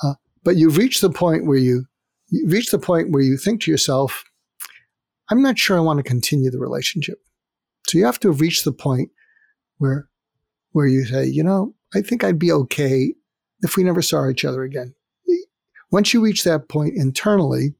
[0.02, 0.14] Uh,
[0.44, 1.86] but you've reached the point where you
[2.30, 4.24] you reach the point where you think to yourself,
[5.30, 7.20] "I'm not sure I want to continue the relationship."
[7.88, 9.12] So you have to reached the point
[9.78, 10.10] where
[10.72, 13.14] where you say, "You know, I think I'd be okay
[13.62, 14.96] if we never saw each other again."
[15.92, 17.74] Once you reach that point internally,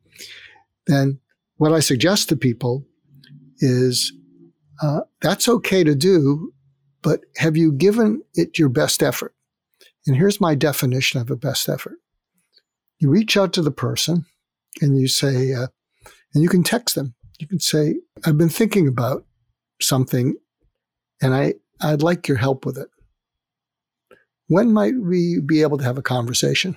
[0.88, 1.20] then
[1.58, 2.86] what I suggest to people
[3.60, 4.14] is
[4.82, 6.54] uh, that's okay to do
[7.06, 9.36] but have you given it your best effort?
[10.08, 12.00] And here's my definition of a best effort.
[12.98, 14.26] You reach out to the person
[14.82, 15.68] and you say, uh,
[16.34, 17.14] and you can text them.
[17.38, 19.24] You can say, I've been thinking about
[19.80, 20.36] something
[21.22, 22.88] and I, I'd like your help with it.
[24.48, 26.76] When might we be able to have a conversation?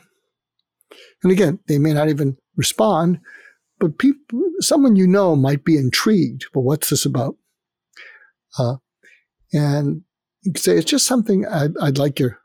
[1.23, 3.21] And again, they may not even respond,
[3.81, 6.45] but people, someone you know might be intrigued.
[6.53, 7.37] Well, what's this about?
[8.59, 8.77] Uh,
[9.55, 10.03] and
[10.43, 12.39] you could say it's just something I'd, I'd like your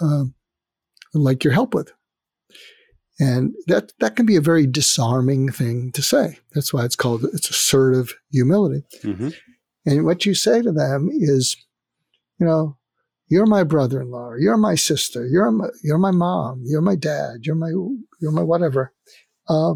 [0.00, 0.34] um,
[1.14, 1.92] I'd like your help with,
[3.20, 6.38] and that that can be a very disarming thing to say.
[6.52, 8.84] That's why it's called it's assertive humility.
[9.02, 9.30] Mm-hmm.
[9.86, 11.56] And what you say to them is,
[12.40, 12.76] you know,
[13.28, 17.54] you're my brother-in-law, you're my sister, you're my you're my mom, you're my dad, you're
[17.54, 17.70] my
[18.20, 18.92] you're my whatever,
[19.48, 19.74] uh,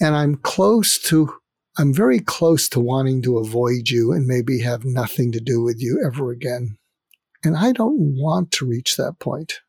[0.00, 1.34] and I'm close to
[1.78, 5.80] I'm very close to wanting to avoid you and maybe have nothing to do with
[5.80, 6.76] you ever again.
[7.44, 9.60] And I don't want to reach that point.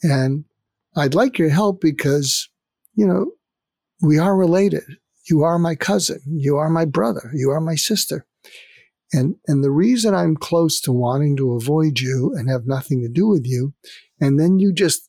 [0.00, 0.44] And
[0.96, 2.48] I'd like your help because,
[2.94, 3.32] you know,
[4.00, 4.84] we are related.
[5.28, 6.20] You are my cousin.
[6.26, 7.32] You are my brother.
[7.34, 8.24] You are my sister.
[9.12, 13.08] And, and the reason I'm close to wanting to avoid you and have nothing to
[13.08, 13.74] do with you,
[14.20, 15.08] and then you just,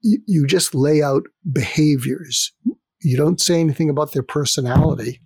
[0.00, 2.52] you, you just lay out behaviors
[3.02, 5.20] you don't say anything about their personality,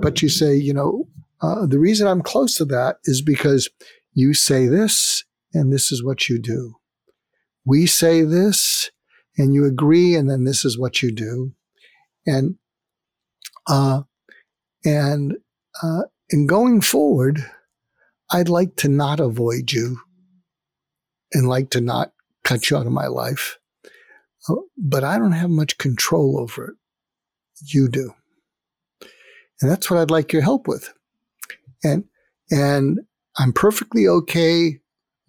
[0.00, 1.08] but you say, you know,
[1.42, 3.68] uh, the reason I'm close to that is because
[4.14, 6.76] you say this and this is what you do.
[7.64, 8.90] We say this
[9.36, 11.52] and you agree, and then this is what you do.
[12.26, 12.56] And,
[13.66, 14.02] uh,
[14.84, 15.36] and,
[15.82, 17.44] uh, in going forward,
[18.30, 19.98] I'd like to not avoid you
[21.32, 22.12] and like to not
[22.44, 23.58] cut you out of my life.
[24.76, 26.74] But I don't have much control over it.
[27.72, 28.12] You do.
[29.60, 30.92] And that's what I'd like your help with.
[31.82, 32.04] And,
[32.50, 33.00] and
[33.38, 34.80] I'm perfectly okay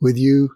[0.01, 0.49] with you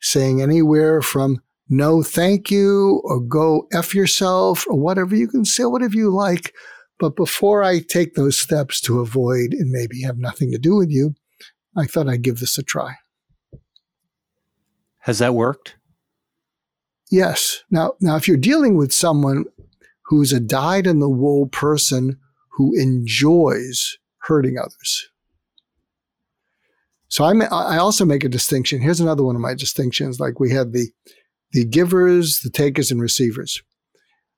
[0.00, 5.16] saying anywhere from no thank you or go F yourself or whatever.
[5.16, 6.52] You can say whatever you like.
[6.98, 10.90] But before I take those steps to avoid and maybe have nothing to do with
[10.90, 11.14] you,
[11.76, 12.96] I thought I'd give this a try.
[15.00, 15.76] Has that worked?
[17.14, 17.62] Yes.
[17.70, 19.44] Now, now, if you're dealing with someone
[20.06, 22.18] who's a dyed in the wool person
[22.56, 25.08] who enjoys hurting others.
[27.06, 28.80] So I, I also make a distinction.
[28.80, 30.18] Here's another one of my distinctions.
[30.18, 30.88] Like we have the,
[31.52, 33.62] the givers, the takers, and receivers.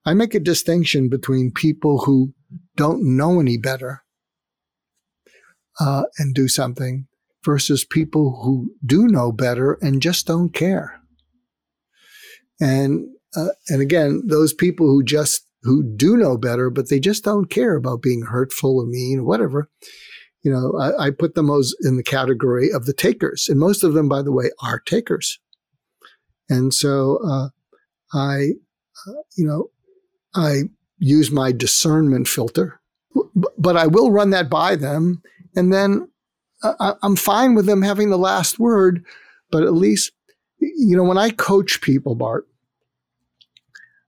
[0.04, 2.34] I make a distinction between people who
[2.76, 4.02] don't know any better
[5.80, 7.06] uh, and do something
[7.42, 10.95] versus people who do know better and just don't care.
[12.60, 17.24] And uh, and again, those people who just who do know better, but they just
[17.24, 19.68] don't care about being hurtful or mean or whatever.
[20.42, 23.82] You know, I, I put them as in the category of the takers, and most
[23.82, 25.40] of them, by the way, are takers.
[26.48, 27.48] And so, uh,
[28.16, 28.50] I,
[29.06, 29.70] uh, you know,
[30.34, 30.62] I
[30.98, 32.80] use my discernment filter,
[33.58, 35.20] but I will run that by them.
[35.56, 36.08] And then
[36.62, 39.04] I, I'm fine with them having the last word,
[39.50, 40.12] but at least,
[40.58, 42.46] you know, when I coach people, Bart,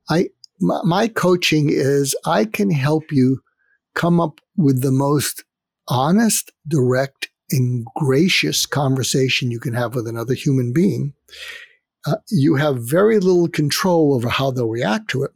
[0.08, 0.28] I,
[0.60, 3.42] my, my coaching is I can help you
[3.94, 5.44] come up with the most
[5.88, 11.14] honest, direct, and gracious conversation you can have with another human being.
[12.06, 15.30] Uh, you have very little control over how they'll react to it.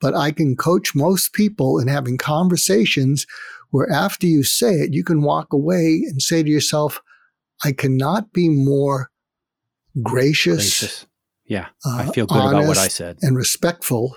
[0.00, 3.26] But I can coach most people in having conversations
[3.70, 7.00] where after you say it, you can walk away and say to yourself,
[7.64, 9.10] I cannot be more
[10.02, 10.56] gracious.
[10.56, 11.06] gracious.
[11.46, 13.18] Yeah, uh, I feel good about what I said.
[13.22, 14.16] And respectful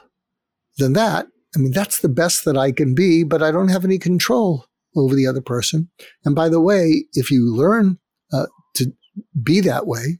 [0.78, 1.28] than that.
[1.56, 4.66] I mean, that's the best that I can be, but I don't have any control
[4.96, 5.90] over the other person.
[6.24, 8.00] And by the way, if you learn
[8.32, 8.94] uh, to
[9.42, 10.20] be that way,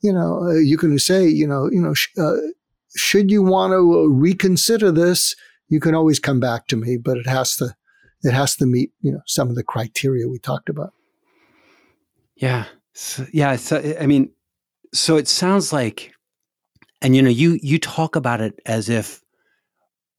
[0.00, 2.36] you know, uh, you can say, you know, you know, sh- uh,
[2.96, 5.34] should you want to uh, reconsider this,
[5.68, 7.74] you can always come back to me, but it has to,
[8.22, 10.92] it has to meet, you know, some of the criteria we talked about.
[12.36, 12.66] Yeah.
[12.92, 13.56] So, yeah.
[13.56, 14.30] So, I mean,
[14.92, 16.12] so it sounds like,
[17.02, 19.22] and you know, you, you talk about it as if,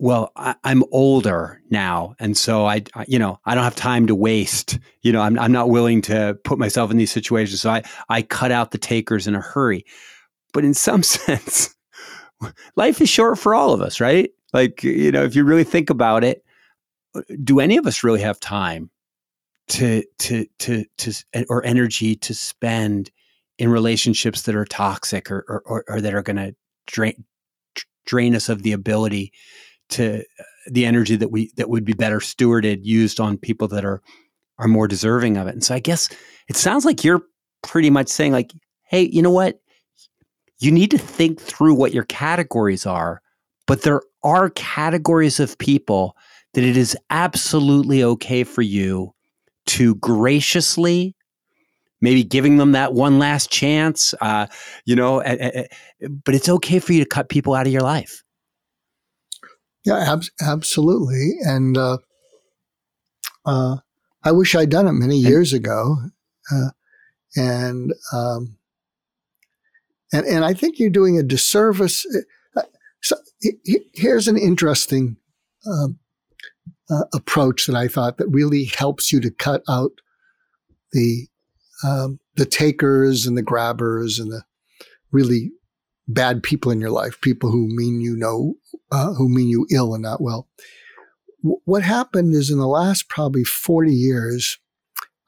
[0.02, 4.08] well, I, am older now, and so I, I, you know, I don't have time
[4.08, 4.80] to waste.
[5.02, 8.22] You know, I'm, I'm not willing to put myself in these situations, so I, I
[8.22, 9.86] cut out the takers in a hurry.
[10.54, 11.76] But in some sense,
[12.78, 14.32] life is short for all of us, right?
[14.54, 16.46] Like, you know, if you really think about it,
[17.44, 18.90] do any of us really have time
[19.68, 21.14] to, to, to, to,
[21.50, 23.12] or energy to spend
[23.60, 26.56] in relationships that are toxic or, or, or that are going to
[26.88, 27.26] drain,
[28.06, 29.32] drain us of the ability
[29.90, 33.84] to uh, the energy that we that would be better stewarded used on people that
[33.84, 34.02] are
[34.58, 35.54] are more deserving of it.
[35.54, 36.10] And so I guess
[36.48, 37.24] it sounds like you're
[37.62, 38.52] pretty much saying like,
[38.84, 39.60] hey, you know what?
[40.60, 43.22] You need to think through what your categories are,
[43.68, 46.16] but there are categories of people
[46.54, 49.14] that it is absolutely okay for you
[49.68, 51.16] to graciously
[52.02, 54.48] maybe giving them that one last chance uh,
[54.86, 55.22] you know
[56.24, 58.24] but it's okay for you to cut people out of your life
[59.86, 61.38] yeah, ab- absolutely.
[61.42, 61.98] And uh,
[63.46, 63.78] uh,
[64.24, 65.98] I wish I'd done it many years ago.
[66.52, 66.70] Uh,
[67.36, 68.58] and um,
[70.12, 72.06] and and I think you're doing a disservice.
[73.02, 73.16] So
[73.94, 75.16] here's an interesting
[75.66, 76.00] um,
[76.90, 79.92] uh, approach that I thought that really helps you to cut out
[80.92, 81.29] the
[81.84, 84.44] um, the takers and the grabbers and the
[85.12, 85.52] really
[86.08, 88.56] bad people in your life, people who mean you know,
[88.92, 90.48] uh, who mean you ill and not well.
[91.44, 94.58] W- what happened is in the last probably 40 years,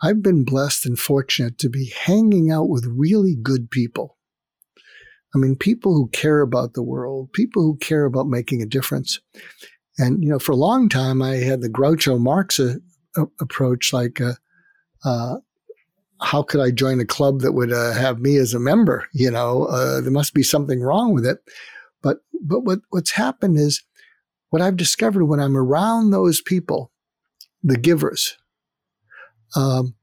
[0.02, 4.18] I've been blessed and fortunate to be hanging out with really good people.
[5.34, 9.20] I mean, people who care about the world, people who care about making a difference.
[9.98, 12.78] And, you know, for a long time, I had the Groucho Marx a,
[13.16, 14.34] a, approach like, uh,
[15.06, 15.36] uh,
[16.22, 19.08] how could I join a club that would uh, have me as a member?
[19.14, 21.40] You know, uh, there must be something wrong with it.
[22.02, 23.84] But but what what's happened is
[24.50, 26.92] what I've discovered when I'm around those people,
[27.64, 28.38] the givers,
[29.56, 29.96] um,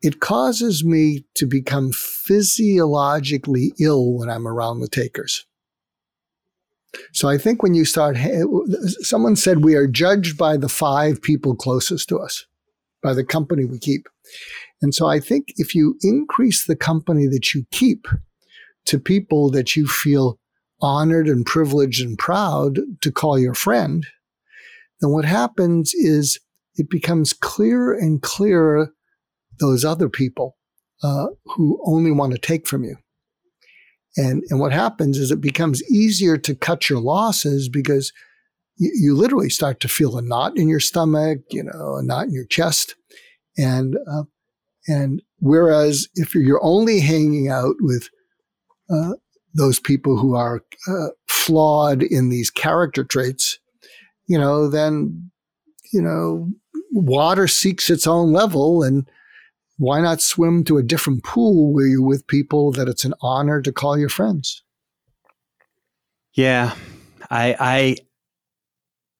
[0.00, 5.44] it causes me to become physiologically ill when I'm around the takers.
[7.12, 8.16] So I think when you start,
[9.00, 12.46] someone said we are judged by the five people closest to us,
[13.02, 14.08] by the company we keep.
[14.80, 18.06] And so I think if you increase the company that you keep
[18.86, 20.38] to people that you feel
[20.80, 24.06] honored and privileged and proud to call your friend,
[25.00, 26.38] then what happens is
[26.76, 28.92] it becomes clearer and clearer
[29.58, 30.56] those other people
[31.02, 32.96] uh, who only want to take from you.
[34.16, 38.12] And, and what happens is it becomes easier to cut your losses because
[38.76, 42.24] you, you literally start to feel a knot in your stomach, you know, a knot
[42.24, 42.96] in your chest.
[43.56, 44.24] And uh,
[44.88, 48.08] and whereas if you're only hanging out with
[48.90, 49.12] uh,
[49.54, 53.58] those people who are uh, flawed in these character traits,
[54.26, 55.30] you know, then,
[55.92, 56.48] you know,
[56.90, 59.08] water seeks its own level and
[59.76, 63.60] why not swim to a different pool where you're with people that it's an honor
[63.60, 64.62] to call your friends?
[66.32, 66.74] Yeah.
[67.30, 67.96] I, I,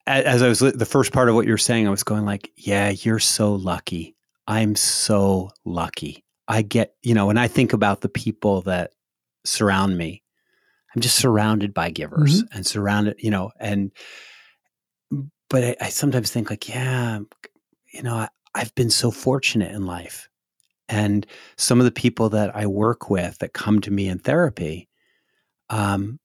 [0.06, 2.88] as I was the first part of what you're saying, I was going like, yeah,
[2.88, 4.16] you're so lucky
[4.48, 6.24] I'm so lucky.
[6.48, 8.92] I get, you know, when I think about the people that
[9.44, 10.22] surround me,
[10.96, 12.56] I'm just surrounded by givers mm-hmm.
[12.56, 13.92] and surrounded, you know, and,
[15.50, 17.20] but I, I, sometimes think like, yeah,
[17.92, 20.30] you know, I, I've been so fortunate in life.
[20.88, 21.26] And
[21.58, 24.88] some of the people that I work with that come to me in therapy,
[25.68, 26.18] um,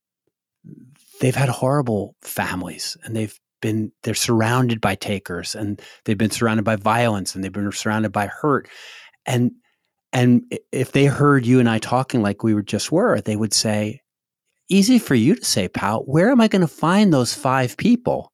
[1.19, 6.63] they've had horrible families and they've been they're surrounded by takers and they've been surrounded
[6.63, 8.67] by violence and they've been surrounded by hurt
[9.25, 9.51] and
[10.11, 13.53] and if they heard you and I talking like we were just were they would
[13.53, 14.01] say
[14.69, 16.01] easy for you to say pal.
[16.01, 18.31] Where am I going to find those five people?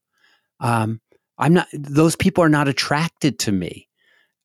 [0.60, 1.00] Um,
[1.38, 3.88] I'm not those people are not attracted to me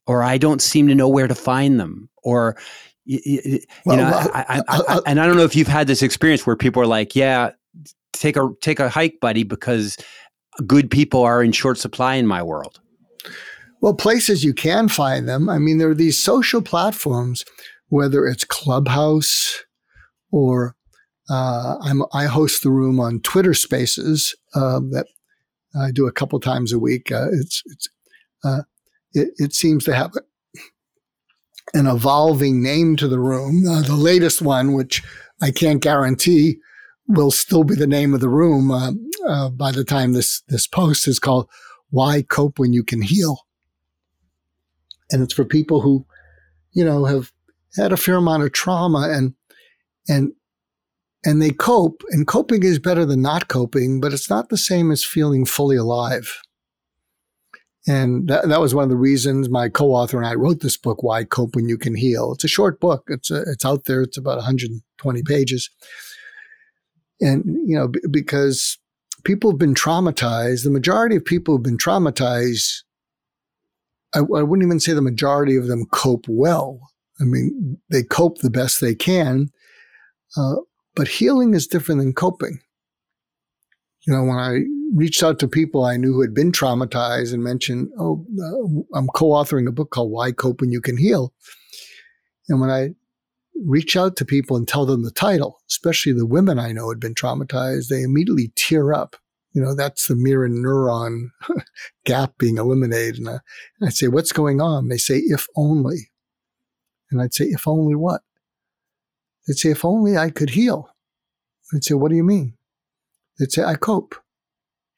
[0.06, 2.56] or I don't seem to know where to find them or
[3.04, 5.44] you, you well, know well, I, I, I, uh, uh, uh, and I don't know
[5.44, 7.50] if you've had this experience where people are like yeah
[8.12, 9.96] take a take a hike buddy because
[10.66, 12.80] good people are in short supply in my world?
[13.80, 15.48] Well, places you can find them.
[15.48, 17.44] I mean, there are these social platforms,
[17.88, 19.62] whether it's Clubhouse
[20.32, 20.74] or
[21.30, 21.76] uh,
[22.12, 25.06] i host the room on Twitter Spaces uh, that
[25.78, 27.10] I do a couple times a week.
[27.10, 27.88] Uh, it's it's
[28.44, 28.62] uh,
[29.12, 30.12] it, it, seems to have
[31.72, 33.66] an evolving name to the room.
[33.66, 35.02] Uh, the latest one, which
[35.42, 36.58] I can't guarantee,
[37.06, 38.92] will still be the name of the room uh,
[39.28, 41.48] uh, by the time this this post is called
[41.90, 43.40] "Why Cope When You Can Heal,"
[45.10, 46.06] and it's for people who,
[46.72, 47.32] you know, have
[47.76, 49.34] had a fair amount of trauma and
[50.08, 50.32] and
[51.24, 52.02] and they cope.
[52.10, 55.76] And coping is better than not coping, but it's not the same as feeling fully
[55.76, 56.40] alive.
[57.86, 61.02] And that, that was one of the reasons my co-author and I wrote this book,
[61.02, 62.32] Why Cope When You Can Heal.
[62.32, 63.04] It's a short book.
[63.08, 64.00] It's a, it's out there.
[64.00, 65.68] It's about 120 pages
[67.24, 68.78] and you know b- because
[69.24, 72.82] people have been traumatized the majority of people have been traumatized
[74.14, 76.78] I, I, wouldn't even say the majority of them cope well.
[77.20, 79.48] I mean they cope the best they can
[80.36, 80.56] uh,
[80.94, 82.60] but healing is different than coping.
[84.06, 84.60] You know when i
[84.94, 89.08] reached out to people i knew who had been traumatized and mentioned oh uh, i'm
[89.08, 91.32] co-authoring a book called why cope when you can heal.
[92.48, 92.90] And when i
[93.62, 97.00] reach out to people and tell them the title, especially the women I know had
[97.00, 99.16] been traumatized, they immediately tear up.
[99.52, 101.28] You know, that's the mirror neuron
[102.04, 103.18] gap being eliminated.
[103.18, 103.32] And, I,
[103.78, 104.88] and I'd say, What's going on?
[104.88, 106.10] They say, If only.
[107.10, 108.22] And I'd say, If only what?
[109.46, 110.90] They'd say, If only I could heal.
[111.72, 112.54] I'd say, What do you mean?
[113.38, 114.16] They'd say, I cope.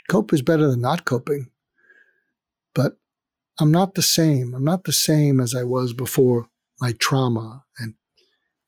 [0.09, 1.51] Cope is better than not coping.
[2.75, 2.97] But
[3.59, 4.55] I'm not the same.
[4.55, 6.49] I'm not the same as I was before
[6.81, 7.66] my trauma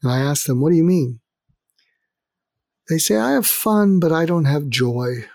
[0.02, 1.20] and I ask them, What do you mean?
[2.88, 5.26] They say, I have fun, but I don't have joy.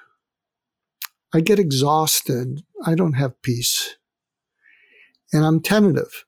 [1.33, 2.63] I get exhausted.
[2.85, 3.95] I don't have peace.
[5.31, 6.25] And I'm tentative.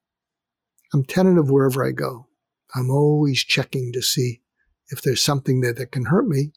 [0.94, 2.28] I'm tentative wherever I go.
[2.76, 4.42] I'm always checking to see
[4.90, 6.52] if there's something there that can hurt me.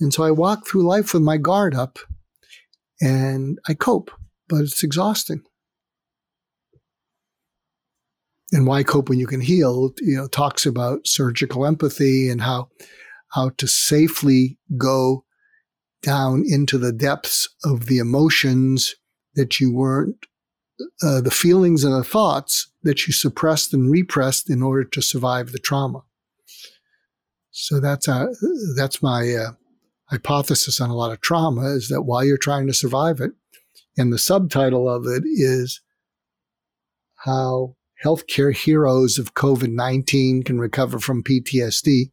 [0.00, 1.98] And so I walk through life with my guard up
[3.00, 4.10] and I cope,
[4.48, 5.42] but it's exhausting
[8.52, 12.68] and why cope when you can heal you know talks about surgical empathy and how
[13.28, 15.24] how to safely go
[16.02, 18.94] down into the depths of the emotions
[19.34, 20.26] that you weren't
[21.02, 25.52] uh, the feelings and the thoughts that you suppressed and repressed in order to survive
[25.52, 26.02] the trauma.
[27.50, 28.26] So that's a, uh,
[28.76, 29.52] that's my uh,
[30.06, 33.32] hypothesis on a lot of trauma is that while you're trying to survive it
[33.96, 35.80] and the subtitle of it is
[37.24, 42.10] how healthcare heroes of COVID 19 can recover from PTSD.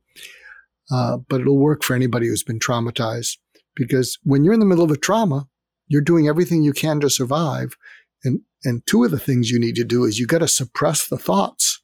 [0.91, 3.37] Uh, but it'll work for anybody who's been traumatized
[3.75, 5.47] because when you're in the middle of a trauma,
[5.87, 7.75] you're doing everything you can to survive.
[8.23, 11.07] And, and two of the things you need to do is you got to suppress
[11.07, 11.81] the thoughts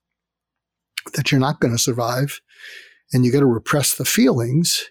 [1.14, 2.41] that you're not going to survive.
[3.14, 4.90] And you got to repress the feelings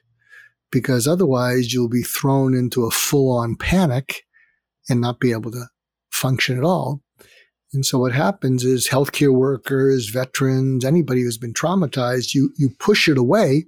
[0.71, 4.23] because otherwise you'll be thrown into a full on panic
[4.89, 5.67] and not be able to
[6.11, 7.04] function at all.
[7.75, 13.09] And so what happens is healthcare workers, veterans, anybody who's been traumatized, you, you push
[13.09, 13.67] it away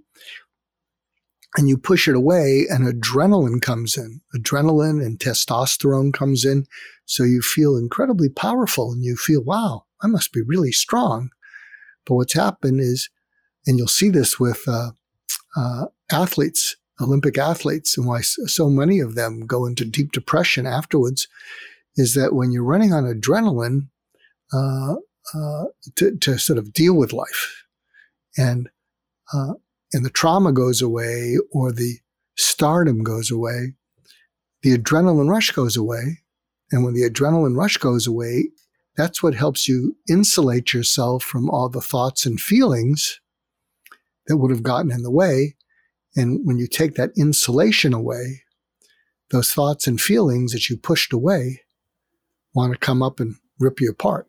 [1.57, 4.21] and you push it away and adrenaline comes in.
[4.35, 6.67] Adrenaline and testosterone comes in.
[7.05, 11.31] So you feel incredibly powerful and you feel, wow, I must be really strong.
[12.05, 13.11] But what's happened is,
[13.67, 14.91] and you'll see this with uh,
[15.57, 21.27] uh, athletes, Olympic athletes, and why so many of them go into deep depression afterwards,
[21.97, 23.89] is that when you're running on adrenaline,
[24.53, 24.97] uh,
[25.35, 25.65] uh,
[25.97, 27.65] to, to sort of deal with life.
[28.37, 28.69] And,
[29.33, 29.55] uh,
[29.93, 31.99] and the trauma goes away or the
[32.37, 33.75] stardom goes away,
[34.63, 36.23] the adrenaline rush goes away.
[36.71, 38.51] And when the adrenaline rush goes away,
[38.97, 43.21] that's what helps you insulate yourself from all the thoughts and feelings
[44.27, 45.57] that would have gotten in the way.
[46.17, 48.43] And when you take that insulation away,
[49.31, 51.63] those thoughts and feelings that you pushed away
[52.55, 54.27] want to come up and rip you apart.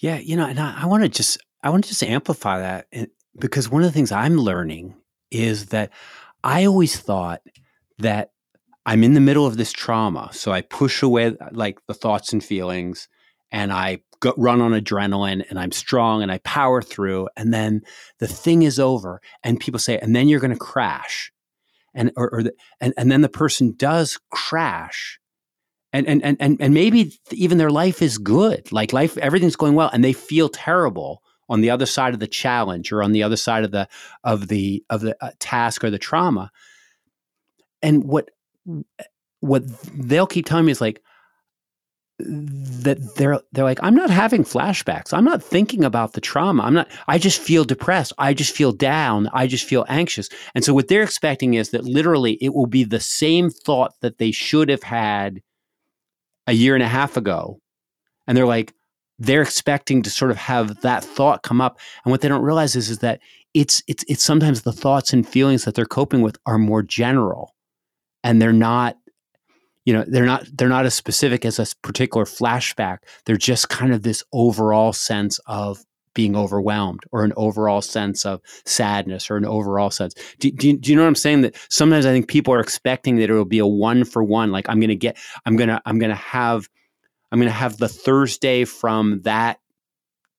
[0.00, 2.86] Yeah, you know, and I, I want to just I want to just amplify that
[3.38, 4.94] because one of the things I'm learning
[5.30, 5.90] is that
[6.44, 7.42] I always thought
[7.98, 8.30] that
[8.86, 10.30] I'm in the middle of this trauma.
[10.32, 13.08] So I push away like the thoughts and feelings
[13.50, 17.28] and I go, run on adrenaline and I'm strong and I power through.
[17.36, 17.82] And then
[18.18, 21.32] the thing is over and people say, and then you're going to crash.
[21.94, 25.18] And, or, or the, and, and then the person does crash
[25.92, 28.70] and, and, and, and, maybe even their life is good.
[28.72, 32.26] Like life, everything's going well and they feel terrible on the other side of the
[32.26, 33.88] challenge or on the other side of the,
[34.22, 36.50] of the, of the uh, task or the trauma.
[37.82, 38.30] And what,
[39.40, 39.62] what
[39.94, 41.02] they'll keep telling me is like,
[42.20, 45.12] that they're they're like I'm not having flashbacks.
[45.12, 46.64] I'm not thinking about the trauma.
[46.64, 48.12] I'm not I just feel depressed.
[48.18, 49.28] I just feel down.
[49.32, 50.28] I just feel anxious.
[50.52, 54.18] And so what they're expecting is that literally it will be the same thought that
[54.18, 55.42] they should have had
[56.48, 57.60] a year and a half ago.
[58.26, 58.74] And they're like
[59.20, 61.78] they're expecting to sort of have that thought come up.
[62.04, 63.20] And what they don't realize is is that
[63.54, 67.54] it's it's it's sometimes the thoughts and feelings that they're coping with are more general
[68.24, 68.96] and they're not
[69.84, 73.92] you know they're not they're not as specific as a particular flashback they're just kind
[73.94, 75.82] of this overall sense of
[76.14, 80.14] being overwhelmed or an overall sense of sadness or an overall sense.
[80.38, 81.42] Do, do, do you know what i'm saying?
[81.42, 84.50] That sometimes i think people are expecting that it will be a one for one
[84.50, 85.16] like i'm gonna get
[85.46, 86.68] i'm gonna i'm gonna have
[87.32, 89.58] i'm gonna have the thursday from that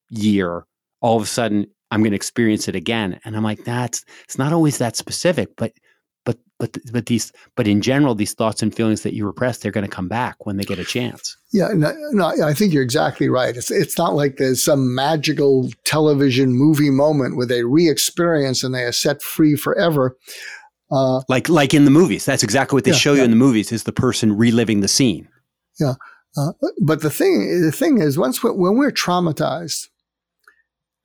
[0.09, 0.65] year
[1.01, 3.19] all of a sudden i'm gonna experience it again.
[3.23, 5.73] And i'm like that's it's not always that specific but
[6.29, 9.71] but but but these but in general these thoughts and feelings that you repress they're
[9.71, 11.37] going to come back when they get a chance.
[11.51, 13.55] Yeah no, no i think you're exactly right.
[13.57, 18.83] It's it's not like there's some magical television movie moment where they re-experience and they
[18.83, 20.15] are set free forever.
[20.91, 22.25] Uh, like like in the movies.
[22.25, 23.25] That's exactly what they yeah, show you yeah.
[23.25, 25.27] in the movies is the person reliving the scene.
[25.79, 25.93] Yeah
[26.37, 26.51] uh,
[26.81, 29.87] but the thing the thing is once we, when we're traumatized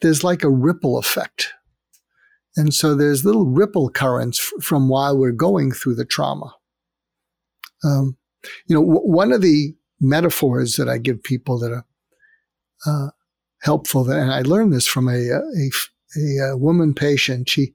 [0.01, 1.55] there's like a ripple effect
[2.56, 6.55] and so there's little ripple currents f- from while we're going through the trauma.
[7.85, 8.16] Um,
[8.66, 11.86] you know, w- one of the metaphors that I give people that are
[12.86, 13.10] uh,
[13.62, 15.70] helpful, and I learned this from a, a,
[16.16, 17.48] a, a woman patient.
[17.48, 17.74] She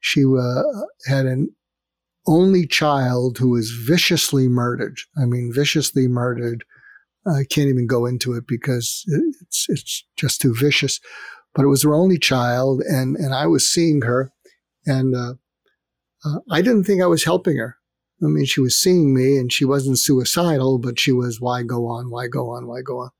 [0.00, 0.62] she uh,
[1.06, 1.54] had an
[2.26, 4.98] only child who was viciously murdered.
[5.20, 6.64] I mean, viciously murdered.
[7.26, 9.04] I can't even go into it because
[9.42, 11.00] it's it's just too vicious
[11.54, 14.32] but it was her only child, and and I was seeing her,
[14.86, 15.34] and uh,
[16.24, 17.76] uh, I didn't think I was helping her.
[18.22, 21.86] I mean, she was seeing me, and she wasn't suicidal, but she was, why go
[21.86, 23.10] on, why go on, why go on.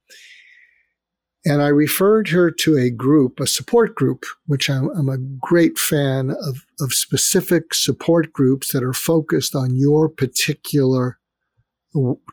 [1.45, 5.79] And I referred her to a group, a support group, which I'm, I'm a great
[5.79, 11.19] fan of, of specific support groups that are focused on your particular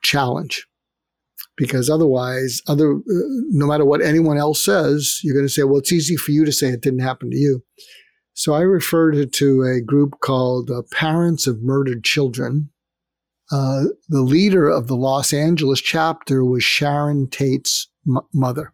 [0.01, 0.65] challenge
[1.61, 5.77] because otherwise, other uh, no matter what anyone else says, you're going to say, "Well,
[5.77, 7.63] it's easy for you to say it didn't happen to you."
[8.33, 12.71] So I referred to a group called uh, Parents of Murdered Children.
[13.51, 18.73] Uh, the leader of the Los Angeles chapter was Sharon Tate's m- mother.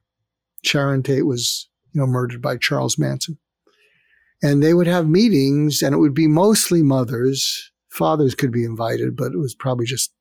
[0.63, 3.37] Sharon Tate was, you know, murdered by Charles Manson.
[4.41, 7.69] And they would have meetings, and it would be mostly mothers.
[7.89, 10.13] Fathers could be invited, but it was probably just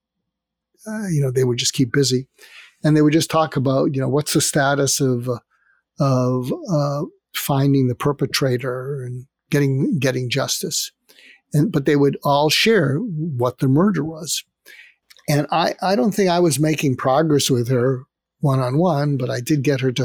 [0.86, 2.28] uh, you know, they would just keep busy,
[2.84, 5.38] and they would just talk about, you know, what's the status of uh,
[5.98, 7.02] of uh,
[7.34, 10.92] finding the perpetrator and getting getting justice,
[11.52, 14.44] and but they would all share what the murder was,
[15.28, 18.04] and I I don't think I was making progress with her
[18.40, 20.04] one on one, but I did get her to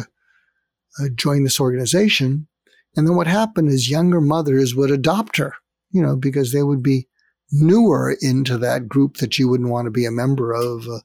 [0.99, 2.47] uh, join this organization,
[2.95, 5.53] and then what happened is younger mothers would adopt her,
[5.91, 7.07] you know, because they would be
[7.51, 10.87] newer into that group that you wouldn't want to be a member of.
[10.87, 10.99] Uh,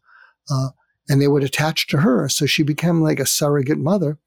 [0.51, 0.69] uh,
[1.09, 2.29] and they would attach to her.
[2.29, 4.19] So she became like a surrogate mother.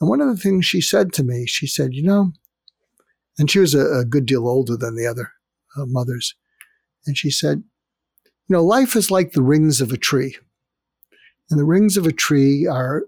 [0.00, 2.32] And one of the things she said to me, she said, you know,
[3.38, 5.32] and she was a, a good deal older than the other
[5.76, 6.34] uh, mothers.
[7.06, 7.62] And she said,
[8.48, 10.36] you know, life is like the rings of a tree.
[11.50, 13.04] And the rings of a tree are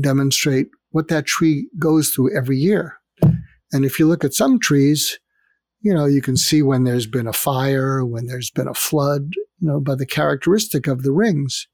[0.00, 2.98] demonstrate what that tree goes through every year.
[3.72, 5.18] And if you look at some trees,
[5.86, 9.34] you know, you can see when there's been a fire, when there's been a flood,
[9.60, 11.68] you know, by the characteristic of the rings.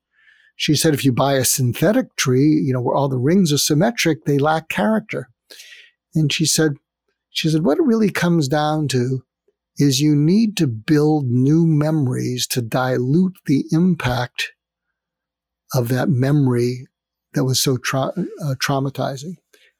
[0.54, 3.58] She said if you buy a synthetic tree, you know, where all the rings are
[3.58, 5.30] symmetric, they lack character.
[6.14, 6.72] And she said,
[7.30, 9.22] she said, what it really comes down to
[9.78, 14.52] is you need to build new memories to dilute the impact
[15.74, 16.86] of that memory
[17.32, 18.12] that was so tra-
[18.44, 19.36] uh, traumatizing.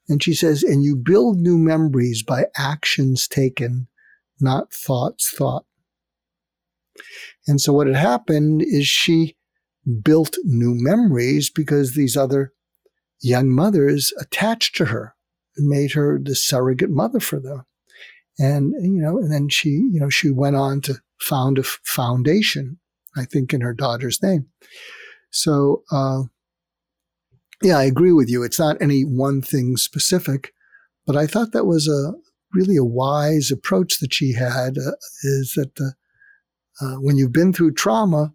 [0.08, 3.88] And she says, and you build new memories by actions taken
[4.40, 5.64] not thoughts thought.
[7.46, 9.36] And so what had happened is she
[10.02, 12.52] built new memories because these other
[13.20, 15.14] young mothers attached to her
[15.56, 17.64] and made her the surrogate mother for them.
[18.38, 22.78] And, you know, and then she, you know, she went on to found a foundation,
[23.16, 24.46] I think in her daughter's name.
[25.30, 26.22] So, uh,
[27.62, 28.42] yeah, I agree with you.
[28.42, 30.52] It's not any one thing specific,
[31.06, 32.12] but I thought that was a
[32.52, 34.92] really a wise approach that she had uh,
[35.22, 35.94] is that
[36.80, 38.32] uh, when you've been through trauma,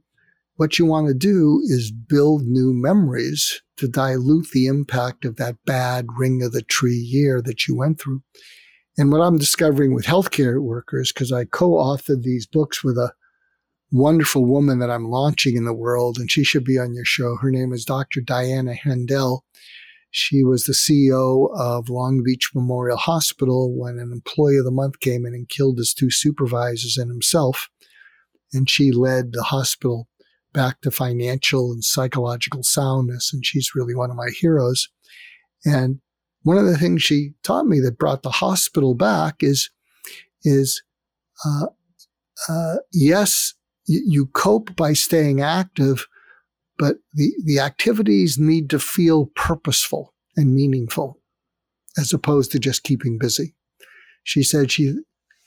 [0.56, 5.56] what you want to do is build new memories to dilute the impact of that
[5.65, 8.22] bad ring of the tree year that you went through.
[8.98, 13.14] And what I'm discovering with healthcare workers, because I co-authored these books with a
[13.91, 17.38] wonderful woman that I'm launching in the world, and she should be on your show.
[17.38, 18.22] Her name is Dr.
[18.22, 19.41] Diana Hendel.
[20.18, 24.99] She was the CEO of Long Beach Memorial Hospital when an employee of the month
[24.99, 27.69] came in and killed his two supervisors and himself.
[28.52, 30.07] And she led the hospital
[30.53, 33.31] back to financial and psychological soundness.
[33.31, 34.89] And she's really one of my heroes.
[35.64, 35.99] And
[36.41, 39.69] one of the things she taught me that brought the hospital back is,
[40.41, 40.81] is,
[41.45, 41.68] uh,
[42.49, 43.53] uh, yes,
[43.85, 46.07] you, you cope by staying active,
[46.78, 51.20] but the, the activities need to feel purposeful and meaningful
[51.98, 53.56] as opposed to just keeping busy.
[54.24, 54.94] She said she,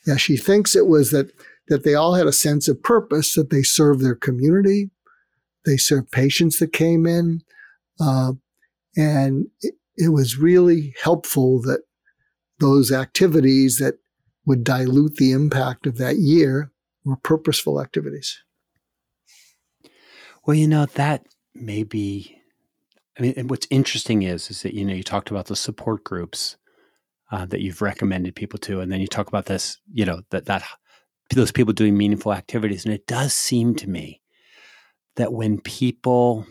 [0.05, 1.31] yeah, she thinks it was that,
[1.67, 4.89] that they all had a sense of purpose, that they served their community,
[5.65, 7.41] they served patients that came in,
[7.99, 8.33] uh,
[8.97, 11.83] and it, it was really helpful that
[12.59, 13.95] those activities that
[14.45, 16.71] would dilute the impact of that year
[17.05, 18.41] were purposeful activities.
[20.45, 22.37] Well, you know, that may be,
[23.17, 26.03] I mean, and what's interesting is, is that, you know, you talked about the support
[26.03, 26.57] groups
[27.31, 30.45] uh, that you've recommended people to, and then you talk about this, you know, that,
[30.45, 30.63] that
[31.35, 32.85] those people doing meaningful activities.
[32.85, 34.21] And it does seem to me
[35.15, 36.45] that when people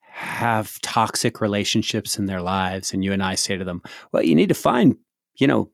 [0.00, 3.82] have toxic relationships in their lives and you and I say to them,
[4.12, 4.96] well, you need to find,
[5.36, 5.70] you know,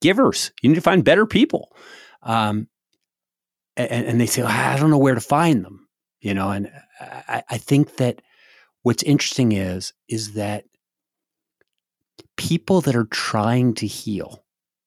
[0.00, 0.52] givers.
[0.62, 1.74] You need to find better people.
[2.22, 2.68] Um,
[3.76, 5.85] and, and, they say, well, I don't know where to find them,
[6.20, 6.70] you know, and
[7.00, 8.22] I, I think that
[8.82, 10.64] what's interesting is, is that
[12.36, 14.44] people that are trying to heal,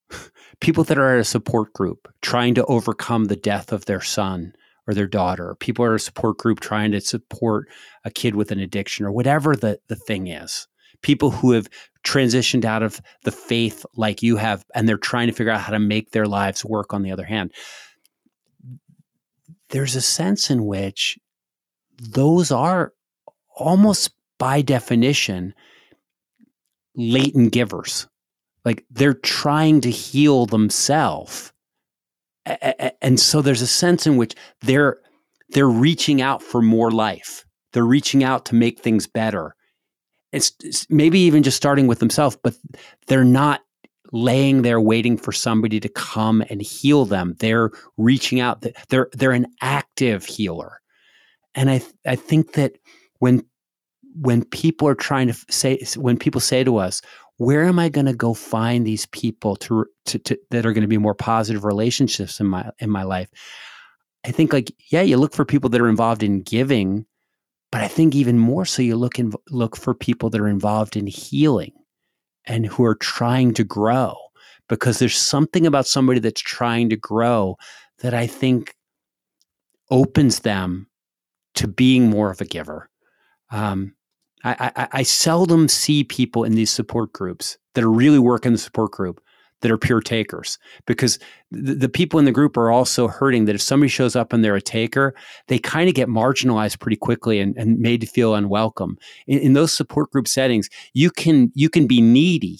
[0.61, 4.53] people that are at a support group trying to overcome the death of their son
[4.87, 7.67] or their daughter, people are a support group trying to support
[8.03, 10.67] a kid with an addiction or whatever the, the thing is.
[11.01, 11.69] People who have
[12.03, 15.71] transitioned out of the faith like you have, and they're trying to figure out how
[15.71, 17.53] to make their lives work on the other hand.
[19.69, 21.17] There's a sense in which
[22.01, 22.93] those are
[23.55, 25.53] almost by definition
[26.95, 28.07] latent givers.
[28.65, 31.53] Like they're trying to heal themselves
[33.01, 34.97] and so there's a sense in which they're
[35.49, 37.45] they're reaching out for more life.
[37.73, 39.55] They're reaching out to make things better.
[40.31, 42.55] It's, it's maybe even just starting with themselves, but
[43.07, 43.61] they're not
[44.11, 47.35] laying there waiting for somebody to come and heal them.
[47.39, 48.65] They're reaching out.
[48.89, 50.81] They're they're an active healer,
[51.55, 52.77] and I I think that
[53.19, 53.43] when
[54.15, 57.01] when people are trying to say when people say to us,
[57.37, 60.81] where am I going to go find these people to, to, to that are going
[60.81, 63.29] to be more positive relationships in my in my life?
[64.25, 67.05] I think like yeah, you look for people that are involved in giving,
[67.71, 70.97] but I think even more so you look in, look for people that are involved
[70.97, 71.73] in healing
[72.49, 74.15] and who are trying to grow
[74.67, 77.55] because there's something about somebody that's trying to grow
[77.99, 78.75] that I think
[79.91, 80.87] opens them
[81.55, 82.89] to being more of a giver.
[83.51, 83.95] Um,
[84.43, 88.57] I, I, I seldom see people in these support groups that are really working the
[88.57, 89.21] support group
[89.61, 91.19] that are pure takers because
[91.51, 94.43] the, the, people in the group are also hurting that if somebody shows up and
[94.43, 95.13] they're a taker,
[95.47, 98.97] they kind of get marginalized pretty quickly and, and made to feel unwelcome.
[99.27, 102.59] In, in, those support group settings, you can you can be needy,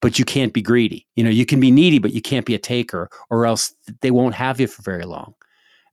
[0.00, 1.06] but you can't be greedy.
[1.16, 4.10] You know, you can be needy, but you can't be a taker, or else they
[4.10, 5.34] won't have you for very long.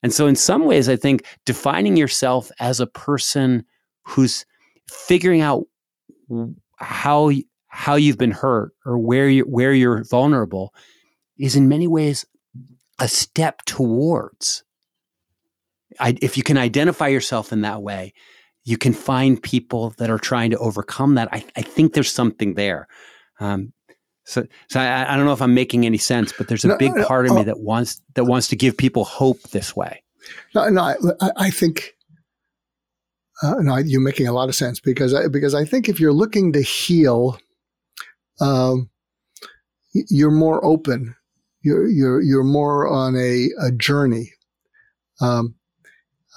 [0.04, 3.66] And so, in some ways, I think defining yourself as a person
[4.04, 4.46] who's
[4.88, 5.66] figuring out
[6.78, 7.32] how
[7.76, 10.74] how you've been hurt or where you where you're vulnerable
[11.38, 12.26] is in many ways
[13.00, 14.64] a step towards
[16.00, 18.14] I, if you can identify yourself in that way
[18.64, 21.30] you can find people that are trying to overcome that.
[21.32, 22.88] I, I think there's something there.
[23.40, 23.74] Um,
[24.24, 26.78] so so I, I, don't know if i'm making any sense but there's a no,
[26.78, 30.02] big part of me that wants that wants to give people hope this way.
[30.56, 31.96] No, no I, I think
[33.44, 36.14] uh, no, you're making a lot of sense because I, because I think if you're
[36.14, 37.38] looking to heal,
[38.40, 38.90] um,
[39.94, 41.16] you're more open.
[41.62, 44.32] You're you're you're more on a, a journey.
[45.22, 45.56] Um,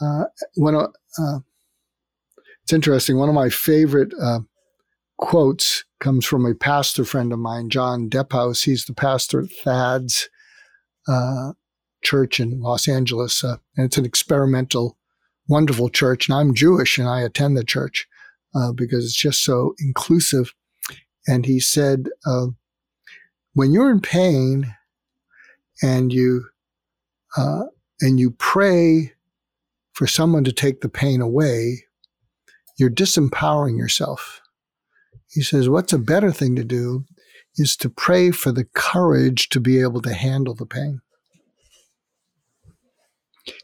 [0.01, 0.89] uh, when uh,
[2.63, 4.41] it's interesting, one of my favorite uh,
[5.17, 8.63] quotes comes from a pastor friend of mine, John Dephouse.
[8.63, 10.29] He's the pastor at Thad's
[11.09, 11.53] uh,
[12.03, 13.43] church in Los Angeles.
[13.43, 14.97] Uh, and it's an experimental,
[15.49, 16.29] wonderful church.
[16.29, 18.07] And I'm Jewish and I attend the church
[18.55, 20.53] uh, because it's just so inclusive.
[21.29, 22.47] And he said, uh,
[23.53, 24.75] when you're in pain
[25.83, 26.47] and you
[27.37, 27.65] uh,
[28.01, 29.13] and you pray
[29.93, 31.85] for someone to take the pain away,
[32.79, 34.41] you're disempowering yourself.
[35.31, 37.05] He says, what's a better thing to do
[37.57, 41.01] is to pray for the courage to be able to handle the pain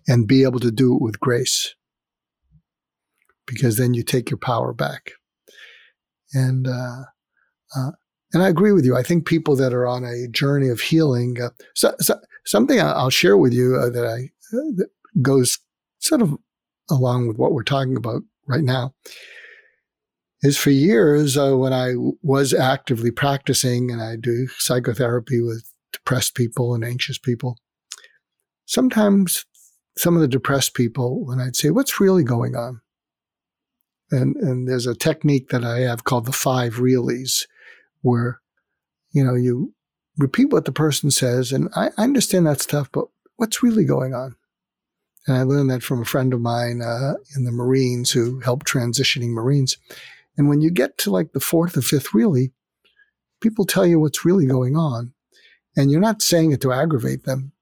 [0.07, 1.75] and be able to do it with grace.
[3.47, 5.13] Because then you take your power back.
[6.35, 7.05] And, uh,
[8.33, 8.97] and I agree with you.
[8.97, 13.11] I think people that are on a journey of healing, uh, so, so, something I'll
[13.11, 14.89] share with you uh, that I uh, that
[15.23, 15.59] goes
[16.01, 16.37] sort of
[16.91, 18.93] along with what we're talking about right now
[20.43, 26.35] is for years uh, when I was actively practicing and I do psychotherapy with depressed
[26.35, 27.57] people and anxious people.
[28.67, 29.47] Sometimes
[29.97, 32.81] some of the depressed people, when I'd say, What's really going on?
[34.11, 37.47] And, and there's a technique that I have called the five reallys,
[38.05, 38.41] where
[39.13, 39.75] you know you
[40.17, 43.07] repeat what the person says, and I, I understand that stuff, but
[43.37, 44.37] what's really going on?
[45.27, 48.67] And I learned that from a friend of mine uh, in the Marines who helped
[48.67, 49.79] transitioning Marines.
[50.37, 52.53] And when you get to like the fourth or fifth really,
[53.41, 55.15] people tell you what's really going on.
[55.77, 57.53] And you're not saying it to aggravate them.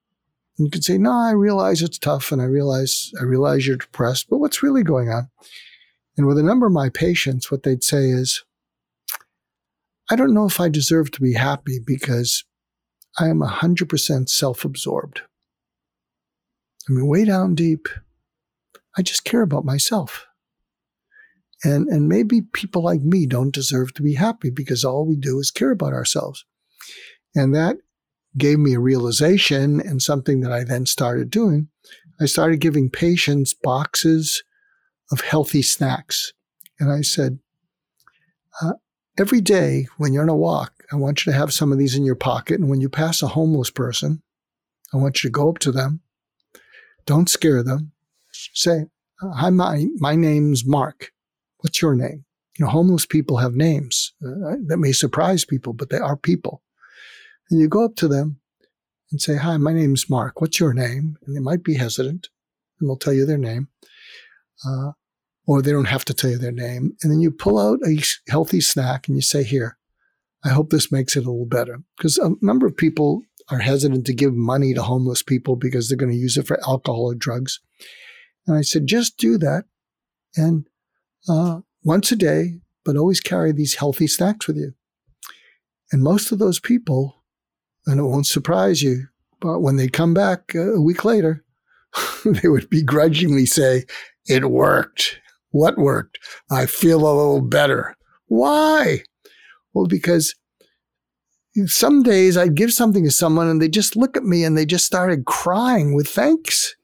[0.57, 3.77] And you can say, no, I realize it's tough and I realize, I realize you're
[3.77, 5.29] depressed, but what's really going on?
[6.17, 8.43] And with a number of my patients, what they'd say is,
[10.13, 12.43] I don't know if I deserve to be happy because
[13.17, 15.23] I am 100% self absorbed.
[16.87, 17.87] I mean, way down deep,
[18.95, 20.27] I just care about myself.
[21.63, 25.39] And, and maybe people like me don't deserve to be happy because all we do
[25.39, 26.45] is care about ourselves.
[27.33, 27.77] And that
[28.37, 31.69] gave me a realization and something that I then started doing.
[32.21, 34.43] I started giving patients boxes
[35.11, 36.33] of healthy snacks.
[36.79, 37.39] And I said,
[38.61, 38.73] uh,
[39.17, 41.95] every day when you're on a walk, I want you to have some of these
[41.95, 42.59] in your pocket.
[42.59, 44.21] And when you pass a homeless person,
[44.93, 46.01] I want you to go up to them.
[47.05, 47.91] Don't scare them.
[48.53, 48.85] Say,
[49.21, 51.11] Hi, my, my name's Mark.
[51.59, 52.25] What's your name?
[52.57, 56.61] You know, homeless people have names uh, that may surprise people, but they are people.
[57.49, 58.39] And you go up to them
[59.11, 60.41] and say, Hi, my name's Mark.
[60.41, 61.17] What's your name?
[61.25, 62.29] And they might be hesitant
[62.79, 63.69] and they'll tell you their name.
[64.67, 64.91] Uh,
[65.45, 66.95] or they don't have to tell you their name.
[67.01, 69.77] And then you pull out a healthy snack and you say, Here,
[70.43, 71.81] I hope this makes it a little better.
[71.97, 75.97] Because a number of people are hesitant to give money to homeless people because they're
[75.97, 77.59] going to use it for alcohol or drugs.
[78.47, 79.65] And I said, just do that.
[80.35, 80.67] And
[81.29, 84.73] uh, once a day, but always carry these healthy snacks with you.
[85.91, 87.23] And most of those people,
[87.85, 89.07] and it won't surprise you,
[89.39, 91.43] but when they come back a week later,
[92.25, 93.85] they would begrudgingly say,
[94.27, 95.19] It worked.
[95.53, 96.17] What worked?
[96.51, 97.95] I feel a little better.
[98.25, 99.03] Why?
[99.73, 100.33] Well, because
[101.67, 104.65] some days I'd give something to someone and they just look at me and they
[104.65, 106.75] just started crying with thanks.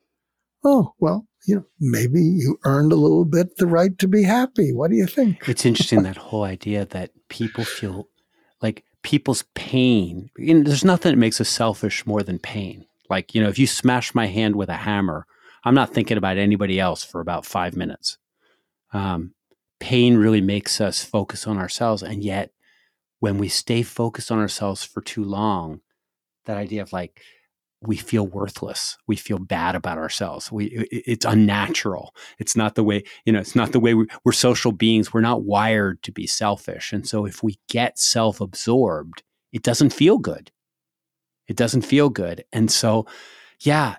[0.64, 4.72] Oh, well, you know, maybe you earned a little bit the right to be happy.
[4.72, 5.50] What do you think?
[5.50, 8.08] It's interesting that whole idea that people feel
[8.62, 10.30] like people's pain.
[10.38, 12.86] You know, there's nothing that makes us selfish more than pain.
[13.10, 15.26] Like, you know, if you smash my hand with a hammer,
[15.66, 18.20] I'm not thinking about anybody else for about five minutes.
[18.91, 19.34] Um,
[19.80, 22.03] pain really makes us focus on ourselves.
[22.03, 22.52] And yet,
[23.20, 25.82] when we stay focused on ourselves for too long,
[26.45, 27.22] that idea of like,
[27.82, 28.98] we feel worthless.
[29.07, 30.52] We feel bad about ourselves.
[30.52, 32.14] We, it's unnatural.
[32.38, 35.14] It's not the way, you know, it's not the way we, we're social beings.
[35.14, 36.91] We're not wired to be selfish.
[36.91, 40.52] And so if we get self absorbed, it doesn't feel good.
[41.48, 42.44] It doesn't feel good.
[42.52, 43.06] And so,
[43.61, 43.95] yeah,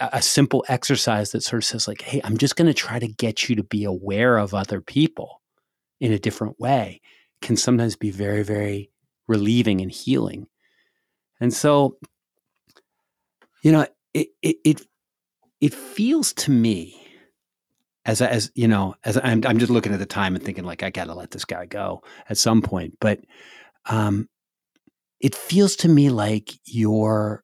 [0.00, 3.08] a simple exercise that sort of says, like, hey, I'm just going to try to
[3.08, 5.42] get you to be aware of other people
[6.00, 7.00] in a different way
[7.42, 8.90] can sometimes be very, very
[9.28, 10.46] relieving and healing.
[11.40, 11.98] And so
[13.66, 13.84] you know,
[14.14, 14.86] it it it,
[15.60, 17.02] it feels to me
[18.04, 20.84] as as you know, as I'm I'm just looking at the time and thinking like
[20.84, 23.20] I got to let this guy go at some point, but
[23.86, 24.28] um,
[25.18, 27.42] it feels to me like your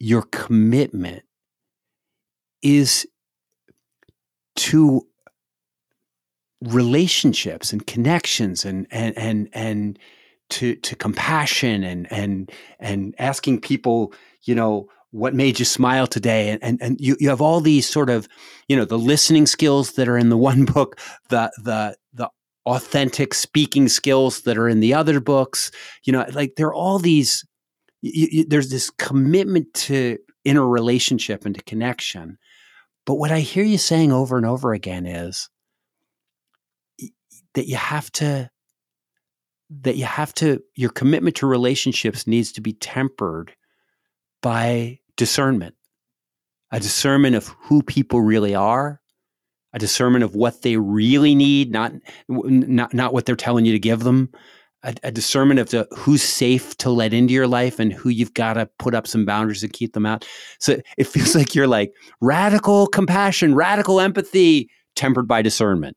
[0.00, 1.22] your commitment
[2.62, 3.06] is
[4.56, 5.06] to
[6.60, 9.98] relationships and connections and and and and
[10.50, 12.50] to to compassion and and
[12.80, 14.12] and asking people,
[14.42, 17.88] you know, what made you smile today and, and and you, you have all these
[17.88, 18.28] sort of
[18.68, 20.98] you know the listening skills that are in the one book
[21.28, 22.28] the the the
[22.68, 25.70] authentic speaking skills that are in the other books.
[26.04, 27.44] You know, like there are all these,
[28.00, 32.38] you, you, there's this commitment to inner relationship and to connection.
[33.06, 35.48] But what I hear you saying over and over again is
[37.54, 38.50] that you have to,
[39.82, 43.54] that you have to, your commitment to relationships needs to be tempered
[44.42, 45.74] by discernment,
[46.70, 49.00] a discernment of who people really are
[49.72, 51.92] a discernment of what they really need, not
[52.28, 54.30] not not what they're telling you to give them.
[54.84, 58.34] A, a discernment of the, who's safe to let into your life and who you've
[58.34, 60.26] got to put up some boundaries and keep them out.
[60.60, 65.96] So it feels like you're like radical compassion, radical empathy, tempered by discernment.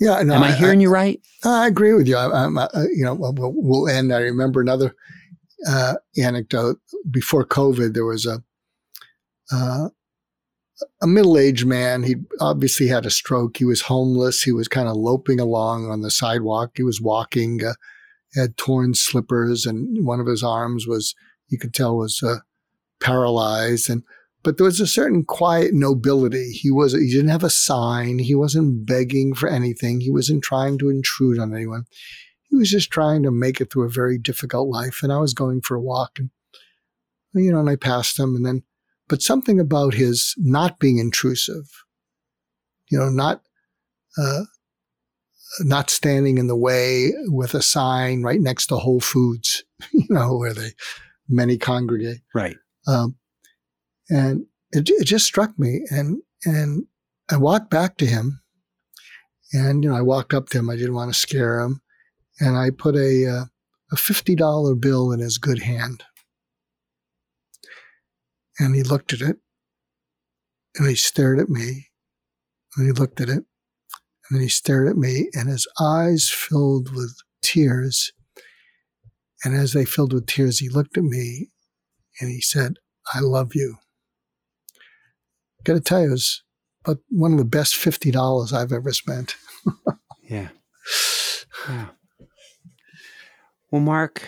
[0.00, 1.20] Yeah, no, am I, I hearing I, you right?
[1.44, 2.16] I agree with you.
[2.16, 4.14] I, I, you know, we'll, we'll, end.
[4.14, 4.94] I remember another
[5.68, 6.78] uh, anecdote
[7.10, 7.92] before COVID.
[7.92, 8.42] There was a
[9.52, 9.90] uh,
[11.02, 12.02] a middle-aged man.
[12.02, 13.56] He obviously had a stroke.
[13.56, 14.42] He was homeless.
[14.42, 16.72] He was kind of loping along on the sidewalk.
[16.76, 17.64] He was walking.
[17.64, 17.74] Uh,
[18.34, 21.14] had torn slippers, and one of his arms was
[21.48, 22.36] you could tell was uh,
[23.00, 23.90] paralyzed.
[23.90, 24.02] And
[24.42, 26.50] but there was a certain quiet nobility.
[26.52, 28.18] He was he didn't have a sign.
[28.18, 30.00] He wasn't begging for anything.
[30.00, 31.84] He wasn't trying to intrude on anyone.
[32.48, 35.02] He was just trying to make it through a very difficult life.
[35.02, 36.30] And I was going for a walk, and
[37.34, 38.62] you know, and I passed him, and then
[39.10, 41.84] but something about his not being intrusive,
[42.90, 43.42] you know, not
[44.16, 44.44] uh,
[45.60, 50.36] not standing in the way with a sign right next to Whole Foods, you know,
[50.36, 50.70] where they
[51.28, 52.20] many congregate.
[52.34, 52.56] Right.
[52.86, 53.16] Um,
[54.08, 56.86] and it, it just struck me, and and
[57.28, 58.40] I walked back to him,
[59.52, 60.70] and you know, I walked up to him.
[60.70, 61.82] I didn't want to scare him,
[62.38, 63.44] and I put a uh,
[63.90, 66.04] a fifty dollar bill in his good hand.
[68.60, 69.38] And he looked at it
[70.76, 71.88] and he stared at me
[72.76, 73.42] and he looked at it
[74.28, 78.12] and then he stared at me and his eyes filled with tears.
[79.42, 81.48] And as they filled with tears, he looked at me
[82.20, 82.76] and he said,
[83.12, 83.78] I love you.
[85.64, 86.42] Gotta tell you, it was
[86.84, 89.36] but one of the best $50 I've ever spent.
[90.22, 90.48] yeah.
[91.68, 91.86] Yeah.
[93.70, 94.22] Well, Mark,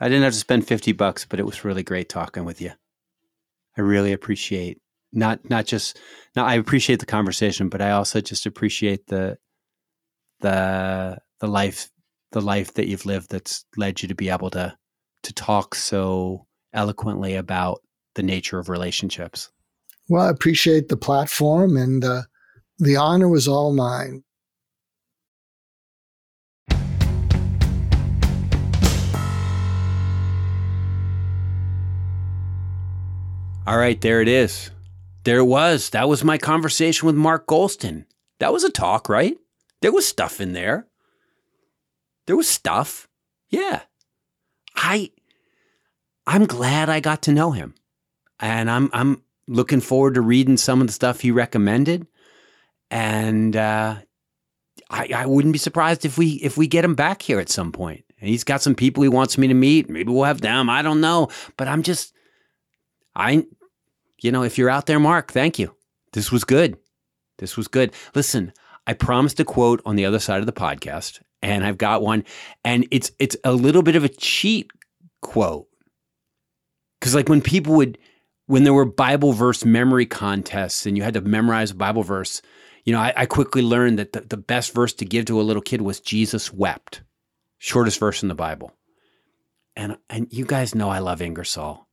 [0.00, 2.72] I didn't have to spend 50 bucks, but it was really great talking with you.
[3.76, 4.78] I really appreciate
[5.12, 5.98] not not just
[6.36, 9.38] now I appreciate the conversation, but I also just appreciate the
[10.40, 11.88] the the life
[12.32, 14.76] the life that you've lived that's led you to be able to
[15.22, 17.80] to talk so eloquently about
[18.14, 19.50] the nature of relationships.
[20.08, 22.22] Well, I appreciate the platform and uh,
[22.78, 24.24] the honor was all mine.
[33.64, 34.70] All right, there it is.
[35.24, 35.90] There it was.
[35.90, 38.06] That was my conversation with Mark Goulston.
[38.40, 39.36] That was a talk, right?
[39.82, 40.88] There was stuff in there.
[42.26, 43.08] There was stuff.
[43.50, 43.82] Yeah.
[44.74, 45.12] I
[46.26, 47.74] I'm glad I got to know him.
[48.40, 52.06] And I'm I'm looking forward to reading some of the stuff he recommended.
[52.90, 53.96] And uh,
[54.90, 57.70] I, I wouldn't be surprised if we if we get him back here at some
[57.70, 58.04] point.
[58.20, 59.88] And he's got some people he wants me to meet.
[59.88, 60.68] Maybe we'll have them.
[60.68, 61.28] I don't know.
[61.56, 62.12] But I'm just
[63.14, 63.46] I,
[64.20, 65.74] you know, if you're out there, Mark, thank you.
[66.12, 66.76] This was good.
[67.38, 67.92] This was good.
[68.14, 68.52] Listen,
[68.86, 72.24] I promised a quote on the other side of the podcast, and I've got one,
[72.64, 74.70] and it's it's a little bit of a cheat
[75.20, 75.66] quote.
[77.00, 77.98] Because like when people would,
[78.46, 82.42] when there were Bible verse memory contests, and you had to memorize a Bible verse,
[82.84, 85.42] you know, I, I quickly learned that the, the best verse to give to a
[85.42, 87.02] little kid was Jesus wept,
[87.58, 88.72] shortest verse in the Bible.
[89.74, 91.88] And and you guys know I love Ingersoll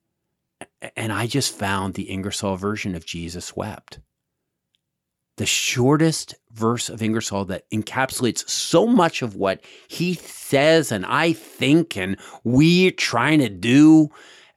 [0.95, 3.99] and I just found the Ingersoll version of Jesus Wept.
[5.37, 11.33] The shortest verse of Ingersoll that encapsulates so much of what he says and I
[11.33, 14.09] think and we're trying to do.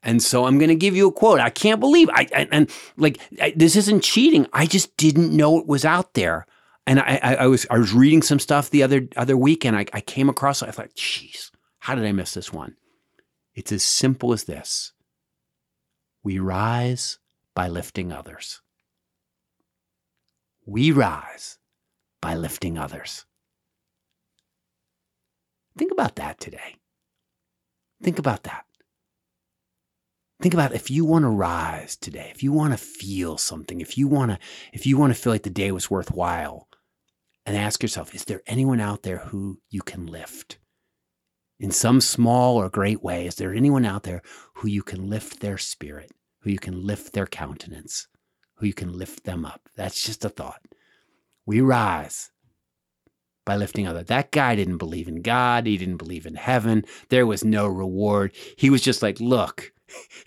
[0.02, 1.38] And so I'm going to give you a quote.
[1.38, 4.48] I can't believe I, and like I, this isn't cheating.
[4.52, 6.46] I just didn't know it was out there.
[6.84, 9.76] And I, I, I, was I was reading some stuff the other other week, and
[9.76, 10.64] I, I came across.
[10.64, 12.74] I thought, "Jeez, how did I miss this one?"
[13.54, 14.92] It's as simple as this:
[16.22, 17.18] we rise
[17.54, 18.60] by lifting others.
[20.64, 21.58] We rise
[22.20, 23.26] by lifting others.
[25.76, 26.76] Think about that today.
[28.02, 28.64] Think about that.
[30.40, 33.96] Think about if you want to rise today, if you want to feel something, if
[33.96, 34.38] you want to
[34.72, 36.68] if you want to feel like the day was worthwhile,
[37.46, 40.58] and ask yourself, is there anyone out there who you can lift?
[41.62, 44.20] In some small or great way, is there anyone out there
[44.54, 46.10] who you can lift their spirit,
[46.40, 48.08] who you can lift their countenance,
[48.56, 49.68] who you can lift them up?
[49.76, 50.60] That's just a thought.
[51.46, 52.32] We rise
[53.46, 54.06] by lifting others.
[54.06, 55.66] That guy didn't believe in God.
[55.66, 56.84] He didn't believe in heaven.
[57.10, 58.32] There was no reward.
[58.56, 59.72] He was just like, look,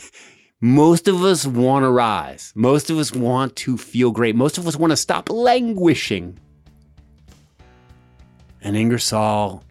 [0.62, 2.54] most of us want to rise.
[2.56, 4.38] Most of us want to feel great.
[4.38, 6.40] Most of us want to stop languishing.
[8.62, 9.65] And Ingersoll,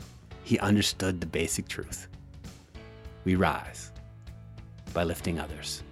[0.44, 2.08] he understood the basic truth.
[3.24, 3.90] We rise
[4.92, 5.82] by lifting others.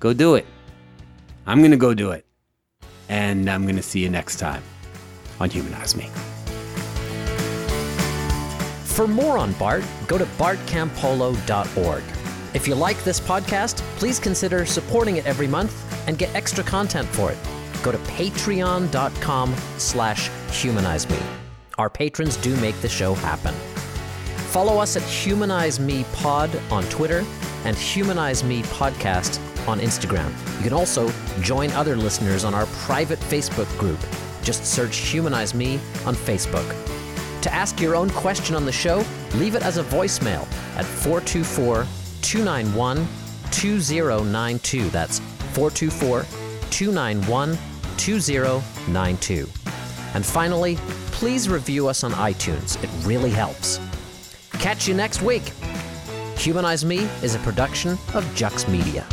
[0.00, 0.46] Go do it.
[1.46, 2.26] I'm going to go do it.
[3.08, 4.62] And I'm going to see you next time
[5.38, 6.08] on Humanize Me.
[8.84, 12.02] For more on Bart, go to bartcampolo.org.
[12.52, 15.74] If you like this podcast, please consider supporting it every month
[16.08, 17.38] and get extra content for it.
[17.82, 21.18] Go to patreon.com slash humanize me.
[21.80, 23.54] Our patrons do make the show happen.
[24.52, 27.24] Follow us at Humanize Me Pod on Twitter
[27.64, 30.30] and Humanize Me Podcast on Instagram.
[30.58, 33.98] You can also join other listeners on our private Facebook group.
[34.42, 36.68] Just search Humanize Me on Facebook.
[37.40, 39.02] To ask your own question on the show,
[39.36, 40.42] leave it as a voicemail
[40.76, 41.86] at 424
[42.20, 43.08] 291
[43.52, 44.90] 2092.
[44.90, 45.20] That's
[45.54, 46.26] 424
[46.68, 47.56] 291
[47.96, 49.48] 2092.
[50.12, 50.76] And finally,
[51.20, 52.82] please review us on iTunes.
[52.82, 53.78] It really helps.
[54.52, 55.52] Catch you next week.
[56.38, 59.06] Humanize Me is a production of Jux Media.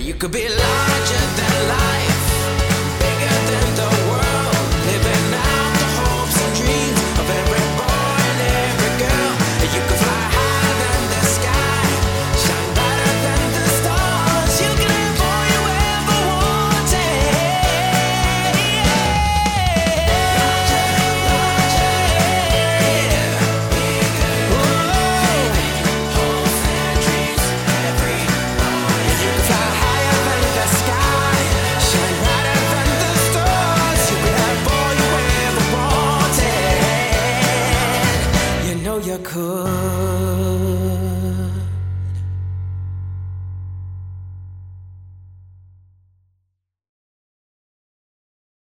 [0.00, 2.17] You could be larger than life.
[39.38, 40.07] could.